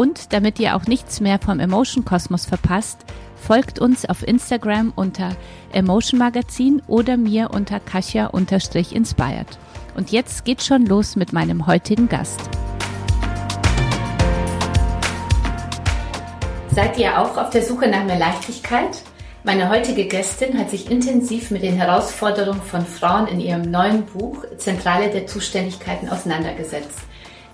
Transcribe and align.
Und 0.00 0.32
damit 0.32 0.58
ihr 0.58 0.76
auch 0.76 0.86
nichts 0.86 1.20
mehr 1.20 1.38
vom 1.38 1.60
Emotion 1.60 2.06
Kosmos 2.06 2.46
verpasst, 2.46 3.04
folgt 3.36 3.80
uns 3.80 4.06
auf 4.06 4.26
Instagram 4.26 4.94
unter 4.96 5.36
Emotion 5.74 6.18
Magazin 6.18 6.80
oder 6.86 7.18
mir 7.18 7.50
unter 7.50 7.80
Kasia-inspired. 7.80 9.58
Und 9.94 10.10
jetzt 10.10 10.46
geht's 10.46 10.66
schon 10.66 10.86
los 10.86 11.16
mit 11.16 11.34
meinem 11.34 11.66
heutigen 11.66 12.08
Gast. 12.08 12.40
Seid 16.70 16.98
ihr 16.98 17.20
auch 17.20 17.36
auf 17.36 17.50
der 17.50 17.62
Suche 17.62 17.86
nach 17.88 18.04
mehr 18.04 18.18
Leichtigkeit? 18.18 19.02
Meine 19.44 19.68
heutige 19.68 20.06
Gästin 20.06 20.58
hat 20.58 20.70
sich 20.70 20.90
intensiv 20.90 21.50
mit 21.50 21.62
den 21.62 21.76
Herausforderungen 21.76 22.62
von 22.62 22.86
Frauen 22.86 23.26
in 23.26 23.38
ihrem 23.38 23.70
neuen 23.70 24.06
Buch 24.06 24.46
Zentrale 24.56 25.10
der 25.10 25.26
Zuständigkeiten 25.26 26.08
auseinandergesetzt. 26.08 27.00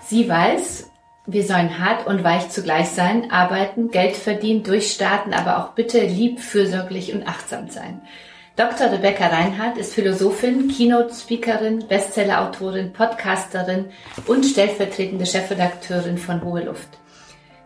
Sie 0.05 0.29
weiß, 0.29 0.87
wir 1.27 1.43
sollen 1.43 1.77
hart 1.77 2.07
und 2.07 2.23
weich 2.23 2.49
zugleich 2.49 2.87
sein, 2.87 3.31
arbeiten, 3.31 3.91
Geld 3.91 4.15
verdienen, 4.15 4.63
durchstarten, 4.63 5.33
aber 5.33 5.57
auch 5.57 5.73
bitte 5.73 5.99
lieb, 5.99 6.39
fürsorglich 6.39 7.13
und 7.13 7.27
achtsam 7.27 7.69
sein. 7.69 8.01
Dr. 8.55 8.91
Rebecca 8.91 9.27
Reinhardt 9.27 9.77
ist 9.77 9.93
Philosophin, 9.93 10.69
Keynote-Speakerin, 10.69 11.87
Bestseller-Autorin, 11.87 12.93
Podcasterin 12.93 13.87
und 14.25 14.45
stellvertretende 14.45 15.25
Chefredakteurin 15.25 16.17
von 16.17 16.43
Hohe 16.43 16.63
Luft. 16.63 16.87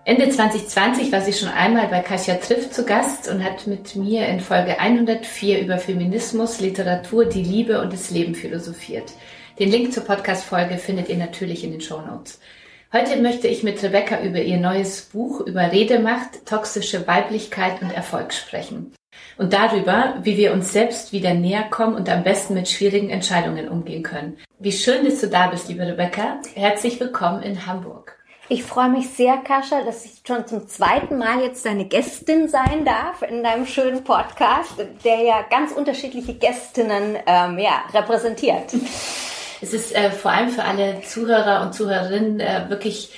Ende 0.03 0.27
2020 0.27 1.11
war 1.11 1.21
sie 1.21 1.31
schon 1.31 1.49
einmal 1.49 1.87
bei 1.87 1.99
Kasia 1.99 2.35
Triff 2.35 2.71
zu 2.71 2.83
Gast 2.83 3.29
und 3.29 3.43
hat 3.43 3.67
mit 3.67 3.95
mir 3.95 4.27
in 4.27 4.39
Folge 4.39 4.79
104 4.79 5.61
über 5.61 5.77
Feminismus, 5.77 6.59
Literatur, 6.59 7.25
die 7.25 7.43
Liebe 7.43 7.79
und 7.79 7.93
das 7.93 8.09
Leben 8.09 8.33
philosophiert. 8.33 9.13
Den 9.59 9.69
Link 9.69 9.93
zur 9.93 10.03
Podcast-Folge 10.03 10.79
findet 10.79 11.09
ihr 11.09 11.17
natürlich 11.17 11.63
in 11.63 11.71
den 11.71 11.81
Show 11.81 12.01
Notes. 12.01 12.39
Heute 12.93 13.21
möchte 13.21 13.47
ich 13.47 13.63
mit 13.63 13.81
Rebecca 13.81 14.19
über 14.21 14.41
ihr 14.41 14.57
neues 14.57 15.03
Buch 15.03 15.39
über 15.39 15.71
Redemacht, 15.71 16.45
toxische 16.45 17.07
Weiblichkeit 17.07 17.81
und 17.81 17.89
Erfolg 17.89 18.33
sprechen. 18.33 18.93
Und 19.37 19.53
darüber, 19.53 20.15
wie 20.23 20.35
wir 20.35 20.51
uns 20.51 20.73
selbst 20.73 21.13
wieder 21.13 21.33
näher 21.33 21.63
kommen 21.63 21.95
und 21.95 22.09
am 22.09 22.25
besten 22.25 22.53
mit 22.53 22.67
schwierigen 22.67 23.09
Entscheidungen 23.09 23.69
umgehen 23.69 24.03
können. 24.03 24.37
Wie 24.59 24.73
schön, 24.73 25.05
dass 25.05 25.21
du 25.21 25.29
da 25.29 25.47
bist, 25.47 25.69
liebe 25.69 25.87
Rebecca. 25.87 26.41
Herzlich 26.53 26.99
willkommen 26.99 27.41
in 27.43 27.65
Hamburg. 27.65 28.19
Ich 28.49 28.63
freue 28.63 28.89
mich 28.89 29.07
sehr, 29.11 29.37
Kascha, 29.37 29.85
dass 29.85 30.03
ich 30.03 30.23
schon 30.27 30.45
zum 30.45 30.67
zweiten 30.67 31.17
Mal 31.17 31.43
jetzt 31.43 31.65
deine 31.65 31.85
Gästin 31.85 32.49
sein 32.49 32.83
darf 32.83 33.21
in 33.21 33.41
deinem 33.41 33.67
schönen 33.67 34.03
Podcast, 34.03 34.73
der 35.05 35.21
ja 35.21 35.45
ganz 35.49 35.71
unterschiedliche 35.71 36.33
Gästinnen 36.33 37.15
ähm, 37.25 37.57
ja, 37.57 37.83
repräsentiert. 37.93 38.73
Es 39.61 39.73
ist 39.73 39.95
äh, 39.95 40.11
vor 40.11 40.31
allem 40.31 40.49
für 40.49 40.63
alle 40.63 41.01
Zuhörer 41.01 41.61
und 41.61 41.73
Zuhörerinnen 41.73 42.39
äh, 42.39 42.65
wirklich 42.69 43.11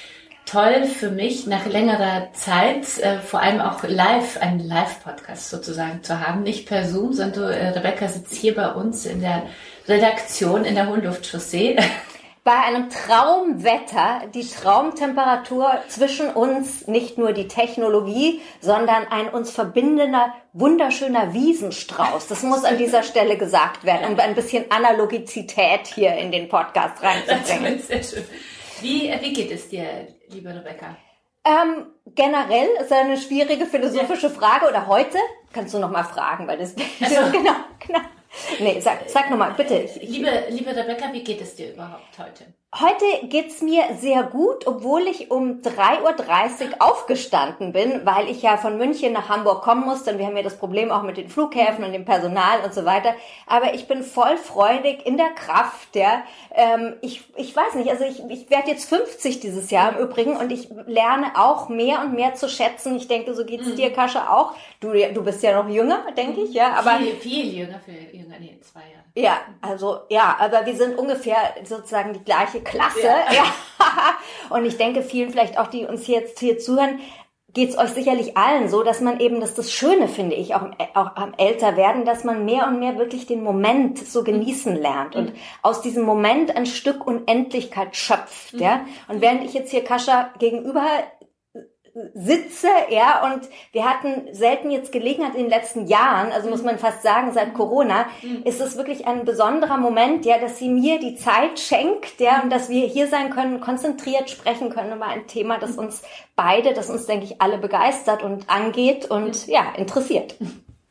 toll 0.46 0.86
für 0.86 1.10
mich, 1.10 1.48
nach 1.48 1.66
längerer 1.66 2.34
Zeit 2.34 3.00
äh, 3.00 3.20
vor 3.20 3.42
allem 3.42 3.62
auch 3.62 3.84
live, 3.84 4.38
einen 4.42 4.60
Live-Podcast 4.60 5.50
sozusagen 5.50 6.04
zu 6.04 6.20
haben. 6.20 6.44
Nicht 6.44 6.68
per 6.68 6.86
Zoom, 6.86 7.14
sondern 7.14 7.52
äh, 7.52 7.70
Rebecca 7.70 8.10
sitzt 8.10 8.36
hier 8.36 8.56
bei 8.56 8.72
uns 8.72 9.06
in 9.06 9.22
der 9.22 9.44
Redaktion 9.88 10.66
in 10.66 10.76
der 10.76 10.90
Hohenluftchaussee. 10.90 11.78
bei 12.44 12.56
einem 12.56 12.90
Traumwetter, 12.90 14.24
die 14.34 14.46
Traumtemperatur 14.46 15.72
zwischen 15.88 16.30
uns, 16.30 16.88
nicht 16.88 17.18
nur 17.18 17.32
die 17.32 17.48
Technologie, 17.48 18.42
sondern 18.60 19.08
ein 19.08 19.30
uns 19.30 19.52
verbindender, 19.52 20.34
wunderschöner 20.52 21.34
Wiesenstrauß. 21.34 22.28
Das 22.28 22.44
muss 22.44 22.66
an 22.66 22.78
dieser 22.78 23.04
Stelle 23.04 23.38
gesagt 23.38 23.86
werden, 23.86 24.12
um 24.12 24.20
ein 24.20 24.36
bisschen 24.36 24.70
Analogizität 24.72 25.88
hier 25.88 26.16
in 26.16 26.32
den 26.32 26.50
Podcast 26.50 27.02
reinzubringen. 27.02 27.80
Sehr 27.80 28.04
schön. 28.04 28.26
Wie, 28.82 29.14
wie 29.22 29.32
geht 29.32 29.52
es 29.52 29.70
dir, 29.70 30.08
liebe 30.28 30.50
Rebecca? 30.50 30.98
Ähm, 31.46 31.88
generell 32.08 32.68
ist 32.82 32.92
eine 32.92 33.18
schwierige 33.18 33.66
philosophische 33.66 34.30
Frage 34.30 34.68
oder 34.68 34.88
heute 34.88 35.18
kannst 35.54 35.74
du 35.74 35.80
noch 35.80 35.92
mal 35.92 36.04
fragen, 36.04 36.48
weil 36.48 36.58
das 36.58 36.76
also, 37.02 37.32
genau, 37.32 37.56
genau. 37.86 38.00
Nee, 38.60 38.80
sag, 38.80 39.10
sag 39.10 39.30
nochmal, 39.30 39.54
bitte. 39.54 39.90
Liebe, 40.02 40.46
liebe 40.50 40.76
Rebecca, 40.76 41.12
wie 41.14 41.24
geht 41.24 41.42
es 41.42 41.56
dir 41.56 41.74
überhaupt 41.74 42.18
heute? 42.18 42.46
Heute 42.80 43.28
geht's 43.28 43.62
mir 43.62 43.84
sehr 44.00 44.24
gut, 44.24 44.66
obwohl 44.66 45.04
ich 45.04 45.30
um 45.30 45.62
3.30 45.62 46.02
Uhr 46.02 46.18
aufgestanden 46.80 47.72
bin, 47.72 48.04
weil 48.04 48.28
ich 48.28 48.42
ja 48.42 48.58
von 48.58 48.80
München 48.80 49.14
nach 49.14 49.30
Hamburg 49.30 49.62
kommen 49.62 49.86
musste. 49.86 50.12
Und 50.12 50.18
wir 50.18 50.26
haben 50.26 50.36
ja 50.36 50.42
das 50.42 50.58
Problem 50.58 50.90
auch 50.92 51.04
mit 51.04 51.18
den 51.18 51.30
Flughäfen 51.30 51.84
und 51.84 51.94
dem 51.94 52.04
Personal 52.04 52.62
und 52.66 52.74
so 52.74 52.84
weiter. 52.84 53.14
Aber 53.46 53.76
ich 53.76 53.88
bin 53.88 54.02
voll 54.02 54.38
freudig 54.38 55.06
in 55.06 55.18
der 55.18 55.30
Kraft. 55.30 55.96
Ja. 55.96 56.24
Ähm, 56.50 56.96
ich, 57.02 57.22
ich 57.36 57.56
weiß 57.56 57.76
nicht, 57.76 57.92
also 57.92 58.06
ich, 58.06 58.24
ich 58.28 58.50
werde 58.50 58.72
jetzt 58.72 58.90
50 58.90 59.40
dieses 59.40 59.70
Jahr 59.70 59.96
im 59.96 60.04
Übrigen 60.04 60.36
und 60.36 60.52
ich 60.52 60.70
lerne 60.88 61.34
auch 61.36 61.70
mehr 61.70 62.02
und 62.02 62.16
mehr 62.16 62.34
zu 62.34 62.50
schätzen. 62.50 62.96
Ich 62.96 63.08
denke, 63.08 63.36
so 63.36 63.46
geht's 63.46 63.68
mhm. 63.68 63.76
dir, 63.76 63.94
Kasche, 63.94 64.32
auch. 64.32 64.56
Du, 64.80 64.94
du 64.94 65.24
bist 65.24 65.44
ja 65.44 65.62
noch 65.62 65.70
jünger, 65.70 66.08
denke 66.18 66.42
ich, 66.42 66.56
ja. 66.56 66.74
Aber 66.74 66.98
viel, 66.98 67.14
viel 67.18 67.56
jünger 67.56 67.80
für 67.86 67.92
jünger, 67.92 68.40
nee, 68.40 68.58
zwei 68.64 68.80
Jahre. 68.80 69.03
Ja, 69.16 69.42
also 69.62 70.00
ja, 70.10 70.38
aber 70.40 70.66
wir 70.66 70.76
sind 70.76 70.98
ungefähr 70.98 71.38
sozusagen 71.64 72.14
die 72.14 72.24
gleiche 72.24 72.62
Klasse. 72.62 73.02
Ja. 73.02 73.34
ja. 73.34 73.46
Und 74.50 74.66
ich 74.66 74.78
denke, 74.78 75.04
vielen 75.04 75.30
vielleicht 75.30 75.58
auch, 75.60 75.68
die 75.68 75.86
uns 75.86 76.08
jetzt 76.08 76.40
hier 76.40 76.58
zuhören, 76.58 77.00
geht's 77.54 77.78
euch 77.78 77.92
sicherlich 77.92 78.36
allen 78.36 78.68
so, 78.68 78.82
dass 78.82 79.00
man 79.02 79.20
eben, 79.20 79.40
das 79.40 79.54
das 79.54 79.72
Schöne 79.72 80.08
finde 80.08 80.36
ich, 80.36 80.56
auch, 80.56 80.64
auch 80.96 81.16
am 81.16 81.34
Älterwerden, 81.38 82.06
dass 82.06 82.24
man 82.24 82.46
mehr 82.46 82.68
und 82.68 82.80
mehr 82.80 82.98
wirklich 82.98 83.28
den 83.28 83.44
Moment 83.44 84.00
so 84.00 84.24
genießen 84.24 84.76
lernt 84.76 85.16
und 85.16 85.34
mhm. 85.34 85.40
aus 85.62 85.82
diesem 85.82 86.04
Moment 86.04 86.56
ein 86.56 86.66
Stück 86.66 87.06
Unendlichkeit 87.06 87.96
schöpft, 87.96 88.54
ja. 88.54 88.78
Mhm. 88.78 88.88
Und 89.08 89.22
während 89.22 89.44
ich 89.44 89.54
jetzt 89.54 89.70
hier 89.70 89.84
Kascha 89.84 90.32
gegenüber 90.40 90.84
sitze, 92.16 92.70
ja, 92.90 93.24
und 93.24 93.48
wir 93.72 93.88
hatten 93.88 94.34
selten 94.34 94.72
jetzt 94.72 94.92
Gelegenheit 94.92 95.36
in 95.36 95.42
den 95.42 95.50
letzten 95.50 95.86
Jahren, 95.86 96.32
also 96.32 96.50
muss 96.50 96.64
man 96.64 96.80
fast 96.80 97.04
sagen, 97.04 97.32
seit 97.34 97.54
Corona, 97.54 98.08
mhm. 98.24 98.42
ist 98.46 98.62
es 98.62 98.78
wirklich 98.78 99.06
ein 99.06 99.26
besonderer 99.26 99.78
Moment, 99.78 100.26
ja, 100.26 100.40
dass 100.40 100.58
sie 100.58 100.70
mir 100.70 101.00
die 101.00 101.16
Zeit 101.16 101.60
schenkt, 101.60 102.20
ja, 102.20 102.42
und 102.42 102.52
dass 102.52 102.70
wir 102.70 102.88
hier 102.88 103.08
sein 103.08 103.30
können, 103.30 103.62
konzentriert 103.62 104.32
sprechen 104.32 104.72
können 104.72 104.94
über 104.94 105.06
ein 105.06 105.28
Thema, 105.28 105.60
das 105.60 105.78
uns 105.78 106.02
beide, 106.36 106.74
das 106.74 106.90
uns, 106.90 107.06
denke 107.06 107.26
ich, 107.26 107.42
alle 107.42 107.60
begeistert 107.60 108.24
und 108.24 108.50
angeht 108.50 109.12
und, 109.12 109.46
ja, 109.48 109.74
interessiert. 109.78 110.36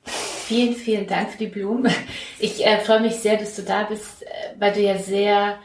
Vielen, 0.05 0.75
vielen 0.75 1.07
Dank 1.09 1.31
für 1.31 1.39
die 1.39 1.47
Blumen. 1.47 1.93
Ich 2.39 2.65
äh, 2.65 2.79
freue 2.79 3.01
mich 3.01 3.17
sehr, 3.17 3.37
dass 3.37 3.57
du 3.57 3.63
da 3.63 3.85
bist, 3.85 4.23
äh, 4.23 4.27
weil 4.59 4.73
du 4.73 4.81
ja 4.81 4.99
sehr 4.99 5.59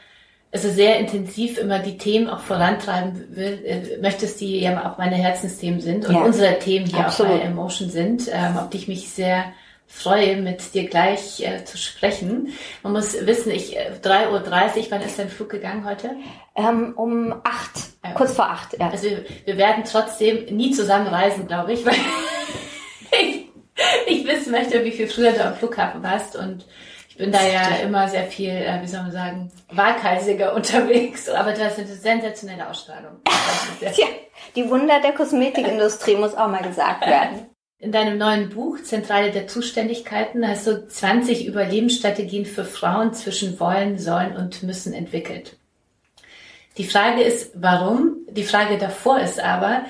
also 0.52 0.70
sehr 0.70 1.00
intensiv 1.00 1.58
immer 1.58 1.80
die 1.80 1.98
Themen 1.98 2.30
auch 2.30 2.40
vorantreiben 2.40 3.36
will, 3.36 3.62
äh, 3.66 3.98
möchtest, 4.02 4.40
die 4.40 4.62
ja 4.62 4.90
auch 4.90 4.98
meine 4.98 5.16
Herzensthemen 5.16 5.82
sind 5.82 6.08
und 6.08 6.16
ja, 6.16 6.22
unsere 6.22 6.58
Themen 6.60 6.86
hier 6.86 7.06
absolut. 7.06 7.34
auch 7.34 7.38
bei 7.40 7.44
Emotion 7.44 7.90
sind, 7.90 8.30
ähm, 8.32 8.58
auf 8.58 8.70
die 8.70 8.78
ich 8.78 8.88
mich 8.88 9.10
sehr 9.10 9.46
freue, 9.88 10.38
mit 10.42 10.74
dir 10.74 10.88
gleich 10.90 11.42
äh, 11.42 11.64
zu 11.64 11.78
sprechen. 11.78 12.50
Man 12.84 12.94
muss 12.94 13.26
wissen, 13.26 13.52
ich 13.52 13.78
äh, 13.78 13.92
3.30 14.02 14.32
Uhr, 14.32 14.86
wann 14.90 15.02
ist 15.02 15.18
dein 15.18 15.30
Flug 15.30 15.50
gegangen 15.50 15.86
heute? 15.86 16.12
Ähm, 16.56 16.94
um 16.96 17.34
acht, 17.44 17.74
ja. 18.04 18.12
kurz 18.12 18.34
vor 18.34 18.50
acht. 18.50 18.78
Ja. 18.80 18.90
Also 18.90 19.10
wir, 19.10 19.26
wir 19.46 19.58
werden 19.58 19.84
trotzdem 19.90 20.56
nie 20.56 20.72
zusammen 20.72 21.08
reisen, 21.08 21.48
glaube 21.48 21.74
ich, 21.74 21.86
weil 21.86 21.96
ich, 23.22 23.46
ich 24.08 24.28
wissen 24.28 24.52
möchte, 24.52 24.84
wie 24.84 24.92
viel 24.92 25.08
früher 25.08 25.32
du 25.32 25.46
am 25.46 25.56
Flughafen 25.56 26.04
warst 26.04 26.36
und 26.36 26.66
bin 27.18 27.32
da 27.32 27.46
ja 27.46 27.78
immer 27.84 28.08
sehr 28.08 28.26
viel, 28.26 28.52
äh, 28.52 28.80
wie 28.82 28.88
soll 28.88 29.02
man 29.02 29.12
sagen, 29.12 29.52
waghalsiger 29.72 30.54
unterwegs, 30.56 31.30
aber 31.30 31.54
du 31.54 31.64
hast 31.64 31.80
eine 31.80 31.88
sensationelle 31.88 32.70
Ausstrahlung. 32.70 33.18
ja, 33.82 34.08
die 34.56 34.70
Wunder 34.70 35.02
der 35.02 35.14
Kosmetikindustrie 35.14 36.16
muss 36.16 36.36
auch 36.36 36.48
mal 36.48 36.64
gesagt 36.64 37.06
werden. 37.06 37.48
In 37.80 37.92
deinem 37.92 38.18
neuen 38.18 38.50
Buch 38.50 38.82
Zentrale 38.82 39.32
der 39.32 39.48
Zuständigkeiten 39.48 40.48
hast 40.48 40.66
du 40.66 40.88
20 40.88 41.46
Überlebensstrategien 41.46 42.46
für 42.46 42.66
Frauen 42.66 43.14
zwischen 43.14 43.60
wollen, 43.60 44.00
sollen 44.00 44.36
und 44.36 44.64
müssen 44.64 44.94
entwickelt. 44.94 45.58
Die 46.78 46.86
Frage 46.86 47.22
ist, 47.22 47.52
warum? 47.56 48.18
Die 48.32 48.44
Frage 48.44 48.78
davor 48.78 49.20
ist 49.20 49.40
aber, 49.40 49.86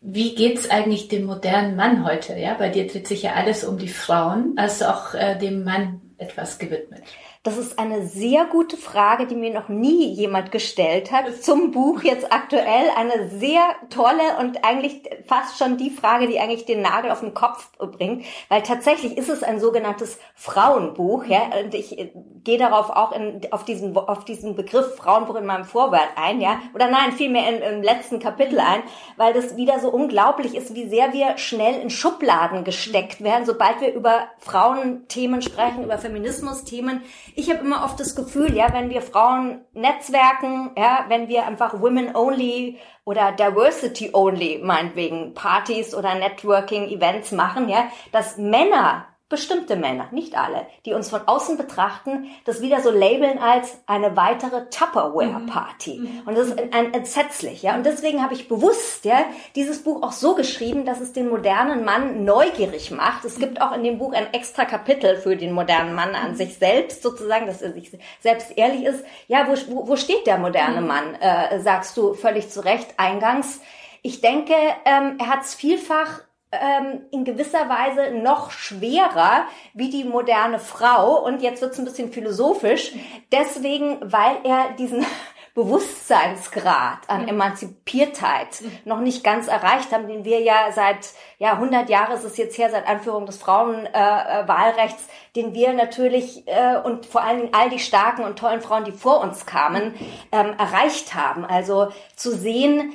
wie 0.00 0.34
geht's 0.34 0.70
eigentlich 0.70 1.08
dem 1.08 1.24
modernen 1.24 1.76
Mann 1.76 2.06
heute? 2.06 2.38
Ja, 2.38 2.54
bei 2.54 2.68
dir 2.68 2.86
dreht 2.86 3.08
sich 3.08 3.22
ja 3.22 3.32
alles 3.32 3.64
um 3.64 3.78
die 3.78 3.88
Frauen, 3.88 4.54
also 4.56 4.86
auch 4.86 5.14
äh, 5.14 5.38
dem 5.38 5.64
Mann 5.64 6.00
etwas 6.16 6.58
gewidmet. 6.58 7.04
Das 7.44 7.58
ist 7.58 7.78
eine 7.78 8.06
sehr 8.06 8.46
gute 8.46 8.78
Frage, 8.78 9.26
die 9.26 9.34
mir 9.34 9.52
noch 9.52 9.68
nie 9.68 10.06
jemand 10.14 10.50
gestellt 10.50 11.12
hat. 11.12 11.42
Zum 11.42 11.72
Buch 11.72 12.02
jetzt 12.02 12.32
aktuell 12.32 12.86
eine 12.96 13.28
sehr 13.28 13.60
tolle 13.90 14.38
und 14.40 14.64
eigentlich 14.64 15.02
fast 15.26 15.58
schon 15.58 15.76
die 15.76 15.90
Frage, 15.90 16.26
die 16.26 16.40
eigentlich 16.40 16.64
den 16.64 16.80
Nagel 16.80 17.10
auf 17.10 17.20
den 17.20 17.34
Kopf 17.34 17.70
bringt, 17.76 18.24
weil 18.48 18.62
tatsächlich 18.62 19.18
ist 19.18 19.28
es 19.28 19.42
ein 19.42 19.60
sogenanntes 19.60 20.18
Frauenbuch, 20.34 21.26
ja, 21.26 21.50
und 21.62 21.74
ich 21.74 21.98
äh, 21.98 22.12
gehe 22.44 22.56
darauf 22.56 22.88
auch 22.88 23.12
in, 23.12 23.42
auf 23.50 23.66
diesen, 23.66 23.94
auf 23.94 24.24
diesen 24.24 24.56
Begriff 24.56 24.96
Frauenbuch 24.96 25.36
in 25.36 25.44
meinem 25.44 25.66
Vorwort 25.66 26.08
ein, 26.16 26.40
ja, 26.40 26.62
oder 26.74 26.88
nein, 26.88 27.12
vielmehr 27.12 27.46
in, 27.50 27.76
im 27.76 27.82
letzten 27.82 28.20
Kapitel 28.20 28.58
ein, 28.58 28.82
weil 29.18 29.34
das 29.34 29.54
wieder 29.54 29.80
so 29.80 29.90
unglaublich 29.90 30.54
ist, 30.54 30.74
wie 30.74 30.88
sehr 30.88 31.12
wir 31.12 31.36
schnell 31.36 31.78
in 31.82 31.90
Schubladen 31.90 32.64
gesteckt 32.64 33.22
werden, 33.22 33.44
sobald 33.44 33.82
wir 33.82 33.92
über 33.92 34.28
Frauenthemen 34.38 35.42
sprechen, 35.42 35.84
über 35.84 35.98
Feminismus-Themen 35.98 37.02
ich 37.36 37.50
habe 37.50 37.60
immer 37.60 37.84
oft 37.84 37.98
das 37.98 38.14
Gefühl, 38.14 38.54
ja, 38.54 38.72
wenn 38.72 38.90
wir 38.90 39.02
Frauen 39.02 39.64
netzwerken, 39.72 40.70
ja, 40.76 41.06
wenn 41.08 41.28
wir 41.28 41.46
einfach 41.46 41.80
Women 41.80 42.14
Only 42.14 42.78
oder 43.04 43.32
Diversity 43.32 44.10
Only 44.12 44.60
meinetwegen 44.62 45.34
Partys 45.34 45.94
oder 45.94 46.14
Networking 46.14 46.88
Events 46.88 47.32
machen, 47.32 47.68
ja, 47.68 47.88
dass 48.12 48.36
Männer 48.36 49.06
bestimmte 49.30 49.74
Männer, 49.76 50.08
nicht 50.12 50.36
alle, 50.36 50.66
die 50.84 50.92
uns 50.92 51.08
von 51.08 51.22
außen 51.26 51.56
betrachten, 51.56 52.26
das 52.44 52.60
wieder 52.60 52.80
so 52.82 52.90
labeln 52.90 53.38
als 53.38 53.78
eine 53.86 54.16
weitere 54.16 54.68
Tupperware-Party. 54.68 55.98
Mhm. 55.98 56.22
Und 56.26 56.36
das 56.36 56.48
ist 56.48 56.58
ein, 56.58 56.92
entsetzlich, 56.92 57.62
ja. 57.62 57.74
Und 57.74 57.86
deswegen 57.86 58.22
habe 58.22 58.34
ich 58.34 58.48
bewusst, 58.48 59.06
ja, 59.06 59.24
dieses 59.56 59.82
Buch 59.82 60.02
auch 60.02 60.12
so 60.12 60.34
geschrieben, 60.34 60.84
dass 60.84 61.00
es 61.00 61.14
den 61.14 61.30
modernen 61.30 61.84
Mann 61.84 62.24
neugierig 62.24 62.90
macht. 62.90 63.24
Es 63.24 63.38
gibt 63.38 63.62
auch 63.62 63.72
in 63.72 63.82
dem 63.82 63.98
Buch 63.98 64.12
ein 64.12 64.32
extra 64.34 64.66
Kapitel 64.66 65.16
für 65.16 65.36
den 65.36 65.52
modernen 65.52 65.94
Mann 65.94 66.14
an 66.14 66.36
sich 66.36 66.58
selbst, 66.58 67.02
sozusagen, 67.02 67.46
dass 67.46 67.62
er 67.62 67.72
sich 67.72 67.98
selbst 68.20 68.56
ehrlich 68.56 68.84
ist. 68.84 69.04
Ja, 69.26 69.48
wo, 69.48 69.88
wo, 69.88 69.96
steht 69.96 70.26
der 70.26 70.36
moderne 70.36 70.82
mhm. 70.82 70.86
Mann, 70.86 71.14
äh, 71.14 71.60
sagst 71.60 71.96
du 71.96 72.12
völlig 72.12 72.50
zu 72.50 72.62
Recht 72.62 72.94
eingangs. 72.98 73.60
Ich 74.02 74.20
denke, 74.20 74.54
ähm, 74.84 75.16
er 75.18 75.28
hat 75.28 75.44
es 75.44 75.54
vielfach 75.54 76.20
ähm, 76.60 77.02
in 77.10 77.24
gewisser 77.24 77.68
Weise 77.68 78.12
noch 78.12 78.50
schwerer 78.50 79.44
wie 79.72 79.90
die 79.90 80.04
moderne 80.04 80.58
Frau. 80.58 81.24
Und 81.24 81.42
jetzt 81.42 81.62
wird 81.62 81.72
es 81.72 81.78
ein 81.78 81.84
bisschen 81.84 82.12
philosophisch. 82.12 82.92
Deswegen, 83.32 83.98
weil 84.00 84.36
er 84.44 84.72
diesen 84.78 85.04
Bewusstseinsgrad 85.54 87.08
an 87.08 87.22
mhm. 87.22 87.28
Emanzipiertheit 87.28 88.60
mhm. 88.60 88.70
noch 88.84 88.98
nicht 88.98 89.22
ganz 89.22 89.46
erreicht 89.46 89.92
haben, 89.92 90.08
den 90.08 90.24
wir 90.24 90.40
ja 90.40 90.72
seit 90.72 91.10
ja 91.38 91.52
100 91.52 91.88
Jahren 91.88 92.12
ist 92.12 92.24
es 92.24 92.36
jetzt 92.36 92.58
her 92.58 92.70
seit 92.70 92.88
Einführung 92.88 93.24
des 93.24 93.38
Frauenwahlrechts, 93.38 95.06
äh, 95.06 95.32
den 95.36 95.54
wir 95.54 95.72
natürlich 95.72 96.42
äh, 96.48 96.76
und 96.82 97.06
vor 97.06 97.22
allen 97.22 97.38
Dingen 97.38 97.54
all 97.54 97.70
die 97.70 97.78
starken 97.78 98.24
und 98.24 98.36
tollen 98.36 98.62
Frauen, 98.62 98.84
die 98.84 98.92
vor 98.92 99.20
uns 99.20 99.46
kamen, 99.46 99.94
ähm, 100.32 100.54
erreicht 100.58 101.14
haben. 101.14 101.44
Also 101.44 101.88
zu 102.16 102.32
sehen, 102.32 102.92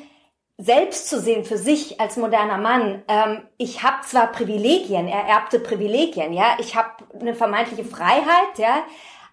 selbst 0.59 1.09
zu 1.09 1.21
sehen 1.21 1.45
für 1.45 1.57
sich 1.57 2.01
als 2.01 2.17
moderner 2.17 2.57
Mann, 2.57 3.01
ähm, 3.07 3.43
ich 3.57 3.81
habe 3.81 4.05
zwar 4.05 4.27
Privilegien, 4.27 5.07
ererbte 5.07 5.57
Privilegien, 5.57 6.33
ja, 6.33 6.57
ich 6.59 6.75
habe 6.75 6.89
eine 7.17 7.33
vermeintliche 7.33 7.85
Freiheit, 7.85 8.57
ja, 8.57 8.83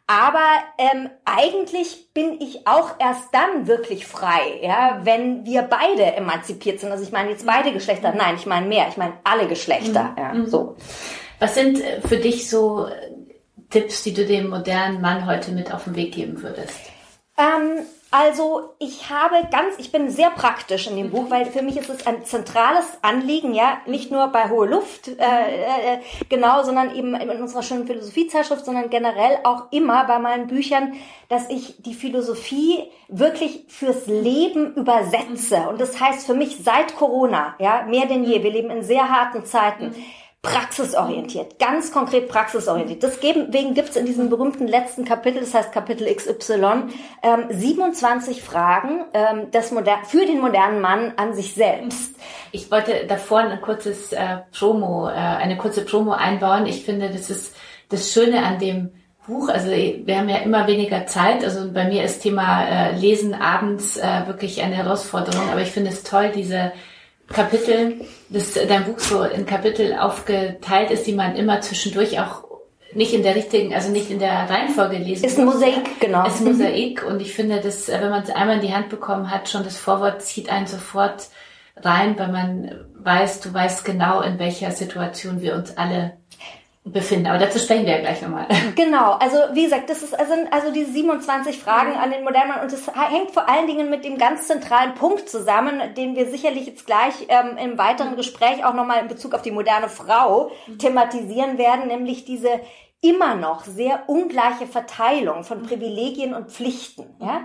aber 0.06 0.46
ähm, 0.78 1.10
eigentlich 1.24 2.12
bin 2.14 2.40
ich 2.40 2.68
auch 2.68 2.94
erst 3.00 3.34
dann 3.34 3.66
wirklich 3.66 4.06
frei, 4.06 4.60
ja, 4.62 5.00
wenn 5.02 5.44
wir 5.44 5.62
beide 5.62 6.04
emanzipiert 6.14 6.78
sind. 6.78 6.92
Also 6.92 7.02
ich 7.02 7.10
meine 7.10 7.30
jetzt 7.30 7.44
beide 7.44 7.72
Geschlechter, 7.72 8.14
nein, 8.16 8.36
ich 8.36 8.46
meine 8.46 8.68
mehr, 8.68 8.86
ich 8.88 8.96
meine 8.96 9.14
alle 9.24 9.48
Geschlechter, 9.48 10.12
mhm. 10.12 10.18
ja, 10.18 10.32
mhm. 10.32 10.46
so. 10.46 10.76
Was 11.40 11.56
sind 11.56 11.80
äh, 11.80 12.00
für 12.02 12.18
dich 12.18 12.48
so 12.48 12.86
äh, 12.86 13.10
Tipps, 13.68 14.04
die 14.04 14.14
du 14.14 14.24
dem 14.24 14.48
modernen 14.48 15.00
Mann 15.00 15.26
heute 15.26 15.50
mit 15.50 15.74
auf 15.74 15.84
den 15.84 15.96
Weg 15.96 16.14
geben 16.14 16.40
würdest? 16.40 16.78
Ähm, 17.36 17.80
also 18.18 18.74
ich 18.78 19.10
habe 19.10 19.46
ganz, 19.50 19.78
ich 19.78 19.92
bin 19.92 20.08
sehr 20.08 20.30
praktisch 20.30 20.86
in 20.86 20.96
dem 20.96 21.10
Buch, 21.10 21.26
weil 21.28 21.44
für 21.44 21.60
mich 21.60 21.76
ist 21.76 21.90
es 21.90 22.06
ein 22.06 22.24
zentrales 22.24 22.86
Anliegen, 23.02 23.54
ja, 23.54 23.78
nicht 23.84 24.10
nur 24.10 24.28
bei 24.28 24.48
Hohe 24.48 24.66
Luft, 24.66 25.08
äh, 25.08 25.12
äh, 25.18 25.98
genau, 26.30 26.62
sondern 26.62 26.94
eben 26.94 27.14
in 27.14 27.28
unserer 27.28 27.62
schönen 27.62 27.86
Philosophiezeitschrift, 27.86 28.64
sondern 28.64 28.88
generell 28.88 29.38
auch 29.44 29.70
immer 29.70 30.04
bei 30.04 30.18
meinen 30.18 30.46
Büchern, 30.46 30.94
dass 31.28 31.50
ich 31.50 31.82
die 31.82 31.92
Philosophie 31.92 32.90
wirklich 33.08 33.64
fürs 33.68 34.06
Leben 34.06 34.74
übersetze. 34.74 35.68
Und 35.68 35.78
das 35.78 36.00
heißt 36.00 36.26
für 36.26 36.34
mich 36.34 36.64
seit 36.64 36.96
Corona, 36.96 37.54
ja, 37.58 37.82
mehr 37.82 38.06
denn 38.06 38.24
je, 38.24 38.42
wir 38.42 38.50
leben 38.50 38.70
in 38.70 38.82
sehr 38.82 39.10
harten 39.10 39.44
Zeiten 39.44 39.94
praxisorientiert, 40.46 41.58
ganz 41.58 41.90
konkret 41.90 42.28
praxisorientiert. 42.28 43.02
Deswegen 43.02 43.74
gibt 43.74 43.90
es 43.90 43.96
in 43.96 44.06
diesem 44.06 44.30
berühmten 44.30 44.68
letzten 44.68 45.04
Kapitel, 45.04 45.40
das 45.40 45.52
heißt 45.52 45.72
Kapitel 45.72 46.06
XY, 46.06 46.84
ähm, 47.22 47.46
27 47.50 48.42
Fragen 48.42 49.04
ähm, 49.12 49.50
des 49.50 49.72
Moder 49.72 49.98
für 50.04 50.24
den 50.24 50.40
modernen 50.40 50.80
Mann 50.80 51.14
an 51.16 51.34
sich 51.34 51.54
selbst. 51.54 52.14
Ich 52.52 52.70
wollte 52.70 53.06
davor 53.08 53.40
ein 53.40 53.60
kurzes 53.60 54.12
äh, 54.12 54.38
Promo, 54.56 55.08
äh, 55.08 55.12
eine 55.14 55.56
kurze 55.56 55.84
Promo 55.84 56.12
einbauen. 56.12 56.66
Ich 56.66 56.84
finde, 56.84 57.10
das 57.10 57.28
ist 57.28 57.56
das 57.88 58.12
Schöne 58.12 58.44
an 58.44 58.60
dem 58.60 58.92
Buch. 59.26 59.48
Also 59.48 59.70
wir 59.70 60.16
haben 60.16 60.28
ja 60.28 60.36
immer 60.36 60.68
weniger 60.68 61.06
Zeit. 61.06 61.42
Also 61.42 61.72
bei 61.72 61.88
mir 61.88 62.04
ist 62.04 62.22
Thema 62.22 62.68
äh, 62.68 62.96
Lesen 62.96 63.34
abends 63.34 63.96
äh, 63.96 64.26
wirklich 64.26 64.62
eine 64.62 64.76
Herausforderung. 64.76 65.50
Aber 65.50 65.62
ich 65.62 65.72
finde 65.72 65.90
es 65.90 66.04
toll, 66.04 66.30
diese 66.32 66.72
Kapitel, 67.28 68.00
dass 68.28 68.54
dein 68.54 68.84
Buch 68.84 68.98
so 68.98 69.22
in 69.22 69.46
Kapitel 69.46 69.94
aufgeteilt 69.94 70.90
ist, 70.90 71.06
die 71.06 71.14
man 71.14 71.36
immer 71.36 71.60
zwischendurch 71.60 72.20
auch 72.20 72.44
nicht 72.94 73.12
in 73.12 73.22
der 73.22 73.34
richtigen, 73.34 73.74
also 73.74 73.90
nicht 73.90 74.10
in 74.10 74.18
der 74.18 74.48
Reihenfolge 74.48 74.96
lesen 74.96 75.26
Ist 75.26 75.38
ein 75.38 75.44
Mosaik, 75.44 76.00
genau. 76.00 76.26
Ist 76.26 76.40
ein 76.40 76.46
Mosaik 76.46 77.04
und 77.04 77.20
ich 77.20 77.34
finde, 77.34 77.60
dass, 77.60 77.88
wenn 77.88 78.10
man 78.10 78.22
es 78.22 78.30
einmal 78.30 78.56
in 78.56 78.62
die 78.62 78.72
Hand 78.72 78.88
bekommen 78.88 79.30
hat, 79.30 79.48
schon 79.48 79.64
das 79.64 79.76
Vorwort 79.76 80.22
zieht 80.22 80.50
einen 80.50 80.66
sofort 80.66 81.28
rein, 81.76 82.18
weil 82.18 82.28
man 82.28 82.86
weiß, 82.94 83.40
du 83.40 83.52
weißt 83.52 83.84
genau, 83.84 84.22
in 84.22 84.38
welcher 84.38 84.70
Situation 84.70 85.42
wir 85.42 85.54
uns 85.54 85.76
alle 85.76 86.16
befinden. 86.86 87.26
Aber 87.26 87.38
dazu 87.38 87.58
sprechen 87.58 87.84
wir 87.84 87.94
ja 87.94 88.00
gleich 88.00 88.22
nochmal. 88.22 88.46
Genau, 88.76 89.12
also 89.12 89.36
wie 89.52 89.64
gesagt, 89.64 89.90
das 89.90 90.02
ist, 90.02 90.18
also, 90.18 90.34
also 90.50 90.72
diese 90.72 90.92
27 90.92 91.58
Fragen 91.58 91.92
mhm. 91.92 91.98
an 91.98 92.10
den 92.10 92.24
Modellmann 92.24 92.60
und 92.60 92.72
das 92.72 92.86
hängt 92.86 93.32
vor 93.32 93.48
allen 93.48 93.66
Dingen 93.66 93.90
mit 93.90 94.04
dem 94.04 94.18
ganz 94.18 94.46
zentralen 94.46 94.94
Punkt 94.94 95.28
zusammen, 95.28 95.94
den 95.96 96.14
wir 96.14 96.26
sicherlich 96.26 96.66
jetzt 96.66 96.86
gleich 96.86 97.14
ähm, 97.28 97.56
im 97.58 97.78
weiteren 97.78 98.12
mhm. 98.12 98.16
Gespräch 98.16 98.64
auch 98.64 98.74
nochmal 98.74 99.00
in 99.00 99.08
Bezug 99.08 99.34
auf 99.34 99.42
die 99.42 99.50
moderne 99.50 99.88
Frau 99.88 100.50
mhm. 100.66 100.78
thematisieren 100.78 101.58
werden, 101.58 101.88
nämlich 101.88 102.24
diese 102.24 102.60
immer 103.00 103.34
noch 103.34 103.64
sehr 103.64 104.08
ungleiche 104.08 104.66
Verteilung 104.66 105.44
von. 105.44 105.62
Privilegien 105.62 106.34
und 106.34 106.50
Pflichten. 106.50 107.16
Ja? 107.20 107.42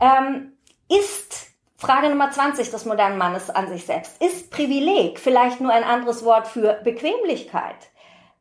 Ähm, 0.00 0.52
ist 0.88 1.46
Frage 1.76 2.08
Nummer 2.08 2.30
20 2.30 2.70
des 2.70 2.84
modernen 2.84 3.18
Mannes 3.18 3.50
an 3.50 3.68
sich 3.68 3.86
selbst. 3.86 4.20
Ist 4.22 4.50
Privileg 4.50 5.18
vielleicht 5.18 5.60
nur 5.60 5.72
ein 5.72 5.84
anderes 5.84 6.24
Wort 6.24 6.46
für 6.46 6.80
Bequemlichkeit? 6.84 7.76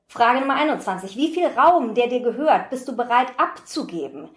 Frage 0.07 0.39
Nummer 0.39 0.55
21. 0.55 1.17
Wie 1.17 1.33
viel 1.33 1.47
Raum, 1.47 1.93
der 1.93 2.07
dir 2.07 2.21
gehört, 2.21 2.69
bist 2.69 2.87
du 2.87 2.95
bereit 2.95 3.27
abzugeben? 3.37 4.29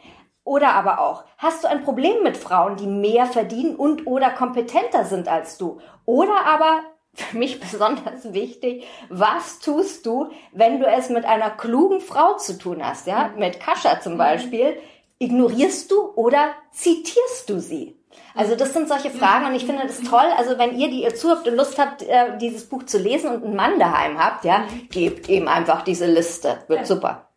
Oder 0.44 0.72
aber 0.72 1.00
auch, 1.00 1.24
hast 1.36 1.62
du 1.62 1.68
ein 1.68 1.84
Problem 1.84 2.22
mit 2.22 2.36
Frauen, 2.36 2.76
die 2.76 2.86
mehr 2.86 3.26
verdienen 3.26 3.76
und 3.76 4.06
oder 4.06 4.30
kompetenter 4.30 5.04
sind 5.04 5.28
als 5.28 5.58
du? 5.58 5.78
Oder 6.06 6.46
aber, 6.46 6.82
für 7.14 7.36
mich 7.36 7.60
besonders 7.60 8.32
wichtig, 8.32 8.86
was 9.10 9.58
tust 9.60 10.06
du, 10.06 10.30
wenn 10.52 10.80
du 10.80 10.86
es 10.86 11.10
mit 11.10 11.26
einer 11.26 11.50
klugen 11.50 12.00
Frau 12.00 12.36
zu 12.38 12.58
tun 12.58 12.84
hast, 12.84 13.06
ja? 13.06 13.32
Mit 13.36 13.60
Kascha 13.60 14.00
zum 14.00 14.16
Beispiel. 14.16 14.78
Ignorierst 15.18 15.90
du 15.90 16.12
oder 16.14 16.54
zitierst 16.70 17.50
du 17.50 17.60
sie? 17.60 17.97
Also 18.34 18.54
das 18.54 18.72
sind 18.72 18.88
solche 18.88 19.10
Fragen 19.10 19.46
und 19.46 19.54
ich 19.54 19.66
finde 19.66 19.86
das 19.86 20.00
toll. 20.00 20.26
Also 20.36 20.58
wenn 20.58 20.78
ihr, 20.78 20.88
die 20.88 21.02
ihr 21.02 21.14
zuhabt 21.14 21.48
und 21.48 21.56
Lust 21.56 21.78
habt, 21.78 22.02
äh, 22.02 22.38
dieses 22.40 22.68
Buch 22.68 22.84
zu 22.84 22.98
lesen 22.98 23.30
und 23.30 23.44
einen 23.44 23.56
Mann 23.56 23.78
daheim 23.78 24.18
habt, 24.18 24.44
ja, 24.44 24.64
gebt 24.90 25.28
ihm 25.28 25.48
einfach 25.48 25.82
diese 25.82 26.06
Liste. 26.06 26.58
Wird 26.68 26.80
ja. 26.80 26.86
super. 26.86 27.28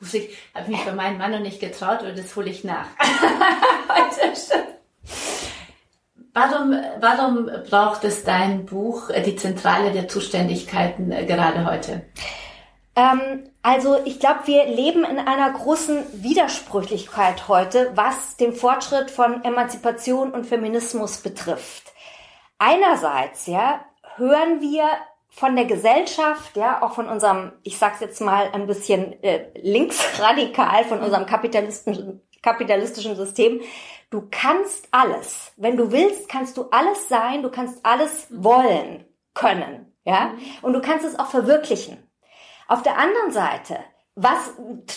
Ich 0.00 0.36
habe 0.54 0.70
mich 0.70 0.84
bei 0.84 0.92
meinem 0.92 1.18
Mann 1.18 1.30
noch 1.30 1.40
nicht 1.40 1.60
getraut 1.60 2.02
und 2.02 2.18
das 2.18 2.34
hole 2.36 2.48
ich 2.48 2.64
nach. 2.64 2.86
warum, 6.32 6.74
warum 7.00 7.50
braucht 7.68 8.04
es 8.04 8.24
dein 8.24 8.64
Buch, 8.66 9.10
äh, 9.10 9.22
die 9.22 9.36
Zentrale 9.36 9.92
der 9.92 10.08
Zuständigkeiten, 10.08 11.12
äh, 11.12 11.26
gerade 11.26 11.70
heute? 11.70 12.02
Ähm, 13.00 13.44
also 13.62 13.98
ich 14.04 14.20
glaube, 14.20 14.40
wir 14.46 14.66
leben 14.66 15.04
in 15.04 15.18
einer 15.18 15.50
großen 15.52 16.22
Widersprüchlichkeit 16.22 17.48
heute, 17.48 17.92
was 17.94 18.36
den 18.36 18.52
Fortschritt 18.52 19.10
von 19.10 19.42
Emanzipation 19.42 20.32
und 20.32 20.46
Feminismus 20.46 21.18
betrifft. 21.18 21.94
Einerseits, 22.58 23.46
ja, 23.46 23.80
hören 24.16 24.60
wir 24.60 24.84
von 25.30 25.56
der 25.56 25.64
Gesellschaft, 25.64 26.56
ja, 26.56 26.82
auch 26.82 26.92
von 26.92 27.08
unserem, 27.08 27.52
ich 27.62 27.78
sag's 27.78 28.00
jetzt 28.00 28.20
mal 28.20 28.50
ein 28.52 28.66
bisschen 28.66 29.22
äh, 29.22 29.46
linksradikal, 29.62 30.84
von 30.84 31.00
unserem 31.00 31.24
kapitalistischen, 31.24 32.20
kapitalistischen 32.42 33.16
System, 33.16 33.60
du 34.10 34.26
kannst 34.30 34.88
alles. 34.90 35.52
Wenn 35.56 35.76
du 35.76 35.90
willst, 35.92 36.28
kannst 36.28 36.56
du 36.56 36.64
alles 36.70 37.08
sein, 37.08 37.42
du 37.42 37.50
kannst 37.50 37.86
alles 37.86 38.26
wollen, 38.30 39.06
können, 39.32 39.94
ja, 40.04 40.34
und 40.60 40.74
du 40.74 40.80
kannst 40.82 41.06
es 41.06 41.18
auch 41.18 41.28
verwirklichen. 41.28 42.09
Auf 42.70 42.82
der 42.82 42.96
anderen 42.98 43.32
Seite 43.32 43.78
was 44.22 44.52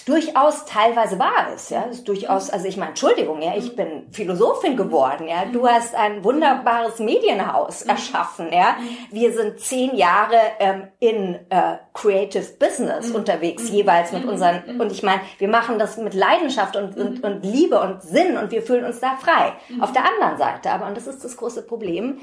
durchaus 0.05 0.65
teilweise 0.65 1.17
wahr 1.17 1.53
ist, 1.55 1.69
ja, 1.69 1.83
ist 1.83 2.07
durchaus, 2.07 2.49
also 2.49 2.67
ich 2.67 2.75
meine, 2.75 2.89
Entschuldigung, 2.89 3.41
ja, 3.41 3.55
ich 3.55 3.73
bin 3.75 4.11
Philosophin 4.11 4.75
geworden, 4.75 5.27
ja, 5.27 5.45
du 5.45 5.67
hast 5.67 5.95
ein 5.95 6.23
wunderbares 6.23 6.99
Medienhaus 6.99 7.83
erschaffen, 7.83 8.51
ja, 8.51 8.75
wir 9.11 9.31
sind 9.31 9.59
zehn 9.59 9.95
Jahre 9.95 10.35
ähm, 10.59 10.87
in 10.99 11.35
äh, 11.49 11.77
Creative 11.93 12.45
Business 12.59 13.11
unterwegs, 13.11 13.69
jeweils 13.69 14.11
mit 14.11 14.25
unseren, 14.25 14.81
und 14.81 14.91
ich 14.91 15.03
meine, 15.03 15.21
wir 15.37 15.47
machen 15.47 15.79
das 15.79 15.95
mit 15.97 16.15
Leidenschaft 16.15 16.75
und, 16.75 16.97
und, 16.97 17.23
und 17.23 17.45
Liebe 17.45 17.79
und 17.79 18.01
Sinn 18.01 18.35
und 18.35 18.51
wir 18.51 18.63
fühlen 18.63 18.83
uns 18.83 18.99
da 18.99 19.15
frei. 19.15 19.53
Auf 19.79 19.93
der 19.93 20.03
anderen 20.05 20.37
Seite, 20.37 20.71
aber, 20.71 20.87
und 20.87 20.97
das 20.97 21.07
ist 21.07 21.23
das 21.23 21.37
große 21.37 21.61
Problem, 21.61 22.19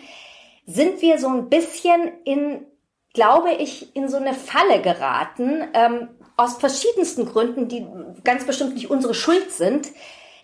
sind 0.66 1.00
wir 1.00 1.19
so 1.19 1.28
ein 1.28 1.49
bisschen 1.49 2.12
in, 2.25 2.66
glaube 3.12 3.52
ich, 3.52 3.95
in 3.95 4.09
so 4.09 4.17
eine 4.17 4.35
Falle 4.35 4.81
geraten, 4.83 5.69
ähm, 5.75 6.09
aus 6.37 6.57
verschiedensten 6.57 7.26
Gründen, 7.26 7.69
die 7.69 7.87
ganz 8.25 8.45
bestimmt 8.45 8.75
nicht 8.75 8.90
unsere 8.90 9.14
Schuld 9.14 9.52
sind, 9.52 9.88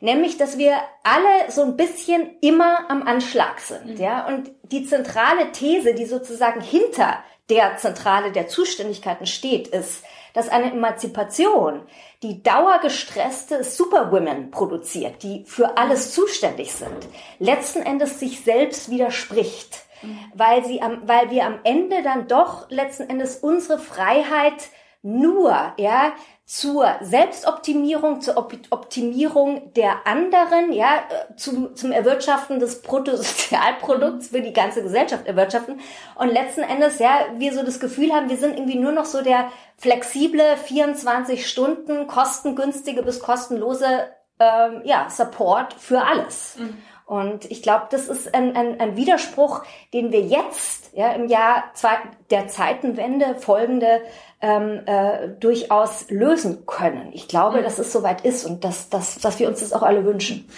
nämlich, 0.00 0.36
dass 0.36 0.58
wir 0.58 0.76
alle 1.02 1.50
so 1.50 1.62
ein 1.62 1.76
bisschen 1.76 2.36
immer 2.42 2.90
am 2.90 3.02
Anschlag 3.02 3.60
sind, 3.60 3.86
mhm. 3.86 3.96
ja, 3.96 4.26
und 4.26 4.50
die 4.64 4.84
zentrale 4.84 5.52
These, 5.52 5.94
die 5.94 6.06
sozusagen 6.06 6.60
hinter 6.60 7.22
der 7.48 7.76
Zentrale 7.76 8.32
der 8.32 8.48
Zuständigkeiten 8.48 9.26
steht, 9.26 9.68
ist, 9.68 10.02
dass 10.34 10.48
eine 10.48 10.72
Emanzipation, 10.72 11.86
die 12.22 12.42
dauergestresste 12.42 13.64
Superwomen 13.64 14.50
produziert, 14.50 15.22
die 15.22 15.44
für 15.46 15.78
alles 15.78 16.12
zuständig 16.12 16.72
sind, 16.72 17.08
letzten 17.38 17.82
Endes 17.82 18.20
sich 18.20 18.40
selbst 18.40 18.90
widerspricht. 18.90 19.85
Weil 20.34 20.64
sie 20.64 20.82
am, 20.82 21.02
weil 21.06 21.30
wir 21.30 21.46
am 21.46 21.58
Ende 21.64 22.02
dann 22.02 22.28
doch 22.28 22.70
letzten 22.70 23.08
Endes 23.08 23.36
unsere 23.36 23.78
Freiheit 23.78 24.68
nur, 25.02 25.72
ja, 25.76 26.12
zur 26.46 26.94
Selbstoptimierung, 27.00 28.20
zur 28.20 28.36
Optimierung 28.36 29.72
der 29.74 30.06
anderen, 30.06 30.72
ja, 30.72 30.98
äh, 30.98 31.34
zum, 31.36 31.74
zum 31.74 31.90
Erwirtschaften 31.90 32.60
des 32.60 32.82
Bruttosozialprodukts 32.82 34.28
für 34.30 34.40
die 34.40 34.52
ganze 34.52 34.82
Gesellschaft 34.82 35.26
erwirtschaften. 35.26 35.80
Und 36.14 36.28
letzten 36.28 36.62
Endes, 36.62 37.00
ja, 37.00 37.26
wir 37.36 37.52
so 37.52 37.64
das 37.64 37.80
Gefühl 37.80 38.12
haben, 38.12 38.28
wir 38.28 38.36
sind 38.36 38.56
irgendwie 38.56 38.78
nur 38.78 38.92
noch 38.92 39.06
so 39.06 39.22
der 39.22 39.50
flexible 39.76 40.56
24 40.56 41.48
Stunden 41.48 42.06
kostengünstige 42.06 43.02
bis 43.02 43.18
kostenlose, 43.18 44.08
ähm, 44.38 44.82
ja, 44.84 45.10
Support 45.10 45.74
für 45.74 46.02
alles. 46.02 46.56
Mhm. 46.58 46.78
Und 47.06 47.48
ich 47.52 47.62
glaube, 47.62 47.86
das 47.90 48.08
ist 48.08 48.34
ein, 48.34 48.56
ein, 48.56 48.80
ein 48.80 48.96
Widerspruch, 48.96 49.62
den 49.94 50.10
wir 50.10 50.22
jetzt 50.22 50.90
ja, 50.92 51.12
im 51.12 51.28
Jahr 51.28 51.70
zwei, 51.74 51.98
der 52.30 52.48
Zeitenwende 52.48 53.36
folgende 53.36 54.02
ähm, 54.40 54.80
äh, 54.86 55.28
durchaus 55.28 56.10
lösen 56.10 56.66
können. 56.66 57.10
Ich 57.12 57.28
glaube, 57.28 57.60
mhm. 57.60 57.62
dass 57.62 57.78
es 57.78 57.92
soweit 57.92 58.22
ist 58.24 58.44
und 58.44 58.64
dass, 58.64 58.90
dass, 58.90 59.18
dass 59.18 59.38
wir 59.38 59.46
uns 59.48 59.60
das 59.60 59.72
auch 59.72 59.82
alle 59.82 60.04
wünschen. 60.04 60.48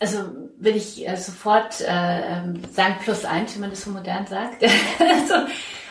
Also 0.00 0.18
will 0.56 0.74
ich 0.74 1.06
äh, 1.06 1.16
sofort 1.16 1.82
äh, 1.82 1.86
ähm, 1.86 2.62
sagen, 2.72 2.96
plus 3.02 3.26
eins, 3.26 3.54
wie 3.54 3.60
man 3.60 3.70
das 3.70 3.82
so 3.82 3.90
modern 3.90 4.26
sagt. 4.26 4.64
also, 4.98 5.34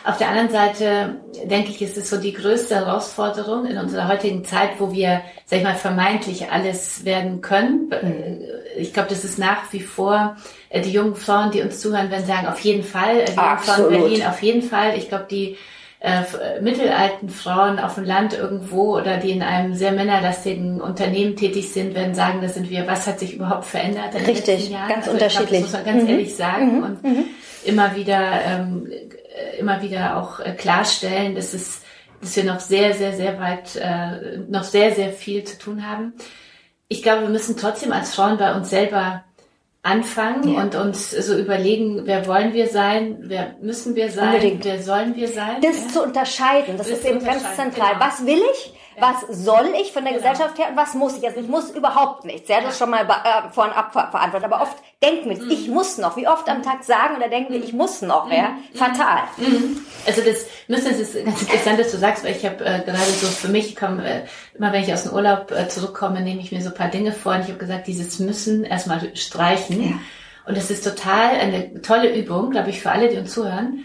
auf 0.04 0.18
der 0.18 0.28
anderen 0.28 0.50
Seite 0.50 1.16
denke 1.44 1.70
ich, 1.70 1.80
ist 1.80 1.96
es 1.96 2.10
so 2.10 2.18
die 2.18 2.34
größte 2.34 2.74
Herausforderung 2.74 3.64
in 3.64 3.78
unserer 3.78 4.06
heutigen 4.08 4.44
Zeit, 4.44 4.70
wo 4.78 4.92
wir, 4.92 5.22
sag 5.46 5.58
ich 5.58 5.64
mal, 5.64 5.74
vermeintlich 5.74 6.50
alles 6.50 7.04
werden 7.04 7.40
können. 7.40 7.88
Mhm. 7.88 8.40
Ich 8.76 8.92
glaube, 8.92 9.08
das 9.08 9.24
ist 9.24 9.38
nach 9.38 9.72
wie 9.72 9.80
vor 9.80 10.36
äh, 10.68 10.82
die 10.82 10.92
jungen 10.92 11.14
Frauen, 11.14 11.52
die 11.52 11.62
uns 11.62 11.80
zuhören, 11.80 12.10
werden 12.10 12.26
sagen, 12.26 12.46
auf 12.46 12.60
jeden 12.60 12.84
Fall, 12.84 13.20
äh, 13.20 13.24
die 13.26 13.36
jungen 13.36 13.58
Frauen 13.58 13.84
in 13.94 14.00
Berlin, 14.00 14.26
auf 14.26 14.42
jeden 14.42 14.62
Fall. 14.62 14.98
Ich 14.98 15.08
glaube, 15.08 15.26
die 15.30 15.56
äh, 16.04 16.20
äh, 16.20 16.60
mittelalten 16.60 17.30
Frauen 17.30 17.78
auf 17.78 17.94
dem 17.94 18.04
Land 18.04 18.34
irgendwo 18.34 18.94
oder 18.98 19.16
die 19.16 19.30
in 19.30 19.42
einem 19.42 19.72
sehr 19.72 19.92
männerlastigen 19.92 20.82
Unternehmen 20.82 21.34
tätig 21.34 21.72
sind, 21.72 21.94
werden 21.94 22.14
sagen, 22.14 22.40
das 22.42 22.52
sind 22.52 22.68
wir. 22.68 22.86
Was 22.86 23.06
hat 23.06 23.20
sich 23.20 23.36
überhaupt 23.36 23.64
verändert 23.64 24.14
in 24.14 24.26
Richtig, 24.26 24.44
den 24.44 24.54
letzten 24.56 24.72
Jahren? 24.74 24.88
ganz 24.90 25.04
also 25.06 25.12
unterschiedlich. 25.12 25.48
Glaub, 25.48 25.62
das 25.62 25.72
muss 25.72 25.72
man 25.72 25.84
ganz 25.84 26.02
mhm. 26.02 26.08
ehrlich 26.10 26.36
sagen 26.36 26.76
mhm. 26.76 26.82
und 26.82 27.04
mhm. 27.04 27.24
immer 27.64 27.96
wieder, 27.96 28.32
ähm, 28.46 28.86
immer 29.58 29.82
wieder 29.82 30.16
auch 30.16 30.40
äh, 30.40 30.52
klarstellen, 30.52 31.34
dass 31.34 31.54
es, 31.54 31.82
dass 32.20 32.36
wir 32.36 32.44
noch 32.44 32.60
sehr, 32.60 32.94
sehr, 32.94 33.12
sehr 33.12 33.38
weit, 33.40 33.76
äh, 33.76 34.38
noch 34.48 34.64
sehr, 34.64 34.94
sehr 34.94 35.10
viel 35.12 35.44
zu 35.44 35.58
tun 35.58 35.88
haben. 35.88 36.14
Ich 36.88 37.02
glaube, 37.02 37.22
wir 37.22 37.28
müssen 37.28 37.56
trotzdem 37.56 37.92
als 37.92 38.14
Frauen 38.14 38.38
bei 38.38 38.54
uns 38.54 38.70
selber 38.70 39.24
anfangen 39.82 40.54
ja. 40.54 40.62
und 40.62 40.74
uns 40.74 41.10
so 41.10 41.36
überlegen, 41.36 42.06
wer 42.06 42.26
wollen 42.26 42.54
wir 42.54 42.68
sein, 42.68 43.18
wer 43.20 43.54
müssen 43.60 43.94
wir 43.94 44.10
sein, 44.10 44.34
Unbedingt. 44.34 44.64
wer 44.64 44.82
sollen 44.82 45.14
wir 45.14 45.28
sein. 45.28 45.60
Das 45.60 45.76
ja? 45.76 45.88
zu 45.88 46.02
unterscheiden, 46.02 46.78
das, 46.78 46.88
das 46.88 46.98
ist 46.98 47.04
eben 47.04 47.22
ganz 47.22 47.42
zentral. 47.54 47.92
Genau. 47.92 48.04
Was 48.04 48.24
will 48.26 48.40
ich? 48.52 48.74
Was 48.98 49.44
soll 49.44 49.72
ich 49.80 49.92
von 49.92 50.04
der 50.04 50.14
genau. 50.14 50.28
Gesellschaft 50.28 50.58
her 50.58 50.68
und 50.70 50.76
was 50.76 50.94
muss 50.94 51.16
ich? 51.16 51.26
Also 51.26 51.40
ich 51.40 51.48
muss 51.48 51.70
überhaupt 51.70 52.24
nichts. 52.24 52.48
Ja, 52.48 52.60
das 52.60 52.72
ist 52.72 52.78
schon 52.78 52.90
mal 52.90 53.02
äh, 53.02 53.50
vorab 53.52 53.92
verantwortet. 53.92 54.44
Aber 54.44 54.62
oft 54.62 54.76
denken 55.02 55.30
wir, 55.30 55.42
mhm. 55.42 55.50
ich 55.50 55.68
muss 55.68 55.98
noch. 55.98 56.16
Wie 56.16 56.28
oft 56.28 56.48
am 56.48 56.62
Tag 56.62 56.84
sagen 56.84 57.16
oder 57.16 57.28
denken 57.28 57.52
wir, 57.52 57.62
ich 57.62 57.72
muss 57.72 58.02
noch. 58.02 58.30
Ja, 58.30 58.50
mhm. 58.50 58.76
fatal. 58.76 59.22
Mhm. 59.36 59.84
Also 60.06 60.22
das 60.22 60.46
müssen 60.68 60.90
das 60.90 61.00
ist 61.00 61.24
ganz 61.24 61.42
interessant, 61.42 61.80
dass 61.80 61.90
du 61.90 61.98
sagst, 61.98 62.24
weil 62.24 62.36
ich 62.36 62.44
habe 62.44 62.64
äh, 62.64 62.80
gerade 62.84 62.98
so 62.98 63.26
für 63.26 63.48
mich 63.48 63.76
komme 63.76 64.08
äh, 64.08 64.24
immer, 64.54 64.72
wenn 64.72 64.82
ich 64.82 64.92
aus 64.92 65.04
dem 65.04 65.12
Urlaub 65.12 65.50
äh, 65.50 65.68
zurückkomme, 65.68 66.20
nehme 66.20 66.40
ich 66.40 66.52
mir 66.52 66.62
so 66.62 66.68
ein 66.68 66.74
paar 66.74 66.88
Dinge 66.88 67.12
vor 67.12 67.34
und 67.34 67.40
ich 67.40 67.48
habe 67.48 67.58
gesagt, 67.58 67.86
dieses 67.86 68.18
müssen 68.18 68.64
erstmal 68.64 69.16
streichen. 69.16 69.90
Ja. 69.90 69.96
Und 70.46 70.56
das 70.56 70.70
ist 70.70 70.84
total 70.84 71.36
eine 71.36 71.80
tolle 71.80 72.14
Übung, 72.14 72.50
glaube 72.50 72.70
ich, 72.70 72.80
für 72.80 72.90
alle, 72.90 73.08
die 73.08 73.16
uns 73.16 73.32
zuhören 73.32 73.84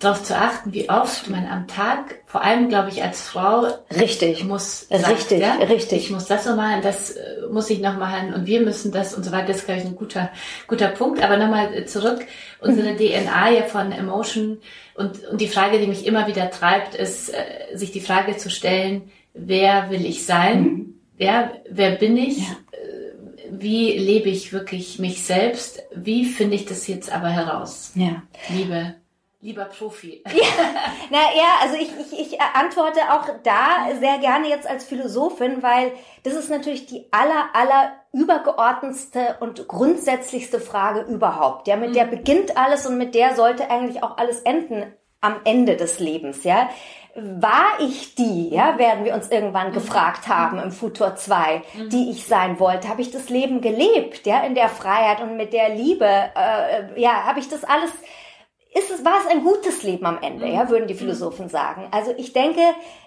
darauf 0.00 0.22
zu 0.22 0.34
achten, 0.34 0.72
wie 0.72 0.88
oft 0.88 1.28
man 1.28 1.46
am 1.46 1.68
Tag, 1.68 2.22
vor 2.24 2.42
allem 2.42 2.70
glaube 2.70 2.88
ich 2.88 3.02
als 3.02 3.20
Frau, 3.20 3.68
richtig 3.94 4.44
muss, 4.44 4.88
sagt, 4.88 5.08
richtig, 5.10 5.40
ja, 5.40 5.56
richtig, 5.56 6.04
ich 6.04 6.10
muss 6.10 6.24
das 6.24 6.46
noch 6.46 6.56
machen, 6.56 6.80
das 6.82 7.12
äh, 7.12 7.46
muss 7.52 7.68
ich 7.68 7.80
noch 7.80 7.98
machen 7.98 8.32
und 8.32 8.46
wir 8.46 8.62
müssen 8.62 8.92
das 8.92 9.14
und 9.14 9.24
so 9.24 9.30
weiter. 9.30 9.48
Das 9.48 9.58
ist 9.58 9.66
glaube 9.66 9.80
ich 9.80 9.86
ein 9.86 9.96
guter 9.96 10.30
guter 10.66 10.88
Punkt. 10.88 11.22
Aber 11.22 11.36
nochmal 11.36 11.84
zurück 11.84 12.24
unsere 12.60 12.92
mhm. 12.92 12.96
DNA 12.96 13.50
ja 13.50 13.62
von 13.64 13.92
Emotion 13.92 14.58
und 14.94 15.22
und 15.26 15.40
die 15.40 15.48
Frage, 15.48 15.78
die 15.78 15.86
mich 15.86 16.06
immer 16.06 16.26
wieder 16.26 16.50
treibt, 16.50 16.94
ist 16.94 17.28
äh, 17.28 17.76
sich 17.76 17.92
die 17.92 18.00
Frage 18.00 18.38
zu 18.38 18.48
stellen, 18.48 19.10
wer 19.34 19.90
will 19.90 20.06
ich 20.06 20.24
sein? 20.24 20.62
Mhm. 20.62 20.94
Ja, 21.18 21.52
wer 21.70 21.90
bin 21.92 22.16
ich? 22.16 22.38
Ja 22.38 22.56
äh, 22.72 23.50
wie 23.52 23.98
lebe 23.98 24.30
ich 24.30 24.54
wirklich 24.54 24.98
mich 24.98 25.24
selbst? 25.24 25.82
Wie 25.94 26.24
finde 26.24 26.54
ich 26.54 26.64
das 26.64 26.86
jetzt 26.86 27.12
aber 27.12 27.28
heraus? 27.28 27.92
Ja. 27.96 28.22
Liebe 28.48 28.94
Lieber 29.42 29.64
Profi. 29.64 30.22
Ja, 30.32 30.46
na 31.10 31.18
ja, 31.34 31.48
also 31.62 31.76
ich, 31.76 31.90
ich, 31.98 32.34
ich 32.34 32.40
antworte 32.40 33.00
auch 33.10 33.26
da 33.42 33.88
sehr 33.98 34.18
gerne 34.18 34.48
jetzt 34.48 34.68
als 34.68 34.84
Philosophin, 34.84 35.62
weil 35.62 35.92
das 36.24 36.34
ist 36.34 36.50
natürlich 36.50 36.86
die 36.86 37.06
aller, 37.10 37.48
aller 37.54 37.92
übergeordnetste 38.12 39.38
und 39.40 39.66
grundsätzlichste 39.66 40.60
Frage 40.60 41.00
überhaupt. 41.00 41.68
Ja, 41.68 41.76
mit 41.76 41.90
mhm. 41.90 41.94
der 41.94 42.04
beginnt 42.04 42.56
alles 42.58 42.86
und 42.86 42.98
mit 42.98 43.14
der 43.14 43.34
sollte 43.34 43.70
eigentlich 43.70 44.02
auch 44.02 44.18
alles 44.18 44.40
enden 44.40 44.92
am 45.22 45.36
Ende 45.44 45.76
des 45.76 46.00
Lebens, 46.00 46.44
ja. 46.44 46.68
War 47.16 47.80
ich 47.80 48.14
die, 48.14 48.50
ja, 48.50 48.78
werden 48.78 49.04
wir 49.04 49.14
uns 49.14 49.30
irgendwann 49.30 49.70
mhm. 49.70 49.74
gefragt 49.74 50.28
haben 50.28 50.58
im 50.58 50.70
Futur 50.70 51.16
2, 51.16 51.62
mhm. 51.74 51.88
die 51.88 52.10
ich 52.10 52.26
sein 52.26 52.60
wollte? 52.60 52.88
Habe 52.88 53.02
ich 53.02 53.10
das 53.10 53.30
Leben 53.30 53.60
gelebt, 53.60 54.26
ja, 54.26 54.40
in 54.42 54.54
der 54.54 54.68
Freiheit 54.68 55.20
und 55.20 55.36
mit 55.36 55.52
der 55.52 55.74
Liebe? 55.74 56.06
Äh, 56.06 57.00
ja, 57.00 57.24
habe 57.24 57.40
ich 57.40 57.48
das 57.48 57.64
alles 57.64 57.90
ist 58.72 58.90
es, 58.90 59.04
war 59.04 59.20
es 59.20 59.26
ein 59.26 59.42
gutes 59.42 59.82
Leben 59.82 60.06
am 60.06 60.18
Ende, 60.22 60.46
ja, 60.48 60.68
würden 60.68 60.86
die 60.86 60.94
Philosophen 60.94 61.48
sagen. 61.48 61.88
Also 61.90 62.14
ich 62.16 62.32
denke, 62.32 62.60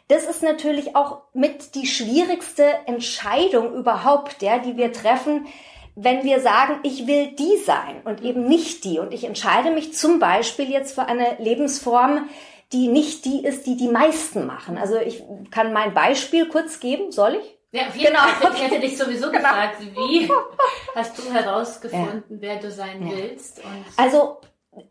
das 0.10 0.25
ist 0.25 0.43
natürlich 0.43 0.96
auch 0.96 1.22
mit 1.34 1.75
die 1.75 1.88
schwierigste 1.88 2.65
Entscheidung 2.86 3.74
überhaupt, 3.74 4.41
ja, 4.41 4.60
die 4.60 4.75
wir 4.75 4.91
treffen, 4.91 5.48
wenn 5.96 6.24
wir 6.24 6.39
sagen, 6.39 6.79
ich 6.84 7.08
will 7.08 7.27
die 7.36 7.58
sein 7.65 8.01
und 8.03 8.22
eben 8.24 8.48
nicht 8.48 8.84
die. 8.84 9.00
Und 9.00 9.13
ich 9.13 9.24
entscheide 9.24 9.72
mich 9.72 9.93
zum 9.93 10.20
Beispiel 10.20 10.70
jetzt 10.70 10.96
für 10.96 11.05
eine 11.05 11.38
Lebensform, 11.39 12.29
die 12.74 12.88
nicht 12.88 13.25
die 13.25 13.46
ist, 13.46 13.65
die 13.67 13.77
die 13.77 13.88
meisten 13.88 14.46
machen. 14.48 14.77
Also 14.77 14.98
ich 14.98 15.24
kann 15.51 15.72
mein 15.72 15.93
Beispiel 15.93 16.48
kurz 16.50 16.79
geben, 16.79 17.12
soll 17.12 17.36
ich? 17.36 17.58
Ja, 17.72 17.88
auf 17.88 17.96
jeden 17.96 18.13
genau. 18.13 18.27
Fall. 18.27 18.51
Ich 18.55 18.63
hätte 18.63 18.79
dich 18.79 18.98
sowieso 18.98 19.32
genau. 19.32 19.41
gefragt, 19.43 19.77
wie 19.79 20.29
hast 20.96 21.17
du 21.17 21.32
herausgefunden, 21.32 22.24
ja. 22.29 22.38
wer 22.41 22.55
du 22.58 22.72
sein 22.72 23.08
ja. 23.08 23.15
willst? 23.15 23.62
also 23.98 24.38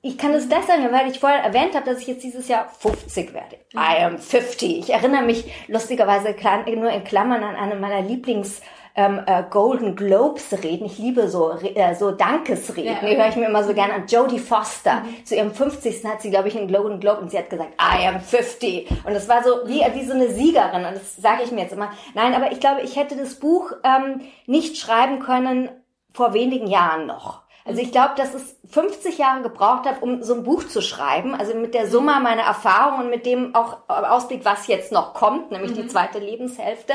ich 0.01 0.19
kann 0.19 0.33
es 0.33 0.49
gleich 0.49 0.65
sagen, 0.65 0.87
weil 0.93 1.11
ich 1.11 1.21
vorher 1.21 1.43
erwähnt 1.43 1.75
habe, 1.75 1.87
dass 1.87 2.01
ich 2.01 2.07
jetzt 2.07 2.23
dieses 2.23 2.49
Jahr 2.49 2.69
50 2.69 3.35
werde. 3.35 3.57
I 3.75 4.03
am 4.05 4.19
50. 4.19 4.79
Ich 4.79 4.91
erinnere 4.91 5.23
mich 5.23 5.45
lustigerweise 5.69 6.35
nur 6.77 6.91
in 6.91 7.05
Klammern 7.05 7.43
an 7.43 7.57
eine 7.57 7.77
meiner 7.77 8.07
Lieblings- 8.07 8.63
ähm, 8.95 9.23
äh, 9.27 9.45
Golden 9.49 9.97
Globes 9.97 10.53
reden. 10.63 10.85
Ich 10.85 10.99
liebe 10.99 11.29
so 11.29 11.53
äh, 11.53 11.95
so 11.95 12.11
Dankesreden. 12.11 12.93
Ja, 12.93 13.09
Die 13.09 13.17
höre 13.17 13.29
ich 13.29 13.37
mir 13.37 13.47
immer 13.47 13.65
so 13.65 13.73
gerne 13.73 13.95
an. 13.95 14.07
Jodie 14.07 14.39
Foster. 14.39 14.97
Mhm. 15.01 15.25
Zu 15.25 15.37
ihrem 15.37 15.55
50. 15.55 16.05
hat 16.05 16.21
sie, 16.21 16.31
glaube 16.31 16.49
ich, 16.49 16.59
einen 16.59 16.71
Golden 16.71 17.01
Globe 17.01 17.21
und 17.21 17.31
sie 17.31 17.39
hat 17.39 17.49
gesagt, 17.49 17.71
I 17.81 18.07
am 18.07 18.21
50. 18.21 18.91
Und 19.05 19.13
es 19.13 19.29
war 19.29 19.43
so 19.43 19.67
wie, 19.67 19.83
mhm. 19.83 19.95
wie 19.95 20.05
so 20.05 20.13
eine 20.13 20.29
Siegerin. 20.29 20.85
Und 20.85 20.95
das 20.95 21.17
sage 21.17 21.43
ich 21.45 21.53
mir 21.53 21.63
jetzt 21.63 21.73
immer. 21.73 21.91
Nein, 22.15 22.35
aber 22.35 22.53
ich 22.53 22.61
glaube, 22.61 22.83
ich 22.83 22.97
hätte 22.97 23.17
das 23.17 23.37
Buch 23.37 23.73
ähm, 23.83 24.21
nicht 24.47 24.77
schreiben 24.77 25.21
können 25.21 25.71
vor 26.13 26.35
wenigen 26.35 26.67
Jahren 26.67 27.07
noch 27.07 27.42
Also 27.65 27.81
ich 27.81 27.93
glaube, 27.93 28.15
dass 28.17 28.35
es 28.35 28.57
50 28.71 29.19
Jahre 29.19 29.43
gebraucht 29.43 29.87
hat, 29.87 30.03
um 30.03 30.23
so 30.23 30.35
ein 30.35 30.43
Buch 30.43 30.67
zu 30.67 30.81
schreiben. 30.81 31.35
Also 31.35 31.55
mit 31.55 31.75
der 31.75 31.87
Summe 31.87 32.19
meiner 32.21 32.43
Erfahrungen 32.43 33.05
und 33.05 33.11
mit 33.11 33.25
dem 33.27 33.55
auch 33.55 33.89
Ausblick, 33.89 34.45
was 34.45 34.67
jetzt 34.67 34.93
noch 34.93 35.15
kommt, 35.15 35.53
nämlich 35.53 35.73
mhm. 35.73 35.83
die 35.83 35.87
zweite 35.89 36.19
Lebenshälfte. 36.19 36.95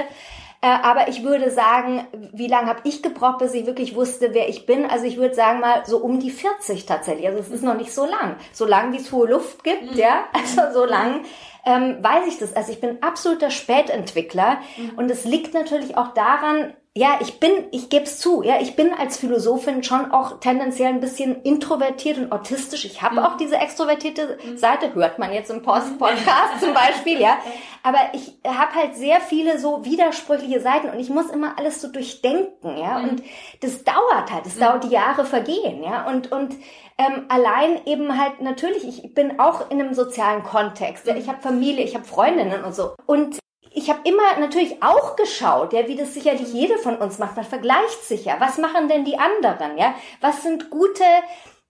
Äh, 0.59 0.67
aber 0.67 1.07
ich 1.07 1.23
würde 1.23 1.51
sagen, 1.51 2.07
wie 2.33 2.47
lange 2.47 2.67
habe 2.67 2.81
ich 2.83 3.03
gebraucht, 3.03 3.37
bis 3.37 3.53
ich 3.53 3.65
wirklich 3.65 3.95
wusste, 3.95 4.33
wer 4.33 4.49
ich 4.49 4.65
bin? 4.65 4.85
Also 4.85 5.05
ich 5.05 5.17
würde 5.17 5.35
sagen 5.35 5.59
mal 5.59 5.83
so 5.85 5.99
um 5.99 6.19
die 6.19 6.31
40 6.31 6.85
tatsächlich. 6.85 7.27
Also 7.27 7.39
es 7.39 7.49
ist 7.49 7.63
noch 7.63 7.77
nicht 7.77 7.93
so 7.93 8.05
lang. 8.05 8.35
So 8.51 8.65
lang, 8.65 8.91
wie 8.91 8.97
es 8.97 9.11
hohe 9.11 9.29
Luft 9.29 9.63
gibt, 9.63 9.93
mhm. 9.93 9.97
ja. 9.97 10.25
Also 10.33 10.81
so 10.81 10.85
lang 10.85 11.25
ähm, 11.65 11.97
weiß 12.01 12.27
ich 12.27 12.39
das. 12.39 12.55
Also 12.55 12.71
ich 12.71 12.81
bin 12.81 13.03
absoluter 13.03 13.51
Spätentwickler 13.51 14.59
mhm. 14.77 14.97
und 14.97 15.11
es 15.11 15.25
liegt 15.25 15.53
natürlich 15.53 15.95
auch 15.95 16.13
daran, 16.13 16.73
ja, 16.97 17.19
ich 17.19 17.39
bin, 17.39 17.51
ich 17.71 17.89
gebe 17.89 18.05
es 18.05 18.17
zu, 18.17 18.41
ja, 18.41 18.59
ich 18.59 18.75
bin 18.75 18.91
als 18.91 19.17
Philosophin 19.17 19.83
schon 19.83 20.11
auch 20.11 20.39
tendenziell 20.39 20.89
ein 20.89 20.99
bisschen 20.99 21.43
introvertiert 21.43 22.17
und 22.17 22.31
autistisch. 22.31 22.85
Ich 22.85 23.03
habe 23.03 23.19
mhm. 23.19 23.19
auch 23.19 23.37
diese 23.37 23.57
extrovertierte 23.57 24.39
mhm. 24.43 24.57
Seite, 24.57 24.95
hört 24.95 25.19
man 25.19 25.31
jetzt 25.31 25.51
im 25.51 25.61
Post 25.61 25.99
Podcast 25.99 26.59
zum 26.59 26.73
Beispiel, 26.73 27.21
ja. 27.21 27.37
Aber 27.83 27.99
ich 28.13 28.33
habe 28.45 28.73
halt 28.73 28.95
sehr 28.95 29.21
viele 29.21 29.59
so 29.59 29.85
widersprüchliche 29.85 30.59
Seiten 30.59 30.89
und 30.89 30.99
ich 30.99 31.11
muss 31.11 31.29
immer 31.29 31.59
alles 31.59 31.81
so 31.81 31.87
durchdenken, 31.87 32.77
ja. 32.77 32.97
Mhm. 32.97 33.09
Und 33.09 33.23
das 33.61 33.83
dauert 33.83 34.33
halt, 34.33 34.47
es 34.47 34.55
mhm. 34.55 34.61
dauert 34.61 34.83
die 34.83 34.89
Jahre 34.89 35.23
vergehen, 35.23 35.83
ja. 35.83 36.07
Und, 36.07 36.31
und 36.31 36.55
ähm, 36.97 37.25
allein 37.29 37.85
eben 37.85 38.19
halt 38.19 38.41
natürlich, 38.41 38.87
ich 38.87 39.13
bin 39.13 39.39
auch 39.39 39.69
in 39.69 39.79
einem 39.79 39.93
sozialen 39.93 40.41
Kontext. 40.41 41.05
Ja? 41.05 41.15
Ich 41.15 41.27
habe 41.27 41.41
Familie, 41.41 41.85
ich 41.85 41.93
habe 41.93 42.05
Freundinnen 42.05 42.63
und 42.63 42.73
so. 42.73 42.95
Und 43.05 43.37
ich 43.77 43.91
habe 43.91 43.99
immer 44.05 44.39
natürlich 44.39 44.81
auch 44.81 45.15
geschaut, 45.15 45.71
ja, 45.71 45.87
wie 45.87 45.95
das 45.95 46.15
sicherlich 46.15 46.51
jede 46.51 46.79
von 46.79 46.97
uns 46.97 47.19
macht. 47.19 47.35
Man 47.35 47.45
vergleicht 47.45 48.03
sich 48.03 48.25
ja. 48.25 48.37
Was 48.39 48.57
machen 48.57 48.87
denn 48.87 49.05
die 49.05 49.19
anderen, 49.19 49.77
ja? 49.77 49.93
Was 50.19 50.41
sind 50.41 50.71
gute 50.71 51.03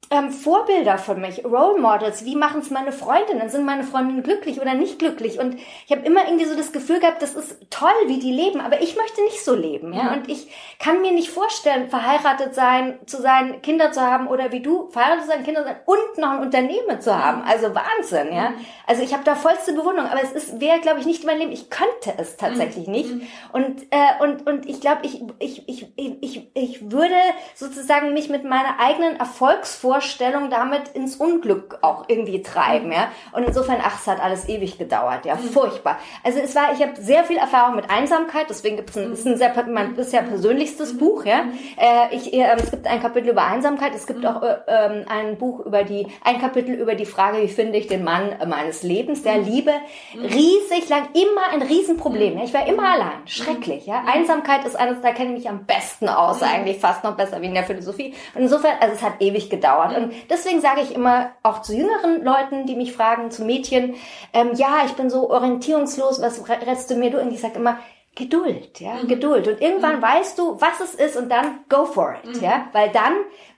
ähm, 0.09 0.31
Vorbilder 0.31 0.97
für 0.97 1.15
mich, 1.15 1.43
Role 1.43 1.79
Models, 1.79 2.23
wie 2.23 2.35
machen 2.35 2.61
es 2.61 2.69
meine 2.69 2.93
Freundinnen, 2.93 3.49
sind 3.49 3.65
meine 3.65 3.83
Freundinnen 3.83 4.23
glücklich 4.23 4.61
oder 4.61 4.73
nicht 4.73 4.99
glücklich? 4.99 5.37
Und 5.39 5.55
ich 5.55 5.91
habe 5.91 6.05
immer 6.05 6.25
irgendwie 6.25 6.45
so 6.45 6.55
das 6.55 6.71
Gefühl 6.71 6.99
gehabt, 6.99 7.21
das 7.21 7.33
ist 7.33 7.57
toll, 7.69 7.89
wie 8.05 8.19
die 8.19 8.31
leben, 8.31 8.61
aber 8.61 8.81
ich 8.81 8.95
möchte 8.95 9.21
nicht 9.23 9.43
so 9.43 9.53
leben, 9.53 9.93
ja, 9.93 10.13
und 10.13 10.29
ich 10.29 10.47
kann 10.79 11.01
mir 11.01 11.11
nicht 11.11 11.29
vorstellen, 11.29 11.89
verheiratet 11.89 12.55
sein, 12.55 12.99
zu 13.05 13.21
sein, 13.21 13.61
Kinder 13.61 13.91
zu 13.91 14.01
haben 14.01 14.27
oder 14.27 14.51
wie 14.53 14.61
du, 14.61 14.89
verheiratet 14.91 15.25
zu 15.25 15.31
sein, 15.31 15.43
Kinder 15.43 15.61
zu 15.63 15.67
sein 15.67 15.79
und 15.85 16.17
noch 16.17 16.31
ein 16.31 16.39
Unternehmen 16.39 17.01
zu 17.01 17.13
haben, 17.13 17.41
also 17.43 17.75
Wahnsinn, 17.75 18.33
ja, 18.33 18.53
also 18.85 19.03
ich 19.03 19.13
habe 19.13 19.25
da 19.25 19.35
vollste 19.35 19.73
Bewunderung, 19.73 20.09
aber 20.09 20.23
es 20.23 20.31
ist, 20.31 20.61
wäre, 20.61 20.79
glaube 20.79 21.01
ich, 21.01 21.05
nicht 21.05 21.25
mein 21.25 21.39
Leben, 21.39 21.51
ich 21.51 21.69
könnte 21.69 22.13
es 22.17 22.37
tatsächlich 22.37 22.87
mhm. 22.87 22.93
nicht. 22.93 23.09
Und, 23.51 23.83
äh, 23.91 24.23
und, 24.23 24.47
und 24.47 24.65
ich 24.65 24.79
glaube, 24.79 25.01
ich, 25.03 25.21
ich, 25.39 25.67
ich, 25.67 25.87
ich, 25.97 26.49
ich 26.53 26.91
würde 26.91 27.15
sozusagen 27.55 28.13
mich 28.13 28.29
mit 28.29 28.45
meiner 28.45 28.79
eigenen 28.79 29.17
Erfolgsvorstellung 29.17 29.96
Vorstellung 29.97 30.51
damit 30.51 30.89
ins 30.89 31.15
Unglück 31.15 31.79
auch 31.81 32.05
irgendwie 32.07 32.43
treiben, 32.43 32.91
ja. 32.91 33.07
Und 33.31 33.45
insofern, 33.45 33.77
ach, 33.83 33.99
es 33.99 34.05
hat 34.05 34.21
alles 34.21 34.47
ewig 34.47 34.77
gedauert, 34.77 35.25
ja, 35.25 35.33
mhm. 35.33 35.49
furchtbar. 35.49 35.97
Also 36.23 36.37
es 36.37 36.53
war, 36.55 36.71
ich 36.71 36.81
habe 36.83 36.93
sehr 36.97 37.23
viel 37.23 37.37
Erfahrung 37.37 37.75
mit 37.75 37.89
Einsamkeit, 37.89 38.45
deswegen 38.47 38.75
gibt 38.75 38.91
es 38.91 38.97
ein, 38.97 39.13
ist 39.13 39.25
ein 39.25 39.37
sehr, 39.37 39.51
mein 39.67 39.95
bisher 39.95 40.21
persönlichstes 40.21 40.93
mhm. 40.93 40.97
Buch, 40.99 41.25
ja. 41.25 41.45
Äh, 41.77 42.15
ich, 42.15 42.31
äh, 42.31 42.45
es 42.57 42.69
gibt 42.69 42.85
ein 42.85 43.01
Kapitel 43.01 43.29
über 43.29 43.43
Einsamkeit, 43.43 43.95
es 43.95 44.05
gibt 44.05 44.23
auch 44.23 44.43
äh, 44.43 44.57
ähm, 44.67 45.05
ein 45.09 45.37
Buch 45.39 45.61
über 45.65 45.83
die, 45.83 46.05
ein 46.23 46.39
Kapitel 46.39 46.75
über 46.75 46.93
die 46.93 47.07
Frage, 47.07 47.41
wie 47.41 47.47
finde 47.47 47.79
ich 47.79 47.87
den 47.87 48.03
Mann 48.03 48.35
meines 48.45 48.83
Lebens, 48.83 49.23
der 49.23 49.39
Liebe, 49.39 49.71
riesig 50.13 50.89
lang, 50.89 51.07
immer 51.13 51.53
ein 51.53 51.63
Riesenproblem, 51.63 52.37
ja. 52.37 52.43
Ich 52.43 52.53
war 52.53 52.67
immer 52.67 52.87
allein, 52.93 53.25
schrecklich, 53.25 53.87
ja. 53.87 54.03
Einsamkeit 54.05 54.63
ist 54.63 54.75
eines, 54.75 55.01
da 55.01 55.11
kenne 55.11 55.31
ich 55.31 55.37
mich 55.37 55.49
am 55.49 55.65
besten 55.65 56.07
aus, 56.07 56.43
eigentlich 56.43 56.77
fast 56.77 57.03
noch 57.03 57.17
besser 57.17 57.41
wie 57.41 57.47
in 57.47 57.55
der 57.55 57.63
Philosophie. 57.63 58.13
Und 58.35 58.43
insofern, 58.43 58.75
also 58.79 58.93
es 58.93 59.01
hat 59.01 59.13
ewig 59.21 59.49
gedauert 59.49 59.87
dauert. 59.89 60.03
Und 60.03 60.13
deswegen 60.29 60.62
sage 60.62 60.82
ich 60.82 60.94
immer 60.94 61.32
auch 61.44 61.62
zu 61.62 61.75
jüngeren 61.75 62.24
Leuten, 62.24 62.65
die 62.65 62.75
mich 62.75 62.94
fragen, 62.94 63.32
zu 63.32 63.44
Mädchen, 63.44 63.96
ähm, 64.34 64.51
ja, 64.56 64.84
ich 64.86 64.94
bin 64.94 65.10
so 65.10 65.29
orientierungslos, 65.29 66.22
was 66.22 66.48
rätst 66.50 66.89
du 66.89 66.96
mir? 66.96 67.12
Du, 67.12 67.19
und 67.19 67.32
ich 67.32 67.41
sage 67.41 67.56
immer, 67.56 67.80
Geduld, 68.17 68.80
ja, 68.80 68.95
mhm. 68.95 69.08
Geduld. 69.08 69.47
Und 69.47 69.62
irgendwann 69.62 69.97
mhm. 69.97 70.02
weißt 70.02 70.39
du, 70.39 70.60
was 70.60 70.80
es 70.80 70.95
ist 70.95 71.15
und 71.15 71.30
dann 71.30 71.60
go 71.69 71.86
for 71.86 72.15
it, 72.23 72.36
mhm. 72.36 72.43
ja, 72.43 72.67
weil 72.73 72.89
dann 72.89 73.13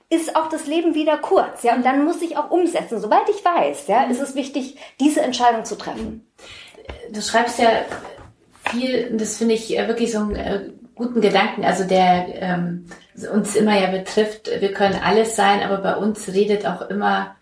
ist 0.10 0.36
auch 0.36 0.50
das 0.50 0.68
Leben 0.68 0.96
wieder 0.96 1.18
kurz, 1.18 1.63
ja, 1.63 1.76
und 1.76 1.86
dann 1.86 2.04
muss 2.04 2.22
ich 2.22 2.36
auch 2.36 2.52
umsetzen. 2.52 3.00
Sobald 3.00 3.30
ich 3.30 3.46
weiß, 3.46 3.88
ja, 3.88 4.06
mhm. 4.06 4.12
ist 4.12 4.20
es 4.20 4.36
wichtig, 4.36 4.78
diese 5.00 5.22
Entscheidung 5.22 5.63
zu 5.63 5.78
treffen. 5.78 6.28
Du 7.12 7.22
schreibst 7.22 7.60
ja 7.60 7.70
viel, 8.70 9.15
das 9.18 9.38
finde 9.38 9.54
ich 9.54 9.78
äh, 9.78 9.88
wirklich 9.88 10.12
so 10.12 10.20
ein 10.20 10.36
äh, 10.36 10.72
guten 11.00 11.22
Gedanken, 11.22 11.64
also 11.64 11.86
der 11.86 12.28
ähm, 12.42 12.86
uns 13.32 13.56
immer 13.56 13.80
ja 13.80 13.90
betrifft. 13.90 14.50
Wir 14.60 14.74
können 14.74 15.00
alles 15.02 15.36
sein, 15.36 15.64
aber 15.64 15.78
bei 15.78 15.96
uns 15.96 16.28
redet 16.28 16.66
auch 16.66 16.82
immer, 16.90 17.38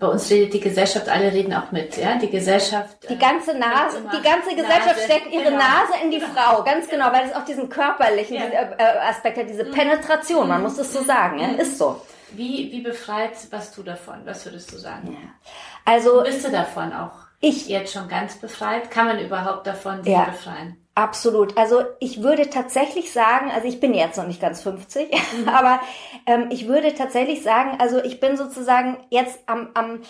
bei 0.00 0.08
uns 0.08 0.28
redet 0.30 0.52
die 0.52 0.60
Gesellschaft, 0.60 1.08
alle 1.08 1.32
reden 1.32 1.54
auch 1.54 1.70
mit, 1.70 1.96
ja, 1.96 2.16
die 2.18 2.28
Gesellschaft. 2.28 3.08
Die 3.08 3.16
ganze 3.16 3.56
Nase, 3.56 4.02
die 4.12 4.22
ganze 4.22 4.50
Gesellschaft 4.50 4.96
Nase, 4.96 5.04
steckt 5.04 5.32
ihre 5.32 5.44
genau. 5.44 5.58
Nase 5.58 5.92
in 6.02 6.10
die 6.10 6.20
Frau, 6.20 6.64
ganz 6.64 6.88
genau, 6.88 7.12
weil 7.12 7.28
es 7.28 7.36
auch 7.36 7.44
diesen 7.44 7.68
körperlichen 7.68 8.36
ja. 8.36 8.42
Äh, 8.76 8.98
Aspekt 9.08 9.38
hat, 9.38 9.48
diese 9.48 9.64
mhm. 9.64 9.70
Penetration, 9.70 10.48
man 10.48 10.62
muss 10.62 10.76
es 10.76 10.92
so 10.92 11.04
sagen, 11.04 11.38
ja, 11.38 11.48
ist 11.52 11.78
so. 11.78 12.02
Wie, 12.32 12.72
wie 12.72 12.80
befreit 12.80 13.32
was 13.50 13.72
du 13.72 13.84
davon? 13.84 14.22
Was 14.24 14.44
würdest 14.44 14.72
du 14.72 14.78
sagen? 14.78 15.12
Ja. 15.12 15.52
Also. 15.84 16.22
Bist 16.22 16.44
du 16.44 16.50
davon 16.50 16.92
auch? 16.92 17.12
Ich. 17.40 17.68
Jetzt 17.68 17.92
schon 17.92 18.08
ganz 18.08 18.36
befreit? 18.36 18.90
Kann 18.90 19.06
man 19.06 19.18
überhaupt 19.18 19.66
davon 19.66 20.02
sich 20.02 20.14
ja. 20.14 20.24
befreien? 20.24 20.81
Absolut. 20.94 21.56
Also 21.56 21.82
ich 22.00 22.22
würde 22.22 22.50
tatsächlich 22.50 23.12
sagen, 23.12 23.50
also 23.50 23.66
ich 23.66 23.80
bin 23.80 23.94
jetzt 23.94 24.18
noch 24.18 24.26
nicht 24.26 24.42
ganz 24.42 24.62
50, 24.62 25.10
mhm. 25.10 25.48
aber 25.48 25.80
ähm, 26.26 26.48
ich 26.50 26.68
würde 26.68 26.94
tatsächlich 26.94 27.42
sagen, 27.42 27.76
also 27.80 28.02
ich 28.02 28.20
bin 28.20 28.36
sozusagen 28.36 28.98
jetzt 29.10 29.40
am, 29.46 29.70
am 29.74 30.02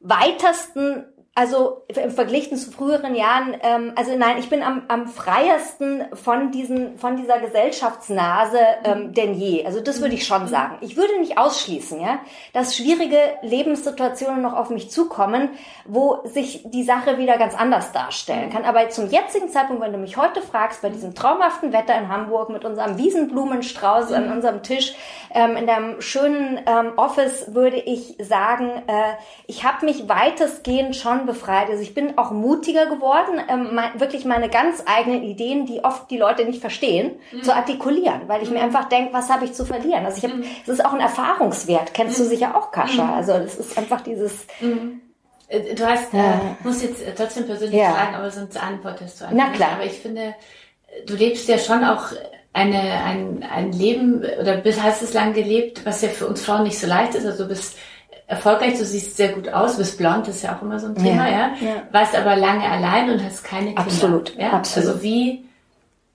weitesten 0.00 1.04
also 1.36 1.82
im 1.88 2.12
Verglichen 2.12 2.56
zu 2.56 2.70
früheren 2.70 3.16
Jahren, 3.16 3.56
ähm, 3.62 3.92
also 3.96 4.16
nein, 4.16 4.36
ich 4.38 4.48
bin 4.50 4.62
am, 4.62 4.82
am 4.86 5.08
freiesten 5.08 6.04
von 6.12 6.52
diesen, 6.52 6.96
von 6.96 7.16
dieser 7.16 7.40
Gesellschaftsnase 7.40 8.58
ähm, 8.84 9.12
denn 9.14 9.34
je. 9.34 9.66
Also 9.66 9.80
das 9.80 10.00
würde 10.00 10.14
ich 10.14 10.28
schon 10.28 10.46
sagen. 10.46 10.78
Ich 10.80 10.96
würde 10.96 11.18
nicht 11.18 11.36
ausschließen, 11.36 12.00
ja, 12.00 12.20
dass 12.52 12.76
schwierige 12.76 13.18
Lebenssituationen 13.42 14.42
noch 14.42 14.52
auf 14.52 14.70
mich 14.70 14.92
zukommen, 14.92 15.50
wo 15.84 16.20
sich 16.22 16.62
die 16.66 16.84
Sache 16.84 17.18
wieder 17.18 17.36
ganz 17.36 17.56
anders 17.56 17.90
darstellen 17.90 18.50
kann. 18.50 18.64
Aber 18.64 18.88
zum 18.90 19.10
jetzigen 19.10 19.48
Zeitpunkt, 19.48 19.82
wenn 19.82 19.92
du 19.92 19.98
mich 19.98 20.16
heute 20.16 20.40
fragst, 20.40 20.82
bei 20.82 20.90
diesem 20.90 21.16
traumhaften 21.16 21.72
Wetter 21.72 21.98
in 21.98 22.10
Hamburg 22.10 22.50
mit 22.50 22.64
unserem 22.64 22.96
Wiesenblumenstrauß 22.96 24.12
an 24.12 24.30
unserem 24.30 24.62
Tisch 24.62 24.94
ähm, 25.34 25.56
in 25.56 25.68
einem 25.68 26.00
schönen 26.00 26.60
ähm, 26.64 26.92
Office, 26.96 27.52
würde 27.54 27.76
ich 27.76 28.16
sagen, 28.20 28.70
äh, 28.86 29.14
ich 29.48 29.64
habe 29.64 29.84
mich 29.84 30.08
weitestgehend 30.08 30.94
schon 30.94 31.26
befreit. 31.26 31.68
Also 31.68 31.82
ich 31.82 31.92
bin 31.92 32.16
auch 32.16 32.30
mutiger 32.30 32.86
geworden, 32.86 33.40
ähm, 33.48 33.74
mein, 33.74 33.98
wirklich 33.98 34.24
meine 34.24 34.48
ganz 34.48 34.84
eigenen 34.86 35.24
Ideen, 35.24 35.66
die 35.66 35.84
oft 35.84 36.08
die 36.10 36.18
Leute 36.18 36.44
nicht 36.44 36.60
verstehen, 36.60 37.16
mhm. 37.32 37.42
zu 37.42 37.52
artikulieren, 37.52 38.22
weil 38.28 38.42
ich 38.42 38.48
mhm. 38.48 38.56
mir 38.56 38.62
einfach 38.62 38.84
denke, 38.88 39.12
was 39.12 39.28
habe 39.28 39.44
ich 39.44 39.54
zu 39.54 39.64
verlieren? 39.64 40.06
Also 40.06 40.18
ich 40.18 40.24
habe, 40.24 40.36
mhm. 40.36 40.46
es 40.62 40.68
ist 40.68 40.84
auch 40.84 40.92
ein 40.92 41.00
Erfahrungswert. 41.00 41.92
Kennst 41.94 42.18
du 42.20 42.22
mhm. 42.22 42.28
sicher 42.28 42.56
auch, 42.56 42.70
Kascha? 42.70 43.04
Mhm. 43.04 43.14
Also 43.14 43.32
es 43.32 43.56
ist 43.56 43.76
einfach 43.76 44.02
dieses. 44.02 44.46
Mhm. 44.60 45.00
Äh, 45.48 45.74
du 45.74 45.84
hast, 45.84 46.12
ja. 46.12 46.34
äh, 46.34 46.38
muss 46.62 46.80
jetzt 46.80 47.02
trotzdem 47.16 47.46
persönlich 47.46 47.80
ja. 47.80 47.90
fragen, 47.90 48.14
aber 48.14 48.30
sonst 48.30 48.56
antwortest 48.56 49.20
du 49.20 49.24
einfach. 49.24 49.36
Na 49.36 49.52
klar. 49.52 49.70
Aber 49.74 49.84
ich 49.84 49.98
finde, 49.98 50.36
du 51.06 51.16
lebst 51.16 51.48
ja 51.48 51.58
schon 51.58 51.82
auch 51.82 52.12
eine, 52.54 52.80
ein, 53.04 53.44
ein 53.52 53.72
Leben 53.72 54.24
oder 54.40 54.56
bist, 54.56 54.82
hast 54.82 55.02
es 55.02 55.12
lang 55.12 55.34
gelebt, 55.34 55.84
was 55.84 56.00
ja 56.00 56.08
für 56.08 56.26
uns 56.26 56.42
Frauen 56.42 56.62
nicht 56.62 56.78
so 56.78 56.86
leicht 56.86 57.14
ist. 57.14 57.26
Also 57.26 57.42
du 57.42 57.48
bist 57.48 57.76
erfolgreich, 58.26 58.78
du 58.78 58.84
siehst 58.84 59.16
sehr 59.16 59.32
gut 59.32 59.48
aus, 59.48 59.76
bist 59.76 59.98
blond, 59.98 60.28
das 60.28 60.36
ist 60.36 60.42
ja 60.42 60.56
auch 60.56 60.62
immer 60.62 60.78
so 60.78 60.86
ein 60.86 60.94
Thema, 60.94 61.28
ja. 61.28 61.32
ja. 61.32 61.52
ja. 61.60 61.82
Warst 61.92 62.16
aber 62.16 62.36
lange 62.36 62.64
allein 62.64 63.10
und 63.10 63.22
hast 63.22 63.44
keine 63.44 63.66
Kinder. 63.66 63.82
Absolut, 63.82 64.36
ja? 64.38 64.52
absolut. 64.52 64.88
Also 64.88 65.02
wie, 65.02 65.44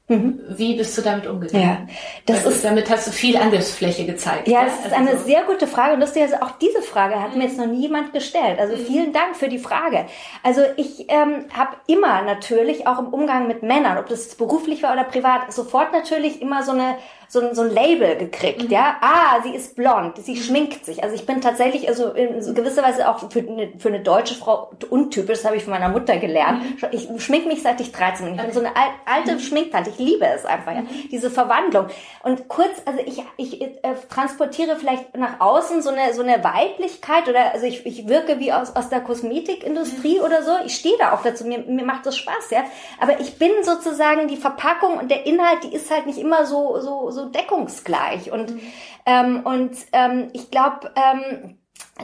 mhm. 0.09 0.39
wie 0.49 0.75
bist 0.75 0.97
du 0.97 1.01
damit 1.01 1.25
umgegangen? 1.25 1.87
Ja, 1.87 1.95
das 2.25 2.45
ist, 2.45 2.65
damit 2.65 2.89
hast 2.89 3.07
du 3.07 3.11
viel 3.11 3.37
Angriffsfläche 3.37 4.05
gezeigt. 4.05 4.47
Ja, 4.47 4.65
das 4.65 4.73
ist 4.73 4.83
also 4.85 4.95
eine 4.95 5.17
so. 5.17 5.25
sehr 5.25 5.43
gute 5.43 5.67
Frage. 5.67 5.93
Und 5.93 6.01
lustigerweise 6.01 6.41
auch 6.43 6.51
diese 6.51 6.81
Frage 6.81 7.21
hat 7.21 7.31
mhm. 7.31 7.37
mir 7.37 7.43
jetzt 7.45 7.57
noch 7.57 7.67
nie 7.67 7.81
jemand 7.81 8.11
gestellt. 8.11 8.59
Also 8.59 8.75
mhm. 8.75 8.85
vielen 8.85 9.13
Dank 9.13 9.35
für 9.35 9.47
die 9.47 9.59
Frage. 9.59 10.05
Also 10.43 10.61
ich 10.75 11.05
ähm, 11.07 11.45
habe 11.53 11.77
immer 11.87 12.21
natürlich 12.23 12.87
auch 12.87 12.99
im 12.99 13.07
Umgang 13.07 13.47
mit 13.47 13.63
Männern, 13.63 13.97
ob 13.97 14.09
das 14.09 14.35
beruflich 14.35 14.83
war 14.83 14.91
oder 14.91 15.05
privat, 15.05 15.53
sofort 15.53 15.93
natürlich 15.93 16.41
immer 16.41 16.63
so 16.63 16.71
eine 16.71 16.97
so, 17.29 17.39
ein 17.39 17.53
so 17.53 17.61
ein 17.61 17.69
Label 17.69 18.17
gekriegt, 18.17 18.63
mhm. 18.63 18.71
ja. 18.71 18.97
Ah, 19.01 19.39
sie 19.43 19.53
ist 19.53 19.75
blond, 19.75 20.17
sie 20.17 20.33
mhm. 20.33 20.37
schminkt 20.37 20.83
sich. 20.83 21.03
Also 21.03 21.15
ich 21.15 21.27
bin 21.27 21.41
tatsächlich, 21.41 21.87
also 21.87 22.11
in 22.11 22.55
gewisser 22.55 22.81
Weise 22.81 23.07
auch 23.07 23.31
für 23.31 23.39
eine, 23.39 23.71
für 23.77 23.89
eine 23.89 23.99
deutsche 23.99 24.33
Frau 24.33 24.71
untypisch, 24.89 25.37
das 25.37 25.45
habe 25.45 25.55
ich 25.55 25.63
von 25.63 25.73
meiner 25.73 25.89
Mutter 25.89 26.17
gelernt. 26.17 26.63
Mhm. 26.63 26.87
Ich 26.91 27.07
schmink 27.23 27.45
mich 27.45 27.61
seit 27.61 27.79
ich 27.81 27.91
13 27.91 28.25
bin. 28.25 28.35
Ich 28.35 28.41
bin 28.41 28.51
so 28.51 28.61
eine 28.61 28.71
alte 29.05 29.33
mhm. 29.33 29.39
Schminktante. 29.39 29.91
Ich 29.91 29.99
liebe 29.99 30.25
es 30.25 30.43
einfach, 30.43 30.71
ja. 30.71 30.81
Mhm. 30.81 31.09
Diese 31.11 31.29
Verwandlung. 31.29 31.85
Und 32.23 32.47
kurz, 32.47 32.81
also 32.85 32.99
ich, 33.05 33.23
ich 33.37 33.61
äh, 33.61 33.77
transportiere 34.09 34.75
vielleicht 34.75 35.15
nach 35.15 35.39
außen 35.39 35.83
so 35.83 35.91
eine, 35.91 36.15
so 36.15 36.23
eine 36.23 36.43
Weiblichkeit 36.43 37.29
oder, 37.29 37.53
also 37.53 37.67
ich, 37.67 37.85
ich 37.85 38.07
wirke 38.07 38.39
wie 38.39 38.51
aus, 38.51 38.75
aus 38.75 38.89
der 38.89 39.01
Kosmetikindustrie 39.01 40.17
mhm. 40.17 40.25
oder 40.25 40.41
so. 40.41 40.51
Ich 40.65 40.73
stehe 40.73 40.97
da 40.97 41.13
auch 41.13 41.21
dazu. 41.21 41.45
Mir, 41.45 41.59
mir 41.59 41.85
macht 41.85 42.07
das 42.07 42.17
Spaß, 42.17 42.49
ja. 42.49 42.63
Aber 42.99 43.19
ich 43.19 43.37
bin 43.37 43.51
sozusagen 43.61 44.27
die 44.27 44.37
Verpackung 44.37 44.97
und 44.97 45.11
der 45.11 45.27
Inhalt, 45.27 45.63
die 45.63 45.75
ist 45.75 45.91
halt 45.91 46.07
nicht 46.07 46.17
immer 46.17 46.47
so, 46.47 46.79
so, 46.79 47.11
so 47.11 47.18
so 47.19 47.29
deckungsgleich. 47.29 48.31
Und, 48.31 48.51
mhm. 48.51 48.61
ähm, 49.05 49.41
und 49.45 49.71
ähm, 49.91 50.29
ich 50.33 50.49
glaube, 50.51 50.91
ähm, 50.95 51.57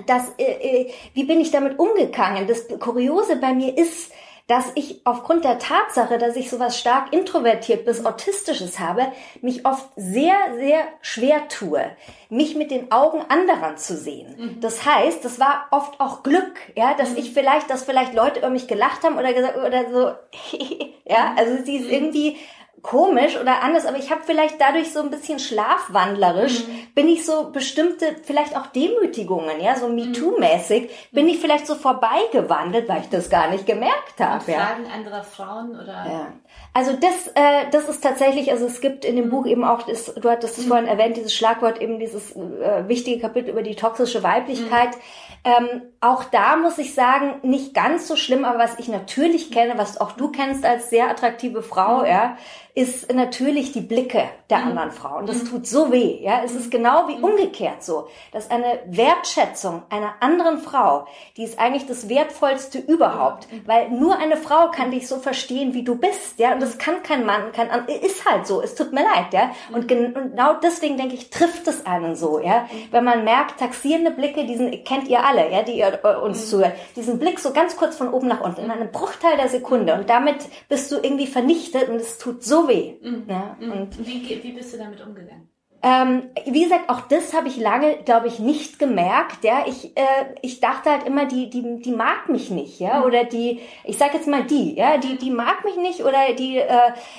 dass, 0.05 0.29
äh, 0.37 0.43
äh, 0.43 0.93
wie 1.13 1.23
bin 1.23 1.39
ich 1.39 1.51
damit 1.51 1.79
umgegangen? 1.79 2.47
Das 2.47 2.67
Kuriose 2.79 3.37
bei 3.37 3.53
mir 3.53 3.77
ist, 3.77 4.11
dass 4.47 4.71
ich 4.75 5.01
aufgrund 5.05 5.43
der 5.43 5.57
Tatsache, 5.57 6.19
dass 6.19 6.35
ich 6.35 6.51
sowas 6.51 6.79
stark 6.79 7.11
introvertiert 7.11 7.83
bis 7.83 8.05
autistisches 8.05 8.79
habe, 8.79 9.07
mich 9.41 9.65
oft 9.65 9.89
sehr, 9.95 10.35
sehr 10.57 10.81
schwer 11.01 11.47
tue, 11.47 11.83
mich 12.29 12.55
mit 12.55 12.69
den 12.69 12.91
Augen 12.91 13.23
anderer 13.27 13.75
zu 13.75 13.97
sehen. 13.97 14.35
Mhm. 14.37 14.59
Das 14.61 14.85
heißt, 14.85 15.25
das 15.25 15.39
war 15.39 15.65
oft 15.71 15.99
auch 15.99 16.21
Glück, 16.21 16.53
ja, 16.75 16.93
dass 16.93 17.11
mhm. 17.11 17.17
ich 17.17 17.33
vielleicht, 17.33 17.71
dass 17.71 17.85
vielleicht 17.85 18.13
Leute 18.13 18.39
über 18.39 18.51
mich 18.51 18.67
gelacht 18.67 19.03
haben 19.03 19.17
oder 19.17 19.33
gesagt, 19.33 19.57
oder 19.57 19.89
so, 19.89 20.57
ja, 21.05 21.31
mhm. 21.31 21.37
also 21.37 21.63
sie 21.63 21.77
ist 21.77 21.87
mhm. 21.87 21.93
irgendwie 21.93 22.37
komisch 22.85 23.35
oder 23.35 23.63
anders, 23.63 23.87
aber 23.87 23.97
ich 23.97 24.11
habe 24.11 24.21
vielleicht 24.23 24.61
dadurch 24.61 24.93
so 24.93 25.01
ein 25.01 25.09
bisschen 25.09 25.39
schlafwandlerisch, 25.39 26.67
mhm. 26.67 26.87
bin 26.93 27.09
ich 27.09 27.25
so 27.25 27.49
bestimmte, 27.51 28.15
vielleicht 28.23 28.55
auch 28.55 28.67
Demütigungen, 28.67 29.59
ja, 29.59 29.75
so 29.75 29.87
MeToo-mäßig, 29.87 30.83
mhm. 30.83 30.87
bin 31.11 31.27
ich 31.27 31.39
vielleicht 31.39 31.65
so 31.65 31.73
vorbeigewandelt, 31.73 32.87
weil 32.87 33.01
ich 33.01 33.09
das 33.09 33.31
gar 33.31 33.49
nicht 33.49 33.65
gemerkt 33.65 34.19
habe. 34.19 34.51
Ja. 34.51 34.59
Fragen 34.59 34.85
anderer 34.93 35.23
Frauen 35.23 35.71
oder? 35.71 36.05
Ja. 36.05 36.27
Also 36.73 36.91
das, 36.91 37.27
äh, 37.33 37.69
das 37.71 37.89
ist 37.89 38.03
tatsächlich, 38.03 38.51
also 38.51 38.65
es 38.67 38.81
gibt 38.81 39.03
in 39.03 39.15
dem 39.15 39.29
Buch 39.29 39.47
eben 39.47 39.63
auch, 39.63 39.81
das, 39.83 40.13
du 40.13 40.29
hattest 40.29 40.59
es 40.59 40.65
mhm. 40.65 40.69
vorhin 40.69 40.87
erwähnt, 40.87 41.17
dieses 41.17 41.33
Schlagwort 41.33 41.81
eben 41.81 41.99
dieses 41.99 42.35
äh, 42.35 42.87
wichtige 42.87 43.19
Kapitel 43.19 43.49
über 43.49 43.63
die 43.63 43.75
toxische 43.75 44.21
Weiblichkeit. 44.21 44.89
Mhm. 44.89 45.01
Ähm, 45.45 45.81
auch 46.01 46.23
da 46.25 46.55
muss 46.55 46.77
ich 46.77 46.93
sagen, 46.93 47.35
nicht 47.41 47.73
ganz 47.73 48.07
so 48.07 48.15
schlimm, 48.15 48.45
aber 48.45 48.59
was 48.59 48.77
ich 48.77 48.89
natürlich 48.89 49.51
kenne, 49.51 49.77
was 49.77 49.99
auch 49.99 50.11
du 50.11 50.31
kennst 50.31 50.65
als 50.65 50.89
sehr 50.89 51.09
attraktive 51.09 51.63
Frau, 51.63 51.99
mhm. 51.99 52.05
ja, 52.05 52.37
ist 52.75 53.13
natürlich 53.13 53.71
die 53.71 53.79
Blicke 53.79 54.25
der 54.49 54.59
mhm. 54.59 54.67
anderen 54.67 54.91
Frauen. 54.91 55.25
Das 55.25 55.43
mhm. 55.43 55.47
tut 55.47 55.67
so 55.67 55.93
weh. 55.93 56.19
Ja, 56.21 56.41
es 56.43 56.53
ist 56.53 56.69
genau 56.69 57.07
wie 57.07 57.15
mhm. 57.15 57.23
umgekehrt 57.23 57.83
so, 57.83 58.09
dass 58.33 58.51
eine 58.51 58.79
Wertschätzung 58.85 59.83
einer 59.89 60.15
anderen 60.19 60.59
Frau, 60.59 61.07
die 61.37 61.43
ist 61.43 61.57
eigentlich 61.57 61.87
das 61.87 62.09
wertvollste 62.09 62.79
überhaupt, 62.79 63.51
mhm. 63.51 63.61
weil 63.65 63.89
nur 63.91 64.17
eine 64.17 64.35
Frau 64.35 64.71
kann 64.71 64.91
dich 64.91 65.07
so 65.07 65.19
verstehen, 65.19 65.73
wie 65.73 65.83
du 65.83 65.95
bist. 65.95 66.37
Ja, 66.37 66.53
und 66.53 66.61
das 66.61 66.77
kann 66.77 67.01
kein 67.01 67.25
Mann, 67.25 67.53
kann 67.53 67.69
ist 67.87 68.29
halt 68.29 68.45
so. 68.45 68.61
Es 68.61 68.75
tut 68.75 68.91
mir 68.91 69.03
leid. 69.03 69.31
Ja, 69.31 69.51
und 69.71 69.87
genau 69.87 70.55
deswegen 70.61 70.97
denke 70.97 71.15
ich, 71.15 71.29
trifft 71.29 71.67
es 71.69 71.85
einen 71.85 72.17
so. 72.17 72.39
Ja, 72.39 72.67
wenn 72.91 73.05
man 73.05 73.23
merkt, 73.23 73.61
taxierende 73.61 74.11
Blicke, 74.11 74.45
diesen 74.45 74.83
kennt 74.83 75.07
ihr 75.07 75.23
alle, 75.23 75.49
ja, 75.49 75.63
die 75.63 75.77
ihr 75.77 76.01
äh, 76.03 76.15
uns 76.17 76.49
zuhört, 76.49 76.73
diesen 76.97 77.19
Blick 77.19 77.39
so 77.39 77.53
ganz 77.53 77.77
kurz 77.77 77.95
von 77.95 78.09
oben 78.09 78.27
nach 78.27 78.41
unten 78.41 78.65
in 78.65 78.71
einem 78.71 78.91
Bruchteil 78.91 79.37
der 79.37 79.47
Sekunde 79.47 79.93
und 79.93 80.09
damit 80.09 80.45
bist 80.67 80.91
du 80.91 80.97
irgendwie 80.97 81.27
vernichtet 81.27 81.87
und 81.87 81.95
es 81.95 82.17
tut 82.17 82.43
so 82.43 82.64
weh. 82.67 82.97
Mhm. 83.01 83.25
Mhm. 83.59 83.71
Und 83.71 84.05
wie, 84.05 84.43
wie 84.43 84.53
bist 84.53 84.73
du 84.73 84.77
damit 84.77 85.01
umgegangen? 85.01 85.49
Ähm, 85.85 86.23
wie 86.47 86.63
gesagt, 86.63 86.89
auch 86.89 87.01
das 87.01 87.35
habe 87.35 87.47
ich 87.47 87.57
lange, 87.57 87.97
glaube 87.97 88.27
ich, 88.27 88.39
nicht 88.39 88.79
gemerkt. 88.79 89.43
Ja, 89.43 89.65
ich, 89.67 89.95
äh, 89.95 90.01
ich 90.41 90.59
dachte 90.59 90.89
halt 90.89 91.03
immer, 91.05 91.25
die, 91.25 91.47
die, 91.51 91.79
die 91.79 91.91
mag 91.91 92.27
mich 92.27 92.49
nicht, 92.49 92.79
ja, 92.79 93.01
mhm. 93.01 93.05
oder 93.05 93.23
die, 93.23 93.59
ich 93.83 93.99
sage 93.99 94.17
jetzt 94.17 94.27
mal 94.27 94.43
die, 94.43 94.73
ja, 94.73 94.97
die, 94.97 95.19
die 95.19 95.29
mag 95.29 95.63
mich 95.63 95.77
nicht 95.77 96.03
oder 96.03 96.33
die, 96.35 96.57
äh, 96.57 96.67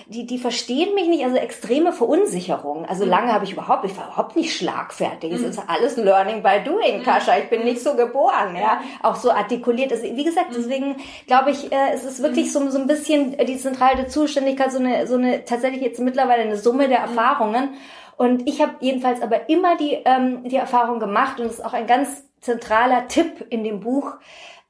die, 0.09 0.27
die 0.27 0.39
verstehen 0.39 0.97
mich 0.97 1.07
nicht. 1.07 1.25
Also 1.25 1.37
extreme 1.37 1.93
Verunsicherung. 1.93 2.87
Also 2.87 3.05
mhm. 3.05 3.11
lange 3.11 3.33
habe 3.33 3.45
ich 3.45 3.53
überhaupt, 3.53 3.85
ich 3.85 3.97
war 3.97 4.09
überhaupt 4.09 4.35
nicht 4.35 4.53
schlagfertig. 4.57 5.31
Es 5.31 5.43
mhm. 5.43 5.51
ist 5.51 5.63
alles 5.69 5.97
Learning 5.97 6.43
by 6.43 6.65
Doing, 6.65 7.05
Kascha. 7.05 7.39
Ich 7.39 7.49
bin 7.49 7.63
nicht 7.63 7.81
so 7.81 7.95
geboren, 7.95 8.57
ja, 8.57 8.81
auch 9.01 9.15
so 9.15 9.31
artikuliert. 9.31 9.93
Also, 9.93 10.07
wie 10.07 10.25
gesagt, 10.25 10.49
deswegen 10.57 10.97
glaube 11.29 11.53
ich, 11.53 11.71
äh, 11.71 11.93
es 11.95 12.03
ist 12.03 12.21
wirklich 12.21 12.53
so, 12.53 12.69
so 12.69 12.79
ein 12.79 12.89
bisschen 12.89 13.37
die 13.47 13.59
zentrale 13.59 14.09
Zuständigkeit, 14.09 14.73
so 14.73 14.81
eine, 14.81 15.07
so 15.07 15.15
eine 15.15 15.45
tatsächlich 15.45 15.83
jetzt 15.83 16.01
mittlerweile 16.01 16.43
eine 16.43 16.57
Summe 16.57 16.89
der 16.89 16.99
Erfahrungen. 16.99 17.69
Und 18.17 18.49
ich 18.49 18.63
habe 18.63 18.77
jedenfalls 18.81 19.21
aber 19.21 19.49
immer 19.49 19.77
die, 19.77 19.93
ähm, 20.05 20.45
die 20.45 20.57
Erfahrung 20.57 20.99
gemacht, 20.99 21.39
und 21.39 21.47
das 21.47 21.59
ist 21.59 21.65
auch 21.65 21.75
ein 21.75 21.87
ganz 21.87 22.25
zentraler 22.41 23.09
Tipp 23.09 23.47
in 23.51 23.65
dem 23.65 23.81
Buch, 23.81 24.15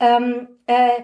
ähm, 0.01 0.49
äh, 0.67 1.03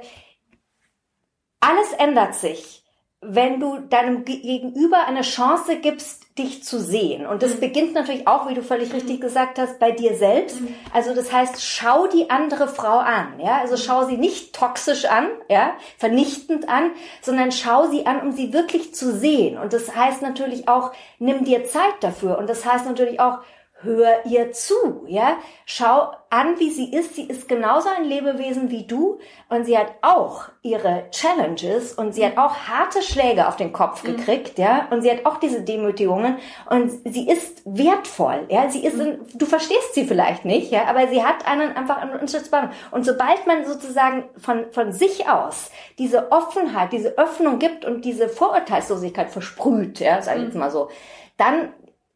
alles 1.60 1.92
ändert 1.92 2.34
sich, 2.34 2.84
wenn 3.20 3.60
du 3.60 3.78
deinem 3.78 4.24
Gegenüber 4.24 5.06
eine 5.06 5.22
Chance 5.22 5.78
gibst, 5.78 6.21
dich 6.38 6.64
zu 6.64 6.80
sehen. 6.80 7.26
Und 7.26 7.42
das 7.42 7.56
mhm. 7.56 7.60
beginnt 7.60 7.94
natürlich 7.94 8.26
auch, 8.26 8.48
wie 8.48 8.54
du 8.54 8.62
völlig 8.62 8.88
mhm. 8.88 8.94
richtig 8.94 9.20
gesagt 9.20 9.58
hast, 9.58 9.78
bei 9.78 9.90
dir 9.90 10.16
selbst. 10.16 10.60
Mhm. 10.60 10.74
Also 10.92 11.14
das 11.14 11.30
heißt, 11.30 11.62
schau 11.62 12.06
die 12.06 12.30
andere 12.30 12.68
Frau 12.68 12.98
an, 12.98 13.38
ja. 13.38 13.58
Also 13.58 13.76
schau 13.76 14.06
sie 14.06 14.16
nicht 14.16 14.54
toxisch 14.54 15.04
an, 15.04 15.28
ja, 15.48 15.72
vernichtend 15.98 16.68
an, 16.68 16.90
sondern 17.20 17.52
schau 17.52 17.88
sie 17.88 18.06
an, 18.06 18.20
um 18.22 18.32
sie 18.32 18.52
wirklich 18.52 18.94
zu 18.94 19.12
sehen. 19.12 19.58
Und 19.58 19.72
das 19.72 19.94
heißt 19.94 20.22
natürlich 20.22 20.68
auch, 20.68 20.92
nimm 21.18 21.44
dir 21.44 21.66
Zeit 21.66 21.94
dafür. 22.00 22.38
Und 22.38 22.48
das 22.48 22.64
heißt 22.64 22.86
natürlich 22.86 23.20
auch, 23.20 23.40
hör 23.82 24.24
ihr 24.26 24.52
zu, 24.52 25.04
ja. 25.06 25.36
Schau 25.66 26.12
an, 26.30 26.58
wie 26.58 26.70
sie 26.70 26.92
ist. 26.92 27.14
Sie 27.14 27.24
ist 27.24 27.48
genauso 27.48 27.88
ein 27.88 28.04
Lebewesen 28.04 28.70
wie 28.70 28.86
du 28.86 29.18
und 29.48 29.64
sie 29.64 29.76
hat 29.76 29.92
auch 30.00 30.48
ihre 30.62 31.04
Challenges 31.10 31.92
und 31.92 32.14
sie 32.14 32.24
hat 32.24 32.38
auch 32.38 32.56
harte 32.56 33.02
Schläge 33.02 33.46
auf 33.46 33.56
den 33.56 33.72
Kopf 33.72 34.02
mhm. 34.02 34.16
gekriegt, 34.16 34.56
mhm. 34.58 34.64
ja. 34.64 34.88
Und 34.90 35.02
sie 35.02 35.10
hat 35.10 35.26
auch 35.26 35.38
diese 35.38 35.62
Demütigungen 35.62 36.36
und 36.70 36.90
sie 37.04 37.28
ist 37.28 37.62
wertvoll, 37.64 38.46
ja. 38.48 38.70
Sie 38.70 38.84
ist, 38.84 38.96
mhm. 38.96 39.18
du 39.34 39.46
verstehst 39.46 39.94
sie 39.94 40.04
vielleicht 40.04 40.44
nicht, 40.44 40.72
ja, 40.72 40.84
aber 40.86 41.08
sie 41.08 41.22
hat 41.22 41.46
einen 41.46 41.76
einfach 41.76 41.98
einen 41.98 42.18
unschätzbaren. 42.18 42.70
Und 42.90 43.04
sobald 43.04 43.46
man 43.46 43.64
sozusagen 43.66 44.24
von, 44.38 44.72
von 44.72 44.92
sich 44.92 45.28
aus 45.28 45.70
diese 45.98 46.32
Offenheit, 46.32 46.92
diese 46.92 47.18
Öffnung 47.18 47.58
gibt 47.58 47.84
und 47.84 48.04
diese 48.04 48.28
Vorurteilslosigkeit 48.28 49.30
versprüht, 49.30 50.00
ja, 50.00 50.22
sag 50.22 50.36
ich 50.36 50.44
jetzt 50.44 50.54
mhm. 50.54 50.60
mal 50.60 50.70
so, 50.70 50.88
dann 51.36 51.72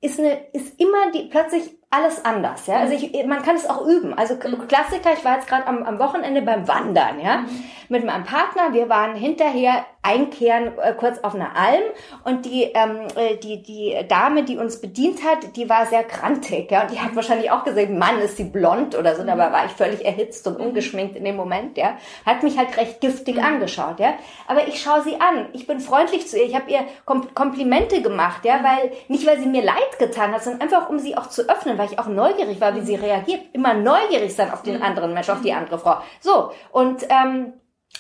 ist 0.06 0.20
eine, 0.20 0.38
ist 0.52 0.80
immer 0.80 1.10
die, 1.12 1.28
plötzlich 1.30 1.76
alles 1.90 2.24
anders, 2.24 2.66
ja. 2.66 2.76
Also 2.76 2.94
ich, 2.94 3.26
man 3.26 3.42
kann 3.42 3.56
es 3.56 3.68
auch 3.68 3.86
üben. 3.86 4.14
Also 4.14 4.34
mhm. 4.34 4.68
Klassiker, 4.68 5.12
ich 5.12 5.24
war 5.24 5.36
jetzt 5.36 5.48
gerade 5.48 5.66
am, 5.66 5.82
am 5.82 5.98
Wochenende 5.98 6.42
beim 6.42 6.66
Wandern, 6.68 7.20
ja, 7.20 7.38
mhm. 7.38 7.64
mit 7.88 8.04
meinem 8.04 8.24
Partner. 8.24 8.72
Wir 8.72 8.88
waren 8.88 9.14
hinterher 9.14 9.84
einkehren 10.06 10.72
äh, 10.78 10.92
kurz 10.94 11.18
auf 11.22 11.34
einer 11.34 11.56
Alm 11.56 11.82
und 12.24 12.46
die 12.46 12.64
ähm, 12.64 13.00
äh, 13.16 13.36
die 13.36 13.62
die 13.62 13.96
Dame, 14.08 14.44
die 14.44 14.56
uns 14.56 14.80
bedient 14.80 15.24
hat, 15.24 15.56
die 15.56 15.68
war 15.68 15.86
sehr 15.86 16.04
krantig, 16.04 16.70
ja, 16.70 16.82
und 16.82 16.90
die 16.90 17.00
hat 17.00 17.12
mhm. 17.12 17.16
wahrscheinlich 17.16 17.50
auch 17.50 17.64
gesehen, 17.64 17.98
Mann, 17.98 18.18
ist 18.18 18.36
sie 18.36 18.44
blond 18.44 18.96
oder 18.96 19.14
so, 19.14 19.22
mhm. 19.22 19.28
dabei 19.28 19.52
war 19.52 19.66
ich 19.66 19.72
völlig 19.72 20.04
erhitzt 20.04 20.46
und 20.46 20.58
mhm. 20.58 20.66
ungeschminkt 20.66 21.16
in 21.16 21.24
dem 21.24 21.36
Moment, 21.36 21.76
ja. 21.76 21.96
Hat 22.24 22.42
mich 22.42 22.58
halt 22.58 22.76
recht 22.76 23.00
giftig 23.00 23.36
mhm. 23.36 23.44
angeschaut, 23.44 24.00
ja. 24.00 24.14
Aber 24.46 24.66
ich 24.66 24.80
schaue 24.80 25.02
sie 25.02 25.20
an. 25.20 25.46
Ich 25.52 25.66
bin 25.66 25.80
freundlich 25.80 26.28
zu 26.28 26.38
ihr. 26.38 26.46
Ich 26.46 26.54
habe 26.54 26.70
ihr 26.70 26.84
Kom 27.04 27.34
Komplimente 27.34 28.02
gemacht, 28.02 28.44
ja, 28.44 28.60
weil 28.62 28.92
nicht 29.08 29.26
weil 29.26 29.38
sie 29.38 29.46
mir 29.46 29.62
leid 29.62 29.98
getan 29.98 30.32
hat, 30.32 30.42
sondern 30.42 30.62
einfach 30.62 30.88
um 30.88 30.98
sie 30.98 31.16
auch 31.16 31.28
zu 31.28 31.48
öffnen 31.48 31.76
weil 31.78 31.90
ich 31.90 31.98
auch 31.98 32.06
neugierig 32.06 32.60
war, 32.60 32.74
wie 32.74 32.80
sie 32.80 32.94
reagiert. 32.94 33.40
Immer 33.52 33.74
neugierig 33.74 34.34
sein 34.34 34.52
auf 34.52 34.62
den 34.62 34.76
mhm. 34.76 34.82
anderen 34.82 35.14
Mensch, 35.14 35.28
auf 35.28 35.42
die 35.42 35.52
mhm. 35.52 35.58
andere 35.58 35.78
Frau. 35.78 35.96
So, 36.20 36.52
und 36.72 37.06
ähm, 37.08 37.52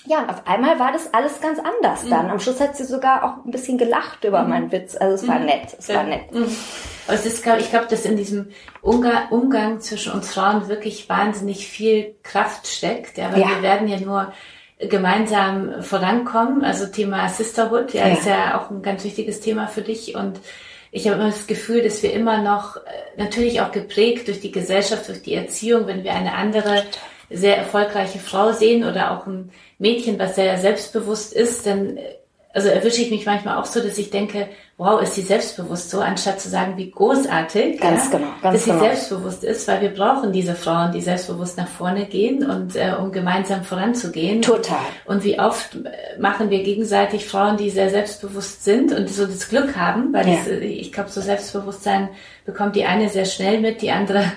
ja, 0.06 0.20
und 0.20 0.30
auf 0.30 0.46
einmal 0.46 0.78
war 0.78 0.92
das 0.92 1.12
alles 1.12 1.40
ganz 1.40 1.58
anders 1.58 2.04
mhm. 2.04 2.10
dann. 2.10 2.30
Am 2.30 2.40
Schluss 2.40 2.60
hat 2.60 2.76
sie 2.76 2.84
sogar 2.84 3.24
auch 3.24 3.44
ein 3.44 3.50
bisschen 3.50 3.78
gelacht 3.78 4.24
über 4.24 4.42
mhm. 4.42 4.50
meinen 4.50 4.72
Witz. 4.72 4.96
Also 4.96 5.14
es 5.14 5.28
war 5.28 5.38
mhm. 5.38 5.46
nett, 5.46 5.76
es 5.78 5.88
ja. 5.88 5.96
war 5.96 6.04
nett. 6.04 6.32
Mhm. 6.32 6.48
Also 7.08 7.28
ist, 7.28 7.46
ich 7.46 7.70
glaube, 7.70 7.86
dass 7.88 8.04
in 8.04 8.16
diesem 8.16 8.48
Umgang, 8.82 9.28
Umgang 9.30 9.80
zwischen 9.80 10.12
uns 10.12 10.32
Frauen 10.32 10.68
wirklich 10.68 11.08
wahnsinnig 11.08 11.68
viel 11.68 12.14
Kraft 12.22 12.66
steckt. 12.66 13.18
Ja, 13.18 13.32
weil 13.32 13.40
ja. 13.40 13.48
wir 13.48 13.62
werden 13.62 13.88
ja 13.88 14.00
nur 14.00 14.32
gemeinsam 14.78 15.82
vorankommen. 15.82 16.64
Also 16.64 16.86
Thema 16.86 17.28
Sisterhood, 17.28 17.92
ja, 17.92 18.08
ja, 18.08 18.14
ist 18.14 18.26
ja 18.26 18.60
auch 18.60 18.70
ein 18.70 18.82
ganz 18.82 19.04
wichtiges 19.04 19.40
Thema 19.40 19.66
für 19.68 19.82
dich 19.82 20.14
und 20.14 20.40
ich 20.92 21.06
habe 21.06 21.16
immer 21.20 21.30
das 21.30 21.46
Gefühl, 21.46 21.82
dass 21.82 22.02
wir 22.02 22.12
immer 22.12 22.40
noch, 22.40 22.76
äh, 22.76 22.80
natürlich 23.16 23.60
auch 23.60 23.70
geprägt 23.70 24.28
durch 24.28 24.40
die 24.40 24.52
Gesellschaft, 24.52 25.08
durch 25.08 25.20
die 25.20 25.34
Erziehung, 25.34 25.86
wenn 25.86 26.04
wir 26.04 26.14
eine 26.14 26.34
andere 26.34 26.84
sehr 27.28 27.56
erfolgreiche 27.58 28.18
Frau 28.18 28.52
sehen 28.52 28.84
oder 28.84 29.10
auch 29.10 29.26
ein 29.26 29.50
Mädchen, 29.78 30.18
was 30.18 30.36
sehr 30.36 30.58
selbstbewusst 30.58 31.32
ist, 31.32 31.66
dann 31.66 31.96
äh, 31.96 32.16
also 32.56 32.68
erwische 32.68 33.02
ich 33.02 33.10
mich 33.10 33.26
manchmal 33.26 33.58
auch 33.58 33.66
so, 33.66 33.82
dass 33.82 33.98
ich 33.98 34.08
denke, 34.08 34.48
wow, 34.78 35.02
ist 35.02 35.14
sie 35.14 35.20
selbstbewusst 35.20 35.90
so, 35.90 36.00
anstatt 36.00 36.40
zu 36.40 36.48
sagen, 36.48 36.78
wie 36.78 36.90
großartig, 36.90 37.78
ganz 37.78 38.10
ja, 38.10 38.18
genau, 38.18 38.30
ganz 38.40 38.54
dass 38.54 38.64
sie 38.64 38.70
genau. 38.70 38.82
selbstbewusst 38.82 39.44
ist, 39.44 39.68
weil 39.68 39.82
wir 39.82 39.90
brauchen 39.90 40.32
diese 40.32 40.54
Frauen, 40.54 40.90
die 40.90 41.02
selbstbewusst 41.02 41.58
nach 41.58 41.68
vorne 41.68 42.06
gehen 42.06 42.48
und 42.48 42.74
äh, 42.74 42.94
um 42.98 43.12
gemeinsam 43.12 43.62
voranzugehen. 43.62 44.40
Total. 44.40 44.78
Und 45.04 45.22
wie 45.22 45.38
oft 45.38 45.74
äh, 45.74 46.18
machen 46.18 46.48
wir 46.48 46.62
gegenseitig 46.62 47.26
Frauen, 47.26 47.58
die 47.58 47.68
sehr 47.68 47.90
selbstbewusst 47.90 48.64
sind 48.64 48.90
und 48.90 49.10
so 49.10 49.26
das 49.26 49.50
Glück 49.50 49.76
haben, 49.76 50.14
weil 50.14 50.26
ja. 50.26 50.36
das, 50.36 50.46
äh, 50.48 50.60
ich 50.60 50.92
glaube, 50.92 51.10
so 51.10 51.20
Selbstbewusstsein 51.20 52.08
bekommt 52.46 52.74
die 52.74 52.86
eine 52.86 53.10
sehr 53.10 53.26
schnell 53.26 53.60
mit, 53.60 53.82
die 53.82 53.90
andere 53.90 54.32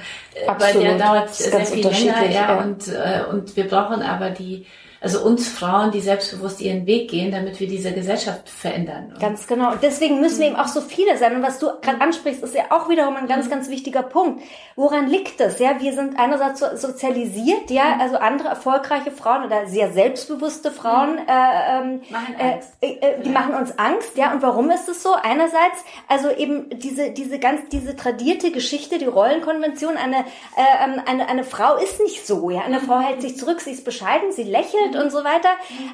Absolut. 0.45 0.73
Bei 0.73 0.89
der 0.89 0.97
dauert 0.97 1.33
sehr 1.33 1.65
viel 1.65 1.87
länger, 1.87 2.25
ja, 2.25 2.31
ja. 2.31 2.59
Und, 2.59 2.87
äh, 2.89 3.21
und 3.29 3.55
wir 3.55 3.67
brauchen 3.67 4.01
aber 4.01 4.29
die 4.29 4.65
also 5.01 5.23
uns 5.23 5.47
Frauen, 5.47 5.91
die 5.91 6.01
selbstbewusst 6.01 6.59
ihren 6.59 6.85
Weg 6.85 7.09
gehen, 7.09 7.31
damit 7.31 7.59
wir 7.59 7.67
diese 7.67 7.93
Gesellschaft 7.93 8.49
verändern. 8.49 9.13
Ganz 9.19 9.47
genau. 9.47 9.71
Und 9.71 9.81
deswegen 9.81 10.19
müssen 10.19 10.39
wir 10.39 10.47
eben 10.47 10.55
auch 10.57 10.67
so 10.67 10.81
viele 10.81 11.17
sein. 11.17 11.35
Und 11.35 11.41
was 11.41 11.59
du 11.59 11.67
gerade 11.81 12.01
ansprichst, 12.01 12.43
ist 12.43 12.53
ja 12.53 12.63
auch 12.69 12.89
wiederum 12.89 13.15
ein 13.15 13.27
ganz, 13.27 13.45
mhm. 13.45 13.51
ganz 13.51 13.69
wichtiger 13.69 14.03
Punkt. 14.03 14.43
Woran 14.75 15.07
liegt 15.07 15.39
das? 15.39 15.59
Ja, 15.59 15.79
wir 15.79 15.93
sind 15.93 16.19
einerseits 16.19 16.59
sozialisiert, 16.59 17.71
ja, 17.71 17.95
mhm. 17.95 18.01
also 18.01 18.17
andere 18.17 18.49
erfolgreiche 18.49 19.11
Frauen 19.11 19.45
oder 19.45 19.67
sehr 19.67 19.93
selbstbewusste 19.93 20.71
Frauen, 20.71 21.13
mhm. 21.13 21.27
äh, 21.27 21.77
ähm, 21.77 22.01
machen 22.09 22.35
Angst. 22.37 22.69
Äh, 22.81 22.87
äh, 22.87 23.21
die 23.23 23.29
machen 23.29 23.53
uns 23.53 23.77
Angst, 23.79 24.17
ja. 24.17 24.33
Und 24.33 24.41
warum 24.41 24.69
ist 24.69 24.89
es 24.89 25.01
so? 25.01 25.13
Einerseits, 25.13 25.83
also 26.09 26.29
eben 26.29 26.69
diese, 26.77 27.11
diese 27.11 27.39
ganz, 27.39 27.69
diese 27.71 27.95
tradierte 27.95 28.51
Geschichte, 28.51 28.97
die 28.97 29.05
Rollenkonvention, 29.05 29.95
eine, 29.95 30.17
äh, 30.17 30.83
ähm, 30.83 31.01
eine, 31.05 31.29
eine 31.29 31.43
Frau 31.45 31.77
ist 31.77 32.01
nicht 32.01 32.27
so, 32.27 32.49
ja. 32.49 32.61
Eine 32.61 32.81
Frau 32.81 32.99
hält 32.99 33.21
sich 33.21 33.37
zurück, 33.37 33.61
sie 33.61 33.71
ist 33.71 33.85
bescheiden, 33.85 34.33
sie 34.33 34.43
lächelt, 34.43 34.88
Umwelt 34.89 35.03
und 35.03 35.11
so 35.11 35.23
weiter. 35.23 35.49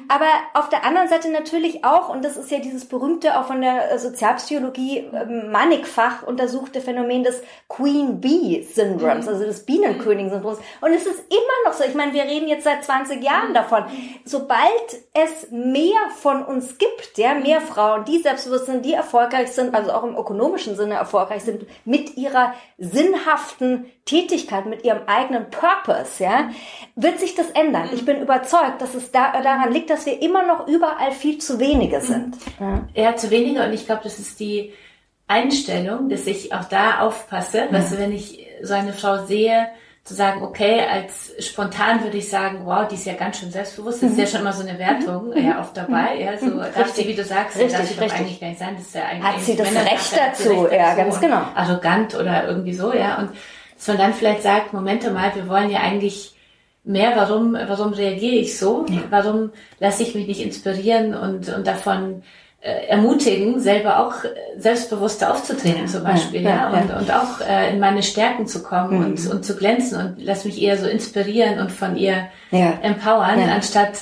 Aber 0.08 0.26
auf 0.54 0.68
der 0.68 0.84
anderen 0.84 1.08
Seite 1.08 1.30
natürlich 1.30 1.84
auch, 1.84 2.08
und 2.08 2.24
das 2.24 2.36
ist 2.36 2.50
ja 2.50 2.58
dieses 2.58 2.86
berühmte, 2.86 3.38
auch 3.38 3.46
von 3.46 3.60
der 3.60 3.92
äh, 3.92 3.98
Sozialpsychologie 3.98 5.06
ähm, 5.12 5.50
mannigfach 5.50 6.22
untersuchte 6.22 6.80
Phänomen 6.80 7.24
des 7.24 7.42
Queen 7.68 8.20
Bee 8.20 8.62
Syndroms, 8.62 9.26
mhm. 9.26 9.32
also 9.32 9.44
des 9.44 9.64
Bienenkönigsyndroms. 9.64 10.58
Und 10.80 10.92
es 10.92 11.06
ist 11.06 11.24
immer 11.30 11.68
noch 11.70 11.72
so, 11.72 11.84
ich 11.84 11.94
meine, 11.94 12.12
wir 12.12 12.24
reden 12.24 12.48
jetzt 12.48 12.64
seit 12.64 12.84
20 12.84 13.22
Jahren 13.22 13.54
davon. 13.54 13.84
Sobald 14.24 14.60
es 15.12 15.50
mehr 15.50 16.10
von 16.20 16.44
uns 16.44 16.78
gibt, 16.78 17.16
ja, 17.16 17.34
mehr 17.34 17.60
Frauen, 17.60 18.04
die 18.04 18.18
selbstbewusst 18.18 18.66
sind, 18.66 18.84
die 18.84 18.92
erfolgreich 18.92 19.52
sind, 19.52 19.74
also 19.74 19.92
auch 19.92 20.04
im 20.04 20.16
ökonomischen 20.16 20.76
Sinne 20.76 20.94
erfolgreich 20.94 21.42
sind, 21.42 21.66
mit 21.84 22.16
ihrer 22.16 22.54
sinnhaften 22.78 23.86
Tätigkeit, 24.04 24.66
mit 24.66 24.84
ihrem 24.84 25.02
eigenen 25.06 25.50
Purpose, 25.50 26.22
ja, 26.22 26.50
wird 26.94 27.18
sich 27.18 27.34
das 27.34 27.50
ändern. 27.50 27.90
Ich 27.92 28.04
bin 28.04 28.20
überzeugt, 28.20 28.80
dass 28.86 29.02
es 29.02 29.10
da, 29.10 29.32
daran 29.42 29.72
liegt, 29.72 29.90
dass 29.90 30.06
wir 30.06 30.20
immer 30.22 30.46
noch 30.46 30.66
überall 30.68 31.12
viel 31.12 31.38
zu 31.38 31.58
wenige 31.58 32.00
sind. 32.00 32.36
Ja, 32.60 32.88
ja 32.94 33.16
zu 33.16 33.30
wenige 33.30 33.62
und 33.62 33.72
ich 33.72 33.86
glaube, 33.86 34.02
das 34.04 34.18
ist 34.18 34.38
die 34.40 34.72
Einstellung, 35.28 36.08
dass 36.08 36.26
ich 36.26 36.52
auch 36.52 36.64
da 36.64 37.00
aufpasse, 37.00 37.58
ja. 37.58 37.72
weißt 37.72 37.92
du, 37.92 37.98
wenn 37.98 38.12
ich 38.12 38.46
so 38.62 38.74
eine 38.74 38.92
Frau 38.92 39.24
sehe, 39.26 39.68
zu 40.04 40.14
sagen, 40.14 40.42
okay, 40.42 40.82
als 40.88 41.32
spontan 41.44 42.04
würde 42.04 42.18
ich 42.18 42.30
sagen, 42.30 42.60
wow, 42.64 42.86
die 42.86 42.94
ist 42.94 43.06
ja 43.06 43.14
ganz 43.14 43.40
schön 43.40 43.50
selbstbewusst, 43.50 44.04
das 44.04 44.12
ist 44.12 44.18
ja 44.18 44.24
mhm. 44.24 44.28
schon 44.28 44.40
immer 44.42 44.52
so 44.52 44.62
eine 44.62 44.78
Wertung 44.78 45.30
mhm. 45.30 45.44
ja 45.44 45.58
oft 45.58 45.76
dabei, 45.76 46.20
ja, 46.20 46.38
so 46.38 46.46
richtig. 46.46 46.74
darf 46.76 46.94
sie, 46.94 47.08
wie 47.08 47.14
du 47.14 47.24
sagst, 47.24 47.56
richtig, 47.56 47.72
darf 47.72 47.88
sie 47.88 47.94
richtig. 47.94 48.20
eigentlich 48.20 48.40
gar 48.40 48.48
nicht 48.48 48.60
sein, 48.60 48.76
das 48.76 48.86
ist 48.86 48.94
ja 48.94 49.04
eigentlich 49.06 49.24
hat 49.24 49.40
sie 49.40 49.56
das 49.56 49.72
Männer, 49.72 49.90
Recht 49.90 50.16
dazu, 50.16 50.62
Recht 50.62 50.74
ja, 50.74 50.94
ganz 50.94 51.20
genau, 51.20 51.42
arrogant 51.56 52.14
oder 52.14 52.46
irgendwie 52.46 52.74
so, 52.74 52.94
ja, 52.94 53.18
und 53.18 53.30
dass 53.74 53.88
man 53.88 53.98
dann 53.98 54.14
vielleicht 54.14 54.42
sagt, 54.44 54.72
Momente 54.72 55.10
mal, 55.10 55.34
wir 55.34 55.48
wollen 55.48 55.70
ja 55.70 55.80
eigentlich 55.80 56.35
mehr, 56.86 57.12
warum, 57.16 57.54
warum 57.54 57.92
reagiere 57.92 58.36
ich 58.36 58.58
so? 58.58 58.86
Ja. 58.88 59.02
Warum 59.10 59.50
lasse 59.80 60.02
ich 60.02 60.14
mich 60.14 60.26
nicht 60.26 60.40
inspirieren 60.40 61.14
und, 61.14 61.48
und 61.48 61.66
davon 61.66 62.22
äh, 62.60 62.86
ermutigen, 62.88 63.60
selber 63.60 64.00
auch 64.00 64.24
äh, 64.24 64.28
selbstbewusster 64.58 65.32
aufzutreten 65.32 65.82
ja. 65.82 65.86
zum 65.86 66.04
Beispiel, 66.04 66.42
ja, 66.42 66.50
ja. 66.50 66.68
Und, 66.70 66.90
und 66.90 67.14
auch 67.14 67.40
äh, 67.40 67.72
in 67.72 67.80
meine 67.80 68.02
Stärken 68.02 68.46
zu 68.46 68.62
kommen 68.62 68.98
mhm. 68.98 69.04
und, 69.04 69.30
und 69.30 69.44
zu 69.44 69.56
glänzen 69.56 70.00
und 70.00 70.16
lass 70.18 70.44
mich 70.44 70.62
eher 70.62 70.78
so 70.78 70.86
inspirieren 70.86 71.58
und 71.58 71.70
von 71.70 71.96
ihr 71.96 72.28
empowern, 72.50 73.40
anstatt 73.40 73.98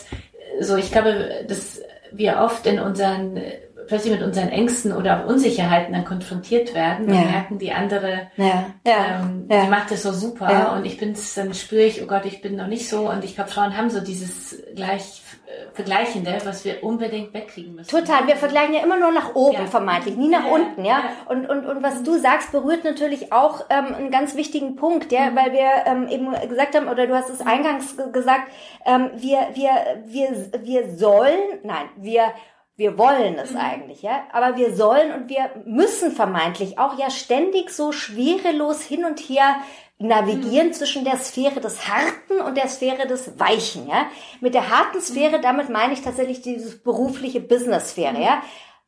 so, 0.61 0.77
ich 0.77 0.93
glaube, 0.93 1.45
dass 1.49 1.83
wir 2.13 2.39
oft 2.39 2.67
in 2.67 2.79
unseren 2.79 3.41
plötzlich 3.87 4.13
mit 4.13 4.23
unseren 4.23 4.49
Ängsten 4.49 4.93
oder 4.93 5.21
auch 5.21 5.27
Unsicherheiten 5.27 5.93
dann 5.93 6.05
konfrontiert 6.05 6.75
werden 6.75 7.07
und 7.07 7.15
ja. 7.15 7.21
merken, 7.23 7.59
die 7.59 7.73
andere, 7.73 8.29
ja. 8.37 8.67
Ja. 8.87 9.21
Ähm, 9.21 9.49
die 9.49 9.69
macht 9.69 9.91
es 9.91 10.03
so 10.03 10.13
super 10.13 10.75
und 10.77 10.85
ich 10.85 10.99
bin's, 10.99 11.35
dann 11.35 11.55
spüre 11.55 11.83
ich, 11.83 12.03
oh 12.03 12.07
Gott, 12.07 12.25
ich 12.25 12.41
bin 12.41 12.57
noch 12.57 12.67
nicht 12.67 12.89
so 12.89 13.09
und 13.11 13.25
ich 13.25 13.35
glaube, 13.35 13.51
Frauen 13.51 13.77
haben 13.77 13.91
so 13.91 14.01
dieses 14.01 14.63
gleich 14.75 15.23
äh, 15.47 15.75
Vergleichende, 15.75 16.39
was 16.45 16.65
wir 16.65 16.83
unbedingt 16.83 17.35
wegkriegen 17.35 17.75
müssen. 17.75 17.91
Total, 17.91 18.27
wir 18.27 18.37
vergleichen 18.37 18.75
ja 18.75 18.83
immer 18.83 18.99
nur 18.99 19.13
nach 19.13 19.35
oben 19.35 19.67
vermeintlich, 19.67 20.17
nie 20.17 20.29
nach 20.29 20.47
unten, 20.47 20.85
ja. 20.85 21.05
Und, 21.27 21.49
und, 21.49 21.67
und 21.67 21.83
was 21.83 22.03
du 22.03 22.19
sagst, 22.19 22.53
berührt 22.53 22.85
natürlich 22.85 23.33
auch 23.33 23.65
ähm, 23.71 23.95
einen 23.95 24.11
ganz 24.11 24.37
wichtigen 24.37 24.77
Punkt, 24.77 25.13
ja, 25.13 25.31
mhm. 25.31 25.37
weil 25.37 25.53
wir 25.53 25.69
ähm, 25.87 26.09
eben 26.09 26.33
gesagt 26.49 26.75
haben, 26.75 26.89
oder 26.89 27.07
du 27.07 27.15
hast 27.15 27.31
es 27.31 27.41
eingangs 27.41 27.97
gesagt, 28.13 28.51
ähm, 28.87 29.11
wir, 29.17 29.49
wir, 29.55 29.71
wir, 30.07 30.51
wir 30.63 30.97
sollen, 30.97 31.39
nein, 31.63 31.89
wir 31.97 32.33
wir 32.77 32.99
wollen 32.99 33.39
es 33.39 33.53
mhm. 33.53 33.59
eigentlich, 33.59 34.03
ja. 34.03 34.25
Aber 34.33 34.57
wir 34.57 34.75
sollen 34.75 35.13
und 35.13 35.29
wir 35.29 35.51
müssen 35.65 36.13
vermeintlich 36.13 36.79
auch 36.79 36.99
ja 36.99 37.11
ständig 37.11 37.71
so 37.71 37.93
schwerelos 37.93 38.83
hin 38.83 39.05
und 39.05 39.21
her 39.21 39.57
navigieren 39.99 40.69
mhm. 40.69 40.73
zwischen 40.73 41.05
der 41.05 41.19
Sphäre 41.19 41.61
des 41.61 41.89
Harten 41.89 42.41
und 42.45 42.57
der 42.57 42.69
Sphäre 42.69 43.07
des 43.07 43.39
Weichen, 43.39 43.89
ja. 43.89 44.07
Mit 44.41 44.55
der 44.55 44.71
harten 44.71 45.01
Sphäre, 45.01 45.39
mhm. 45.39 45.43
damit 45.43 45.69
meine 45.69 45.93
ich 45.93 46.03
tatsächlich 46.03 46.43
diese 46.43 46.79
berufliche 46.79 47.41
Business-Sphäre, 47.41 48.21
ja 48.21 48.43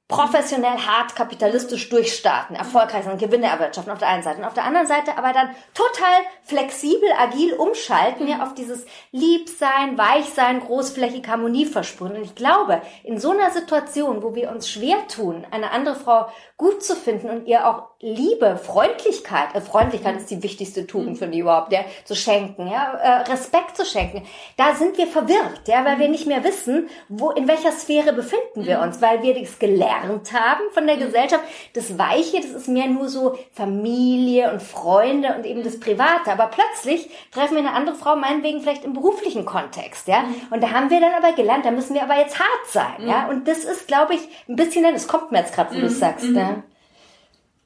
professionell 0.09 0.79
hart 0.79 1.17
kapitalistisch 1.17 1.89
durchstarten, 1.89 2.55
erfolgreich 2.55 3.05
sein, 3.05 3.19
Gewinne 3.19 3.47
erwirtschaften 3.47 3.93
auf 3.93 3.99
der 3.99 4.09
einen 4.09 4.23
Seite 4.23 4.39
und 4.39 4.45
auf 4.45 4.55
der 4.55 4.65
anderen 4.65 4.87
Seite 4.87 5.19
aber 5.19 5.33
dann 5.33 5.51
total 5.75 6.23
flexibel, 6.45 7.09
agil 7.19 7.55
umschalten, 7.55 8.29
ja, 8.29 8.45
auf 8.45 8.55
dieses 8.55 8.87
Liebsein, 9.11 9.99
Weichsein, 9.99 10.61
großflächig 10.61 11.27
Harmonie 11.27 11.67
versprühen. 11.67 12.15
Und 12.17 12.23
ich 12.23 12.37
glaube, 12.37 12.83
in 13.03 13.19
so 13.19 13.33
einer 13.33 13.51
Situation, 13.51 14.23
wo 14.23 14.37
wir 14.37 14.51
uns 14.51 14.71
schwer 14.71 15.09
tun, 15.09 15.45
eine 15.51 15.73
andere 15.73 15.97
Frau 15.97 16.29
gut 16.57 16.85
zu 16.85 16.95
finden 16.95 17.29
und 17.29 17.47
ihr 17.47 17.67
auch 17.67 17.96
Liebe, 18.01 18.59
Freundlichkeit, 18.63 19.55
äh, 19.55 19.61
Freundlichkeit 19.63 20.19
ist 20.19 20.31
die 20.31 20.43
wichtigste 20.43 20.87
Tugend, 20.87 21.13
mhm. 21.13 21.17
finde 21.17 21.35
ich 21.35 21.41
überhaupt, 21.41 21.73
ja, 21.73 21.81
zu 22.05 22.15
schenken, 22.15 22.67
ja, 22.67 22.93
äh, 22.93 23.23
Respekt 23.23 23.75
zu 23.75 23.87
schenken. 23.87 24.23
Da 24.59 24.75
sind 24.75 24.99
wir 24.99 25.07
verwirrt, 25.07 25.63
ja, 25.67 25.83
weil 25.83 25.99
wir 25.99 26.09
nicht 26.09 26.27
mehr 26.27 26.45
wissen, 26.45 26.91
wo, 27.09 27.31
in 27.31 27.49
welcher 27.49 27.73
Sphäre 27.73 28.13
befinden 28.13 28.67
wir 28.67 28.79
mhm. 28.79 28.83
uns, 28.85 29.01
weil 29.01 29.23
wir 29.23 29.41
das 29.41 29.59
gelernt 29.59 30.31
haben 30.35 30.61
von 30.73 30.87
der 30.87 30.97
mhm. 30.97 31.05
Gesellschaft. 31.05 31.43
Das 31.73 31.99
Weiche, 31.99 32.43
das 32.43 32.51
ist 32.51 32.69
mehr 32.69 32.87
nur 32.87 33.09
so 33.09 33.39
Familie 33.53 34.53
und 34.53 34.63
Freunde 34.63 35.35
und 35.35 35.47
eben 35.47 35.63
das 35.63 35.81
Private. 35.81 36.31
Aber 36.31 36.49
plötzlich 36.49 37.09
treffen 37.31 37.55
wir 37.55 37.61
eine 37.61 37.73
andere 37.73 37.97
Frau, 37.97 38.15
meinetwegen 38.15 38.61
vielleicht 38.61 38.85
im 38.85 38.93
beruflichen 38.93 39.47
Kontext, 39.47 40.07
ja. 40.07 40.25
Und 40.51 40.63
da 40.63 40.71
haben 40.71 40.91
wir 40.91 41.01
dann 41.01 41.15
aber 41.15 41.33
gelernt, 41.33 41.65
da 41.65 41.71
müssen 41.71 41.95
wir 41.95 42.03
aber 42.03 42.19
jetzt 42.19 42.39
hart 42.39 42.67
sein, 42.69 43.09
ja. 43.09 43.27
Und 43.29 43.49
das 43.49 43.65
ist, 43.65 43.89
glaube 43.89 44.17
ich, 44.17 44.21
ein 44.51 44.57
bisschen, 44.57 44.83
das 44.83 45.09
kommt 45.09 45.33
mir 45.33 45.39
jetzt 45.39 45.55
gerade, 45.55 45.75
wo 45.75 45.81
du 45.81 45.89
sagst, 45.89 46.27
ja. 46.27 46.63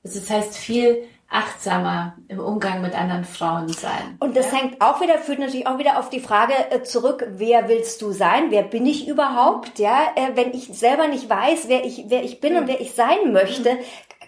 Also 0.04 0.20
das 0.20 0.30
heißt 0.30 0.56
viel 0.56 1.04
achtsamer 1.30 2.16
im 2.26 2.40
Umgang 2.40 2.82
mit 2.82 2.98
anderen 2.98 3.24
Frauen 3.24 3.68
sein. 3.68 4.16
Und 4.18 4.36
das 4.36 4.50
ja? 4.50 4.58
hängt 4.58 4.80
auch 4.80 5.00
wieder, 5.00 5.18
führt 5.18 5.38
natürlich 5.38 5.66
auch 5.66 5.78
wieder 5.78 5.98
auf 5.98 6.10
die 6.10 6.18
Frage 6.18 6.54
äh, 6.70 6.82
zurück, 6.82 7.24
wer 7.28 7.68
willst 7.68 8.02
du 8.02 8.10
sein? 8.10 8.50
Wer 8.50 8.64
bin 8.64 8.84
ich 8.84 9.06
überhaupt? 9.06 9.78
Ja, 9.78 10.12
äh, 10.16 10.34
wenn 10.34 10.52
ich 10.52 10.66
selber 10.66 11.06
nicht 11.06 11.30
weiß, 11.30 11.68
wer 11.68 11.84
ich, 11.84 12.06
wer 12.08 12.24
ich 12.24 12.40
bin 12.40 12.54
mhm. 12.54 12.58
und 12.60 12.68
wer 12.68 12.80
ich 12.80 12.94
sein 12.94 13.32
möchte, 13.32 13.78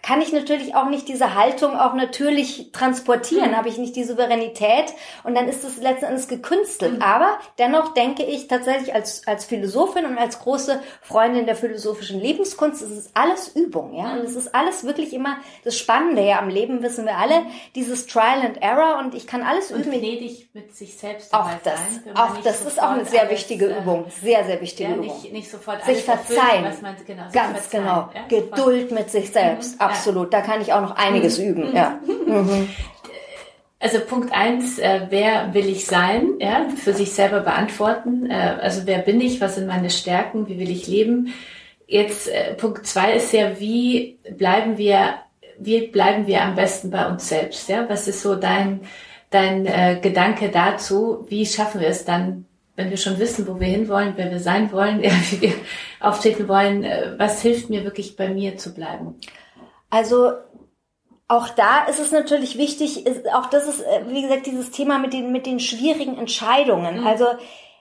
kann 0.02 0.20
ich 0.20 0.32
natürlich 0.32 0.74
auch 0.74 0.88
nicht 0.88 1.06
diese 1.06 1.34
Haltung 1.34 1.78
auch 1.78 1.94
natürlich 1.94 2.72
transportieren, 2.72 3.52
mhm. 3.52 3.56
habe 3.56 3.68
ich 3.68 3.78
nicht 3.78 3.94
die 3.94 4.02
Souveränität 4.02 4.92
und 5.22 5.36
dann 5.36 5.48
ist 5.48 5.62
es 5.62 5.76
letzten 5.76 6.06
Endes 6.06 6.26
gekünstelt. 6.26 6.96
Mhm. 6.96 7.02
Aber 7.02 7.38
dennoch 7.58 7.94
denke 7.94 8.24
ich 8.24 8.48
tatsächlich 8.48 8.92
als, 8.92 9.26
als 9.28 9.44
Philosophin 9.44 10.04
und 10.04 10.18
als 10.18 10.40
große 10.40 10.80
Freundin 11.02 11.46
der 11.46 11.54
philosophischen 11.54 12.20
Lebenskunst, 12.20 12.82
es 12.82 12.90
ist 12.90 13.10
alles 13.14 13.48
Übung, 13.54 13.94
ja, 13.94 14.14
und 14.14 14.24
es 14.24 14.34
ist 14.34 14.54
alles 14.54 14.84
wirklich 14.84 15.12
immer 15.12 15.36
das 15.64 15.78
Spannende, 15.78 16.22
ja, 16.22 16.40
am 16.40 16.48
Leben 16.48 16.82
wissen 16.82 17.06
wir 17.06 17.16
alle, 17.16 17.46
dieses 17.76 18.06
Trial 18.08 18.40
and 18.44 18.60
Error 18.60 18.98
und 18.98 19.14
ich 19.14 19.28
kann 19.28 19.42
alles 19.42 19.70
und 19.70 19.86
üben. 19.86 19.92
gnädig 19.92 20.48
mit 20.52 20.74
sich 20.74 20.96
selbst 20.98 21.32
auch 21.32 21.48
das, 21.62 21.78
sein, 22.04 22.16
auch 22.16 22.36
das 22.38 22.64
ist 22.64 22.82
auch 22.82 22.90
eine 22.90 23.04
sehr 23.04 23.30
wichtige 23.30 23.66
äh, 23.66 23.78
Übung, 23.78 24.06
sehr, 24.20 24.44
sehr 24.44 24.60
wichtige 24.60 24.90
ja, 24.90 24.96
Übung. 24.96 25.06
Nicht, 25.06 25.32
nicht 25.32 25.50
sofort 25.50 25.84
sich 25.84 26.02
verzeihen, 26.02 26.64
erfüllt, 26.64 26.82
man, 26.82 26.96
genau, 27.06 27.24
sich 27.24 27.32
ganz 27.32 27.58
verzeihen, 27.60 27.84
genau, 27.84 28.10
ja? 28.14 28.26
Geduld 28.28 28.90
mit 28.90 29.10
sich 29.10 29.30
selbst, 29.30 29.76
mhm. 29.76 29.91
Absolut, 29.92 30.32
da 30.32 30.40
kann 30.40 30.60
ich 30.60 30.72
auch 30.72 30.80
noch 30.80 30.96
einiges 30.96 31.38
mhm. 31.38 31.44
üben. 31.44 31.76
Ja. 31.76 31.98
Mhm. 32.06 32.68
Also 33.84 33.98
Punkt 33.98 34.32
eins, 34.32 34.78
äh, 34.78 35.06
wer 35.10 35.54
will 35.54 35.68
ich 35.68 35.86
sein? 35.86 36.34
Ja, 36.38 36.68
für 36.76 36.94
sich 36.94 37.10
selber 37.10 37.40
beantworten. 37.40 38.30
Äh, 38.30 38.58
also 38.60 38.82
wer 38.84 38.98
bin 38.98 39.20
ich? 39.20 39.40
Was 39.40 39.56
sind 39.56 39.66
meine 39.66 39.90
Stärken? 39.90 40.46
Wie 40.46 40.60
will 40.60 40.70
ich 40.70 40.86
leben? 40.86 41.34
Jetzt 41.88 42.28
äh, 42.28 42.54
Punkt 42.54 42.86
zwei 42.86 43.14
ist 43.14 43.32
ja, 43.32 43.58
wie 43.58 44.20
bleiben 44.38 44.78
wir, 44.78 45.14
wie 45.58 45.88
bleiben 45.88 46.28
wir 46.28 46.42
am 46.42 46.54
besten 46.54 46.90
bei 46.90 47.08
uns 47.08 47.28
selbst? 47.28 47.68
Ja, 47.68 47.88
was 47.88 48.06
ist 48.06 48.22
so 48.22 48.36
dein 48.36 48.82
dein 49.32 49.66
äh, 49.66 49.98
Gedanke 50.00 50.50
dazu? 50.50 51.26
Wie 51.28 51.44
schaffen 51.44 51.80
wir 51.80 51.88
es 51.88 52.04
dann, 52.04 52.44
wenn 52.76 52.90
wir 52.90 52.96
schon 52.96 53.18
wissen, 53.18 53.48
wo 53.48 53.58
wir 53.58 53.66
hinwollen, 53.66 54.12
wer 54.14 54.30
wir 54.30 54.40
sein 54.40 54.70
wollen, 54.70 55.00
ja, 55.02 55.10
wie 55.30 55.40
wir 55.40 55.54
auftreten 55.98 56.46
wollen? 56.46 56.84
Äh, 56.84 57.14
was 57.18 57.42
hilft 57.42 57.68
mir 57.68 57.82
wirklich 57.82 58.16
bei 58.16 58.28
mir 58.28 58.56
zu 58.56 58.72
bleiben? 58.72 59.16
Also 59.92 60.32
auch 61.28 61.50
da 61.50 61.84
ist 61.84 62.00
es 62.00 62.12
natürlich 62.12 62.56
wichtig, 62.56 63.06
ist, 63.06 63.30
auch 63.34 63.44
das 63.46 63.68
ist, 63.68 63.82
äh, 63.82 64.04
wie 64.06 64.22
gesagt, 64.22 64.46
dieses 64.46 64.70
Thema 64.70 64.98
mit 64.98 65.12
den, 65.12 65.32
mit 65.32 65.44
den 65.44 65.60
schwierigen 65.60 66.16
Entscheidungen. 66.16 67.00
Mhm. 67.00 67.06
Also 67.06 67.26